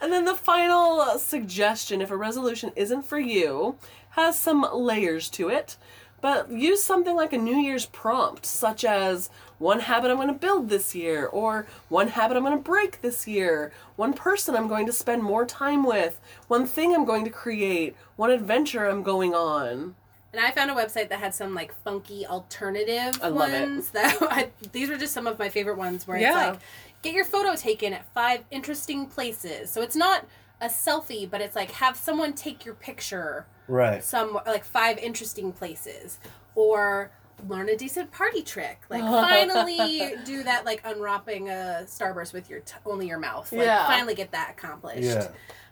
And 0.00 0.12
then 0.12 0.26
the 0.26 0.34
final 0.34 1.00
uh, 1.00 1.16
suggestion 1.16 2.02
if 2.02 2.10
a 2.10 2.16
resolution 2.16 2.72
isn't 2.76 3.06
for 3.06 3.18
you, 3.18 3.76
has 4.10 4.38
some 4.38 4.66
layers 4.70 5.30
to 5.30 5.48
it, 5.48 5.78
but 6.24 6.50
use 6.50 6.82
something 6.82 7.14
like 7.14 7.34
a 7.34 7.36
New 7.36 7.58
Year's 7.58 7.84
prompt, 7.84 8.46
such 8.46 8.82
as 8.82 9.28
one 9.58 9.80
habit 9.80 10.10
I'm 10.10 10.16
going 10.16 10.28
to 10.28 10.32
build 10.32 10.70
this 10.70 10.94
year, 10.94 11.26
or 11.26 11.66
one 11.90 12.08
habit 12.08 12.38
I'm 12.38 12.44
going 12.44 12.56
to 12.56 12.62
break 12.64 13.02
this 13.02 13.28
year, 13.28 13.72
one 13.96 14.14
person 14.14 14.56
I'm 14.56 14.66
going 14.66 14.86
to 14.86 14.92
spend 14.92 15.22
more 15.22 15.44
time 15.44 15.84
with, 15.84 16.18
one 16.48 16.64
thing 16.64 16.94
I'm 16.94 17.04
going 17.04 17.24
to 17.24 17.30
create, 17.30 17.94
one 18.16 18.30
adventure 18.30 18.86
I'm 18.88 19.02
going 19.02 19.34
on. 19.34 19.96
And 20.32 20.42
I 20.42 20.50
found 20.50 20.70
a 20.70 20.74
website 20.74 21.10
that 21.10 21.18
had 21.20 21.34
some 21.34 21.54
like 21.54 21.74
funky 21.84 22.26
alternative 22.26 23.20
I 23.22 23.28
love 23.28 23.52
it. 23.52 23.60
ones. 23.68 23.90
That 23.90 24.16
I, 24.22 24.48
these 24.72 24.88
were 24.88 24.96
just 24.96 25.12
some 25.12 25.26
of 25.26 25.38
my 25.38 25.50
favorite 25.50 25.76
ones 25.76 26.08
where 26.08 26.16
Yeah. 26.18 26.28
it's 26.52 26.52
like, 26.54 26.60
get 27.02 27.12
your 27.12 27.26
photo 27.26 27.54
taken 27.54 27.92
at 27.92 28.10
five 28.14 28.44
interesting 28.50 29.04
places. 29.04 29.70
So 29.70 29.82
it's 29.82 29.94
not 29.94 30.24
a 30.60 30.66
selfie, 30.66 31.28
but 31.30 31.40
it's 31.40 31.56
like 31.56 31.70
have 31.72 31.96
someone 31.96 32.32
take 32.32 32.64
your 32.64 32.74
picture 32.74 33.46
Right. 33.66 34.04
some 34.04 34.38
like 34.46 34.64
five 34.64 34.98
interesting 34.98 35.50
places 35.52 36.18
or 36.54 37.10
learn 37.48 37.68
a 37.70 37.76
decent 37.76 38.12
party 38.12 38.42
trick 38.42 38.82
like 38.90 39.00
finally 39.02 40.14
do 40.24 40.42
that 40.44 40.64
like 40.66 40.82
unwrapping 40.84 41.48
a 41.48 41.82
starburst 41.86 42.32
with 42.32 42.48
your 42.50 42.60
t- 42.60 42.74
only 42.86 43.08
your 43.08 43.18
mouth 43.18 43.50
like 43.52 43.66
Yeah. 43.66 43.86
finally 43.86 44.14
get 44.14 44.32
that 44.32 44.50
accomplished 44.56 45.02
Yeah. 45.02 45.28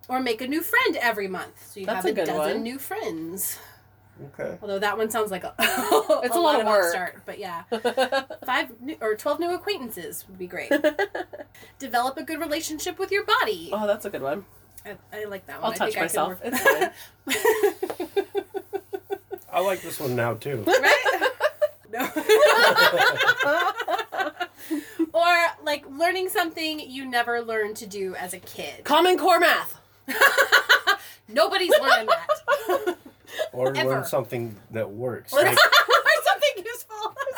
or 0.08 0.20
make 0.20 0.40
a 0.40 0.46
new 0.48 0.62
friend 0.62 0.96
every 0.96 1.28
month 1.28 1.70
so 1.70 1.80
you 1.80 1.86
That's 1.86 2.04
have 2.06 2.16
a, 2.18 2.22
a 2.22 2.26
dozen 2.26 2.36
one. 2.54 2.62
new 2.62 2.78
friends 2.78 3.58
Okay. 4.38 4.58
although 4.62 4.78
that 4.78 4.96
one 4.98 5.10
sounds 5.10 5.30
like 5.30 5.44
a, 5.44 5.54
It's 5.58 6.34
a 6.36 6.40
lot 6.40 6.60
of 6.60 6.66
work. 6.66 6.90
start 6.90 7.22
but 7.26 7.38
yeah 7.38 7.62
five 8.46 8.80
new, 8.80 8.96
or 9.00 9.14
12 9.14 9.38
new 9.38 9.54
acquaintances 9.54 10.24
would 10.28 10.38
be 10.38 10.46
great 10.46 10.72
develop 11.78 12.16
a 12.16 12.22
good 12.22 12.40
relationship 12.40 12.98
with 12.98 13.10
your 13.10 13.24
body 13.24 13.70
Oh, 13.72 13.86
that's 13.86 14.04
a 14.04 14.10
good 14.10 14.22
one. 14.22 14.44
I, 14.84 14.96
I 15.12 15.24
like 15.24 15.46
that 15.46 15.60
one 15.62 15.66
I'll 15.66 15.72
I 15.72 15.76
touch 15.76 15.94
think 15.94 16.04
I 16.04 16.08
could 16.08 16.16
myself. 16.16 16.28
work- 16.28 16.52
It's. 17.26 18.18
I 19.52 19.60
like 19.60 19.82
this 19.82 20.00
one 20.00 20.16
now 20.16 20.34
too. 20.34 20.64
right? 20.66 21.28
no. 21.92 22.08
or 25.12 25.36
like 25.64 25.84
learning 25.90 26.28
something 26.30 26.80
you 26.80 27.04
never 27.04 27.40
learned 27.42 27.76
to 27.76 27.86
do 27.86 28.14
as 28.16 28.32
a 28.34 28.38
kid. 28.38 28.84
Common 28.84 29.18
Core 29.18 29.38
math. 29.40 29.78
Nobody's 31.28 31.72
learning 31.80 32.06
that. 32.08 32.96
Or 33.52 33.74
Ever. 33.76 33.88
learn 33.88 34.04
something 34.04 34.56
that 34.72 34.90
works. 34.90 35.32
Like 35.32 35.56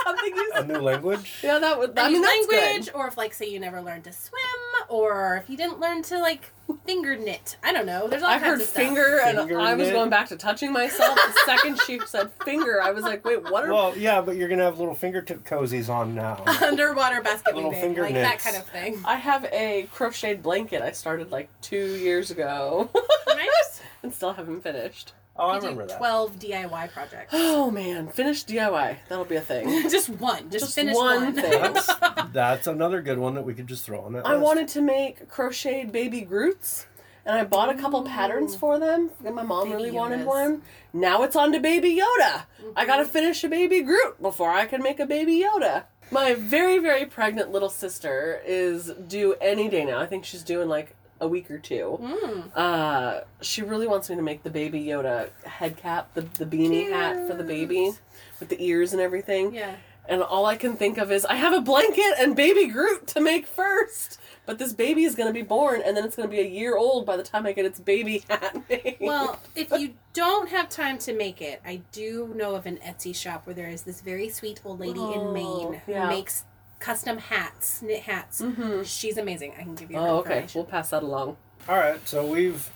something 0.05 0.25
useful. 0.37 0.53
Something 0.57 0.71
you 0.71 0.77
a 0.77 0.79
new 0.79 0.85
language. 0.85 1.35
Yeah, 1.43 1.59
that 1.59 1.79
would. 1.79 1.91
A 1.99 2.03
I 2.03 2.09
new 2.11 2.23
language, 2.23 2.87
good. 2.87 2.95
or 2.95 3.09
if 3.09 3.17
like 3.17 3.35
say 3.35 3.49
you 3.49 3.61
never 3.61 3.81
learned 3.81 4.05
to 4.05 4.13
swim, 4.13 4.41
or 4.89 5.37
if 5.43 5.51
you 5.51 5.57
didn't 5.57 5.81
learn 5.81 6.03
to 6.05 6.19
like 6.19 6.53
finger 6.87 7.17
knit. 7.17 7.57
I 7.63 7.73
don't 7.73 7.87
know. 7.87 8.09
There's 8.09 8.23
all 8.23 8.31
I 8.31 8.35
kinds 8.39 8.45
heard 8.47 8.61
of 8.61 8.67
stuff. 8.67 8.83
finger, 8.83 9.21
and 9.25 9.39
Finger 9.39 9.59
I 9.61 9.75
was 9.75 9.89
knit. 9.89 9.95
going 9.95 10.11
back 10.11 10.29
to 10.29 10.37
touching 10.37 10.73
myself. 10.73 11.15
The 11.15 11.41
second 11.45 11.81
she 11.87 12.01
said 12.07 12.31
finger, 12.45 12.81
I 12.83 12.91
was 12.91 13.03
like, 13.05 13.25
"Wait, 13.25 13.43
what?" 13.51 13.65
Are 13.65 13.73
Well, 13.73 13.97
yeah, 13.97 14.21
but 14.21 14.37
you're 14.37 14.49
gonna 14.49 14.65
have 14.65 14.79
little 14.79 14.95
fingertip 14.95 15.45
cozies 15.45 15.89
on 15.89 16.15
now. 16.15 16.43
Underwater 16.63 17.21
basket 17.23 17.55
Little 17.55 17.71
weaving, 17.71 17.83
finger 17.83 18.03
like 18.03 18.15
that 18.15 18.31
knits. 18.33 18.45
kind 18.45 18.57
of 18.57 18.65
thing. 18.67 19.01
I 19.05 19.17
have 19.17 19.45
a 19.53 19.89
crocheted 19.93 20.43
blanket 20.43 20.83
I 20.83 20.93
started 20.93 21.31
like 21.33 21.49
two 21.61 21.97
years 21.97 22.31
ago, 22.31 22.91
Right? 23.27 23.49
and 24.03 24.13
still 24.15 24.33
haven't 24.33 24.63
finished. 24.63 25.13
Oh, 25.37 25.49
I 25.49 25.55
You 25.55 25.61
do 25.61 25.66
remember 25.66 25.87
that. 25.89 25.99
Twelve 25.99 26.39
DIY 26.39 26.93
projects. 26.93 27.35
Oh 27.57 27.70
man, 27.70 28.09
finished 28.09 28.49
DIY. 28.49 28.97
That'll 29.09 29.24
be 29.24 29.37
a 29.37 29.41
thing. 29.41 29.89
just 29.91 30.09
one. 30.09 30.51
Just, 30.51 30.66
Just 30.66 30.74
finish 30.74 30.95
one 30.95 31.24
one. 31.24 31.35
thing. 31.35 31.51
That's, 31.51 31.91
that's 32.32 32.66
another 32.66 33.01
good 33.01 33.18
one 33.18 33.35
that 33.35 33.43
we 33.45 33.55
could 33.55 33.66
just 33.66 33.85
throw 33.85 34.01
on 34.01 34.12
that 34.12 34.26
I 34.26 34.32
list. 34.32 34.43
wanted 34.43 34.68
to 34.68 34.80
make 34.80 35.28
crocheted 35.28 35.93
baby 35.93 36.20
Groots, 36.20 36.87
and 37.24 37.37
I 37.37 37.45
bought 37.45 37.70
a 37.70 37.74
couple 37.74 38.03
patterns 38.03 38.55
for 38.55 38.78
them. 38.78 39.11
And 39.24 39.35
my 39.35 39.43
mom 39.43 39.64
Baby 39.64 39.76
really 39.76 39.91
wanted 39.91 40.26
one. 40.26 40.62
Now 40.93 41.22
it's 41.22 41.37
on 41.37 41.53
to 41.53 41.61
Baby 41.61 41.97
Yoda. 41.97 42.03
I 42.05 42.45
mm-hmm. 42.62 42.87
gotta 42.87 43.05
finish 43.05 43.43
a 43.45 43.49
Baby 43.49 43.82
Groot 43.82 44.20
before 44.20 44.51
I 44.51 44.66
can 44.66 44.82
make 44.82 45.01
a 45.01 45.07
Baby 45.07 45.43
Yoda. 45.43 45.85
My 46.11 46.35
very, 46.35 46.78
very 46.78 47.07
pregnant 47.07 47.51
little 47.51 47.70
sister 47.70 48.41
is 48.47 48.93
due 49.09 49.35
any 49.41 49.68
day 49.68 49.85
now. 49.85 49.99
I 49.99 50.07
think 50.07 50.24
she's 50.24 50.43
due 50.43 50.61
in 50.61 50.68
like 50.68 50.95
a 51.25 51.29
week 51.29 51.51
or 51.51 51.59
two. 51.59 51.99
Mm. 52.01 52.51
Uh, 52.55 53.20
she 53.41 53.62
really 53.62 53.87
wants 53.87 54.09
me 54.11 54.16
to 54.16 54.22
make 54.22 54.43
the 54.43 54.51
Baby 54.51 54.85
Yoda 54.85 55.31
head 55.45 55.77
cap, 55.77 56.14
the, 56.14 56.22
the 56.22 56.47
beanie 56.47 56.89
hat 56.91 57.27
for 57.29 57.35
the 57.35 57.45
baby 57.45 57.93
with 58.41 58.49
the 58.49 58.62
ears 58.64 58.93
and 58.93 59.01
everything. 59.03 59.55
Yeah. 59.55 59.77
And 60.07 60.22
all 60.22 60.45
I 60.45 60.57
can 60.57 60.77
think 60.77 60.99
of 60.99 61.11
is 61.11 61.25
I 61.25 61.37
have 61.37 61.55
a 61.55 61.62
blanket 61.62 62.14
and 62.18 62.37
baby 62.37 62.66
Groot 62.66 63.07
to 63.09 63.20
make 63.20 63.47
first. 63.47 64.20
But 64.45 64.59
this 64.59 64.75
baby 64.75 65.05
is 65.05 65.14
going 65.14 65.29
to 65.29 65.33
be 65.33 65.41
born 65.41 65.81
and 65.83 65.97
then 65.97 66.05
it's 66.05 66.14
going 66.14 66.29
to 66.29 66.31
be 66.31 66.41
a 66.43 66.47
year 66.47 66.77
old 66.77 67.07
by 67.07 67.16
the 67.16 67.22
time 67.22 67.47
I 67.47 67.53
get 67.53 67.64
its 67.64 67.81
baby 67.81 68.22
hat 68.29 68.55
made. 68.68 68.99
Well, 69.01 69.41
if 69.57 69.70
you 69.72 69.95
don't 70.12 70.51
have 70.51 70.68
time 70.68 70.99
to 70.99 71.14
make 71.16 71.41
it, 71.41 71.62
I 71.64 71.81
do 71.93 72.31
know 72.37 72.55
of 72.55 72.66
an 72.66 72.77
Etsy 72.85 73.14
shop 73.16 73.47
where 73.47 73.55
there 73.55 73.70
is 73.70 73.85
this 73.85 74.03
very 74.03 74.29
sweet 74.29 74.61
old 74.62 74.81
lady 74.81 75.01
in 75.01 75.20
Oh, 75.20 75.33
Maine 75.33 75.81
who 75.87 75.93
yeah. 75.93 76.09
makes 76.09 76.45
custom 76.85 77.16
hats, 77.16 77.80
knit 77.80 78.03
hats. 78.03 78.43
Mhm. 78.43 78.85
She's 78.85 79.16
amazing. 79.16 79.53
I 79.59 79.62
can 79.62 79.74
give 79.74 79.91
you 79.91 79.97
her 79.99 80.07
Oh, 80.07 80.16
okay. 80.18 80.47
We'll 80.55 80.64
pass 80.64 80.91
that 80.91 81.03
along. 81.03 81.37
All 81.66 81.78
right, 81.78 81.99
so 82.07 82.26
we've 82.26 82.68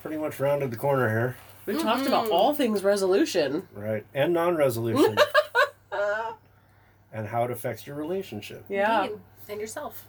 pretty 0.00 0.16
much 0.16 0.38
rounded 0.38 0.70
the 0.70 0.76
corner 0.76 1.08
here, 1.08 1.36
We 1.66 1.76
talked 1.76 2.06
about 2.06 2.28
all 2.30 2.54
things 2.54 2.84
resolution. 2.84 3.66
right? 3.74 4.06
And 4.14 4.32
non-resolution, 4.32 5.16
and 7.12 7.26
how 7.28 7.44
it 7.44 7.50
affects 7.50 7.86
your 7.86 7.96
relationship. 7.96 8.64
Yeah. 8.68 9.02
Indeed. 9.04 9.18
And 9.48 9.60
yourself. 9.60 10.06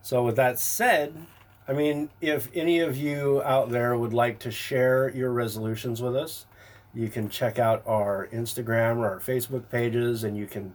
So, 0.00 0.22
with 0.24 0.36
that 0.36 0.58
said, 0.58 1.26
I 1.68 1.74
mean, 1.74 2.08
if 2.22 2.48
any 2.54 2.80
of 2.80 2.96
you 2.96 3.42
out 3.42 3.68
there 3.70 3.94
would 3.96 4.14
like 4.14 4.38
to 4.40 4.50
share 4.50 5.10
your 5.10 5.30
resolutions 5.32 6.00
with 6.00 6.16
us, 6.16 6.46
you 6.94 7.08
can 7.08 7.28
check 7.28 7.58
out 7.58 7.82
our 7.86 8.26
Instagram 8.32 8.96
or 8.96 9.08
our 9.10 9.20
Facebook 9.20 9.68
pages, 9.70 10.24
and 10.24 10.34
you 10.36 10.46
can 10.46 10.74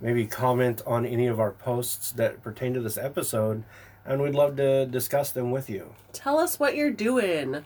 maybe 0.00 0.26
comment 0.26 0.82
on 0.86 1.04
any 1.06 1.26
of 1.26 1.40
our 1.40 1.52
posts 1.52 2.12
that 2.12 2.42
pertain 2.42 2.74
to 2.74 2.80
this 2.80 2.96
episode, 2.98 3.64
and 4.04 4.22
we'd 4.22 4.34
love 4.34 4.56
to 4.56 4.86
discuss 4.86 5.30
them 5.30 5.50
with 5.50 5.68
you. 5.70 5.94
Tell 6.12 6.38
us 6.38 6.58
what 6.60 6.76
you're 6.76 6.90
doing. 6.90 7.64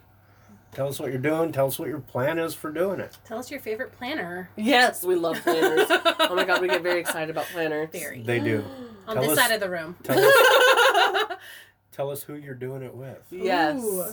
Tell 0.73 0.87
us 0.89 1.01
what 1.01 1.11
you're 1.11 1.21
doing. 1.21 1.51
Tell 1.51 1.67
us 1.67 1.79
what 1.81 1.89
your 1.89 1.99
plan 1.99 2.39
is 2.39 2.55
for 2.55 2.71
doing 2.71 3.01
it. 3.01 3.19
Tell 3.25 3.39
us 3.39 3.51
your 3.51 3.59
favorite 3.59 3.91
planner. 3.93 4.51
Yes, 4.57 5.03
we 5.03 5.17
love 5.17 5.37
planners. 5.43 5.87
oh 5.91 6.35
my 6.37 6.45
god, 6.45 6.63
we 6.63 6.69
get 6.69 6.83
very 6.83 7.01
excited 7.01 7.29
about 7.31 7.47
planners. 7.47 7.89
Very. 7.91 8.23
They 8.23 8.39
do. 8.39 8.65
On 9.09 9.15
Tell 9.17 9.23
this 9.25 9.33
us- 9.33 9.39
side 9.39 9.53
of 9.53 9.61
the 9.61 9.69
room. 9.69 9.97
Tell 10.05 10.17
us, 10.19 11.39
tell 11.93 12.11
us 12.11 12.23
who 12.23 12.35
you're 12.35 12.55
doing 12.55 12.83
it 12.83 12.95
with. 12.95 13.19
Yes. 13.31 13.83
Ooh. 13.83 14.05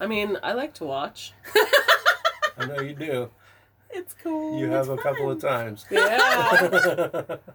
I 0.00 0.06
mean, 0.06 0.38
I 0.42 0.52
like 0.54 0.72
to 0.74 0.84
watch. 0.84 1.34
I 2.56 2.64
know 2.66 2.80
you 2.80 2.94
do. 2.94 3.30
It's 3.90 4.14
cool. 4.22 4.58
You 4.58 4.70
have 4.70 4.88
a 4.88 4.96
couple 4.96 5.30
of 5.30 5.40
times. 5.40 5.86
Yeah. 5.90 7.22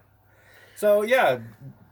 So 0.76 1.02
yeah, 1.02 1.38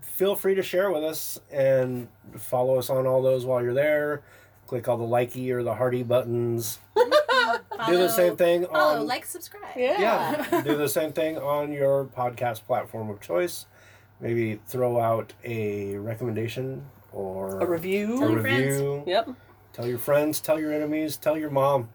feel 0.01 0.35
free 0.35 0.57
to 0.57 0.63
share 0.63 0.91
with 0.91 1.05
us 1.05 1.39
and 1.53 2.09
follow 2.37 2.79
us 2.81 2.91
on 2.91 3.07
all 3.07 3.23
those 3.23 3.47
while 3.47 3.63
you're 3.63 3.75
there. 3.75 4.23
Click 4.67 4.89
all 4.89 4.97
the 4.97 5.05
likey 5.05 5.51
or 5.51 5.63
the 5.63 5.75
hearty 5.75 6.03
buttons. 6.03 6.81
do 6.97 7.97
the 7.97 8.09
same 8.09 8.37
thing 8.37 8.67
Follow, 8.67 9.05
like, 9.05 9.25
subscribe. 9.25 9.63
yeah. 9.77 10.47
yeah. 10.51 10.63
do 10.63 10.77
the 10.77 10.89
same 10.89 11.13
thing 11.13 11.39
on 11.39 11.71
your 11.73 12.07
podcast 12.07 12.65
platform 12.65 13.09
of 13.09 13.21
choice. 13.21 13.67
Maybe 14.21 14.61
throw 14.67 14.99
out 15.01 15.33
a 15.45 15.97
recommendation 15.99 16.85
or 17.13 17.61
A 17.61 17.67
review. 17.67 18.17
a 18.17 18.19
Tell 18.21 18.31
your 18.33 18.41
friends. 18.41 18.65
review. 18.75 19.05
Yep. 19.07 19.29
Tell 19.75 19.87
your 19.87 19.99
friends. 19.99 20.41
Tell 20.41 20.59
your 20.59 20.73
enemies. 20.73 21.17
Tell 21.17 21.39
your 21.39 21.51
mom. 21.51 21.89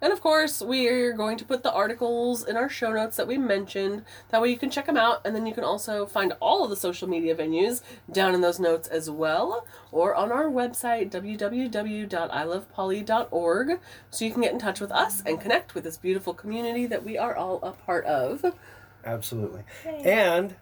And 0.00 0.12
of 0.12 0.20
course, 0.20 0.62
we 0.62 0.88
are 0.88 1.12
going 1.12 1.36
to 1.38 1.44
put 1.44 1.62
the 1.62 1.72
articles 1.72 2.44
in 2.44 2.56
our 2.56 2.68
show 2.68 2.92
notes 2.92 3.16
that 3.16 3.26
we 3.26 3.36
mentioned. 3.36 4.04
That 4.28 4.40
way 4.40 4.50
you 4.50 4.56
can 4.56 4.70
check 4.70 4.86
them 4.86 4.96
out, 4.96 5.20
and 5.24 5.34
then 5.34 5.46
you 5.46 5.54
can 5.54 5.64
also 5.64 6.06
find 6.06 6.34
all 6.40 6.62
of 6.62 6.70
the 6.70 6.76
social 6.76 7.08
media 7.08 7.34
venues 7.34 7.82
down 8.10 8.34
in 8.34 8.40
those 8.40 8.60
notes 8.60 8.88
as 8.88 9.10
well, 9.10 9.66
or 9.90 10.14
on 10.14 10.30
our 10.30 10.44
website, 10.44 11.10
www.ilovepoly.org, 11.10 13.80
so 14.10 14.24
you 14.24 14.32
can 14.32 14.42
get 14.42 14.52
in 14.52 14.58
touch 14.58 14.80
with 14.80 14.92
us 14.92 15.22
and 15.26 15.40
connect 15.40 15.74
with 15.74 15.84
this 15.84 15.96
beautiful 15.96 16.34
community 16.34 16.86
that 16.86 17.04
we 17.04 17.18
are 17.18 17.34
all 17.34 17.58
a 17.62 17.72
part 17.72 18.04
of. 18.04 18.44
Absolutely. 19.04 19.62
And 19.84 20.54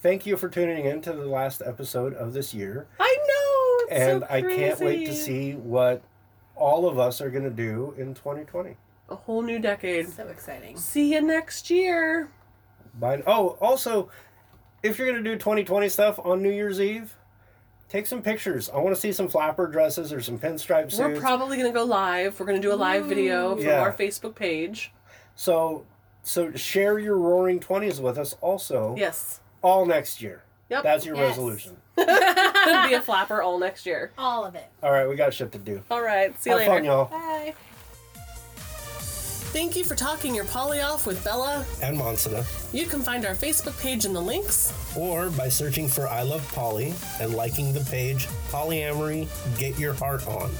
thank 0.00 0.26
you 0.26 0.36
for 0.36 0.48
tuning 0.48 0.84
in 0.84 1.00
to 1.02 1.12
the 1.12 1.26
last 1.26 1.62
episode 1.64 2.14
of 2.14 2.32
this 2.32 2.54
year. 2.54 2.86
I 3.00 3.16
know! 3.28 3.86
It's 3.88 4.00
and 4.00 4.20
so 4.20 4.26
I 4.30 4.42
can't 4.42 4.78
wait 4.80 5.06
to 5.06 5.14
see 5.14 5.54
what 5.54 6.02
all 6.62 6.88
of 6.88 6.96
us 6.96 7.20
are 7.20 7.28
going 7.28 7.42
to 7.42 7.50
do 7.50 7.92
in 7.98 8.14
2020. 8.14 8.76
A 9.08 9.16
whole 9.16 9.42
new 9.42 9.58
decade. 9.58 10.08
So 10.08 10.28
exciting. 10.28 10.76
See 10.76 11.12
you 11.12 11.20
next 11.20 11.70
year. 11.70 12.30
By, 12.94 13.20
oh, 13.26 13.58
also, 13.60 14.10
if 14.82 14.96
you're 14.96 15.10
going 15.10 15.22
to 15.22 15.28
do 15.28 15.36
2020 15.36 15.88
stuff 15.88 16.20
on 16.22 16.40
New 16.40 16.50
Year's 16.52 16.80
Eve, 16.80 17.16
take 17.88 18.06
some 18.06 18.22
pictures. 18.22 18.70
I 18.70 18.78
want 18.78 18.94
to 18.94 19.00
see 19.00 19.12
some 19.12 19.28
flapper 19.28 19.66
dresses 19.66 20.12
or 20.12 20.20
some 20.20 20.38
pinstripe 20.38 20.92
suits. 20.92 20.98
We're 21.00 21.20
probably 21.20 21.56
going 21.56 21.70
to 21.72 21.76
go 21.76 21.84
live. 21.84 22.38
We're 22.38 22.46
going 22.46 22.62
to 22.62 22.66
do 22.66 22.72
a 22.72 22.76
live 22.76 23.06
video 23.06 23.54
mm. 23.54 23.58
from 23.58 23.66
Yeah. 23.66 23.80
our 23.80 23.92
Facebook 23.92 24.36
page. 24.36 24.92
so, 25.34 25.84
so 26.22 26.52
share 26.52 27.00
your 27.00 27.18
roaring 27.18 27.58
20s 27.58 27.98
with 28.00 28.16
us 28.18 28.36
also 28.40 28.94
Yes. 28.96 29.40
all 29.62 29.84
next 29.84 30.22
year. 30.22 30.44
Yep. 30.70 30.84
That's 30.84 31.04
your 31.04 31.16
Yes. 31.16 31.30
resolution. 31.30 31.76
Gonna 31.96 32.88
be 32.88 32.94
a 32.94 33.00
flapper 33.04 33.42
all 33.42 33.58
next 33.58 33.84
year. 33.86 34.12
All 34.18 34.44
of 34.44 34.54
it. 34.54 34.66
All 34.82 34.90
right, 34.92 35.08
we 35.08 35.14
got 35.16 35.34
shit 35.34 35.52
to 35.52 35.58
do. 35.58 35.82
All 35.90 36.02
right. 36.02 36.38
See 36.42 36.50
you 36.50 36.56
Have 36.58 36.68
later. 36.68 36.78
fun, 36.78 36.84
y'all. 36.84 37.04
Bye. 37.06 37.54
Thank 39.52 39.76
you 39.76 39.84
for 39.84 39.94
talking 39.94 40.34
your 40.34 40.46
poly 40.46 40.80
off 40.80 41.06
with 41.06 41.22
Bella. 41.24 41.66
And 41.82 41.98
Monsita. 41.98 42.42
You 42.72 42.86
can 42.86 43.00
find 43.02 43.26
our 43.26 43.34
Facebook 43.34 43.78
page 43.82 44.06
in 44.06 44.14
the 44.14 44.20
links. 44.22 44.72
or 44.96 45.28
by 45.28 45.50
searching 45.50 45.88
for 45.88 46.08
I 46.08 46.22
Love 46.22 46.46
Poly 46.54 46.94
and 47.20 47.34
liking 47.34 47.74
the 47.74 47.80
page 47.80 48.28
Polyamory 48.50 49.28
Get 49.58 49.78
Your 49.78 49.92
Heart 49.92 50.26
On. 50.26 50.50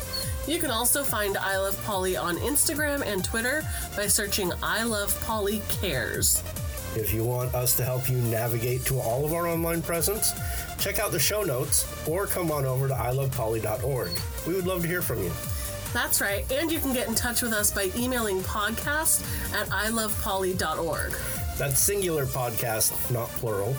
You 0.46 0.58
can 0.58 0.70
also 0.70 1.02
find 1.04 1.38
I 1.38 1.56
Love 1.56 1.82
Poly 1.84 2.18
on 2.18 2.36
Instagram 2.38 3.02
and 3.06 3.24
Twitter 3.24 3.62
by 3.96 4.08
searching 4.08 4.52
I 4.62 4.82
Love 4.82 5.18
Poly 5.24 5.62
Cares. 5.70 6.42
If 6.94 7.14
you 7.14 7.24
want 7.24 7.54
us 7.54 7.74
to 7.76 7.84
help 7.84 8.08
you 8.08 8.18
navigate 8.18 8.84
to 8.86 8.98
all 8.98 9.24
of 9.24 9.32
our 9.32 9.48
online 9.48 9.82
presence, 9.82 10.32
check 10.78 10.98
out 10.98 11.10
the 11.10 11.18
show 11.18 11.42
notes 11.42 11.86
or 12.06 12.26
come 12.26 12.50
on 12.50 12.66
over 12.66 12.88
to 12.88 12.94
ilovepoly.org. 12.94 14.10
We 14.46 14.54
would 14.54 14.66
love 14.66 14.82
to 14.82 14.88
hear 14.88 15.02
from 15.02 15.22
you. 15.22 15.32
That's 15.92 16.20
right, 16.20 16.50
and 16.50 16.70
you 16.72 16.78
can 16.80 16.92
get 16.92 17.08
in 17.08 17.14
touch 17.14 17.42
with 17.42 17.52
us 17.52 17.70
by 17.70 17.90
emailing 17.96 18.40
podcast 18.40 19.22
at 19.54 19.68
ilovepoly.org. 19.68 21.12
That's 21.58 21.78
singular 21.78 22.26
podcast, 22.26 23.10
not 23.10 23.28
plural. 23.30 23.74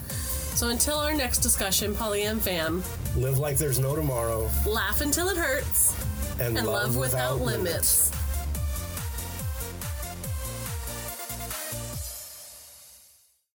So 0.55 0.70
until 0.70 0.97
our 0.97 1.14
next 1.14 1.39
discussion, 1.39 1.95
Polly 1.95 2.24
and 2.24 2.41
fam, 2.41 2.84
Live 3.16 3.38
like 3.38 3.57
there's 3.57 3.80
no 3.80 3.95
tomorrow 3.95 4.49
laugh 4.66 5.01
until 5.01 5.30
it 5.30 5.38
hurts 5.38 5.95
and, 6.39 6.57
and 6.57 6.68
love, 6.68 6.95
without, 6.95 7.41
limits. 7.41 8.11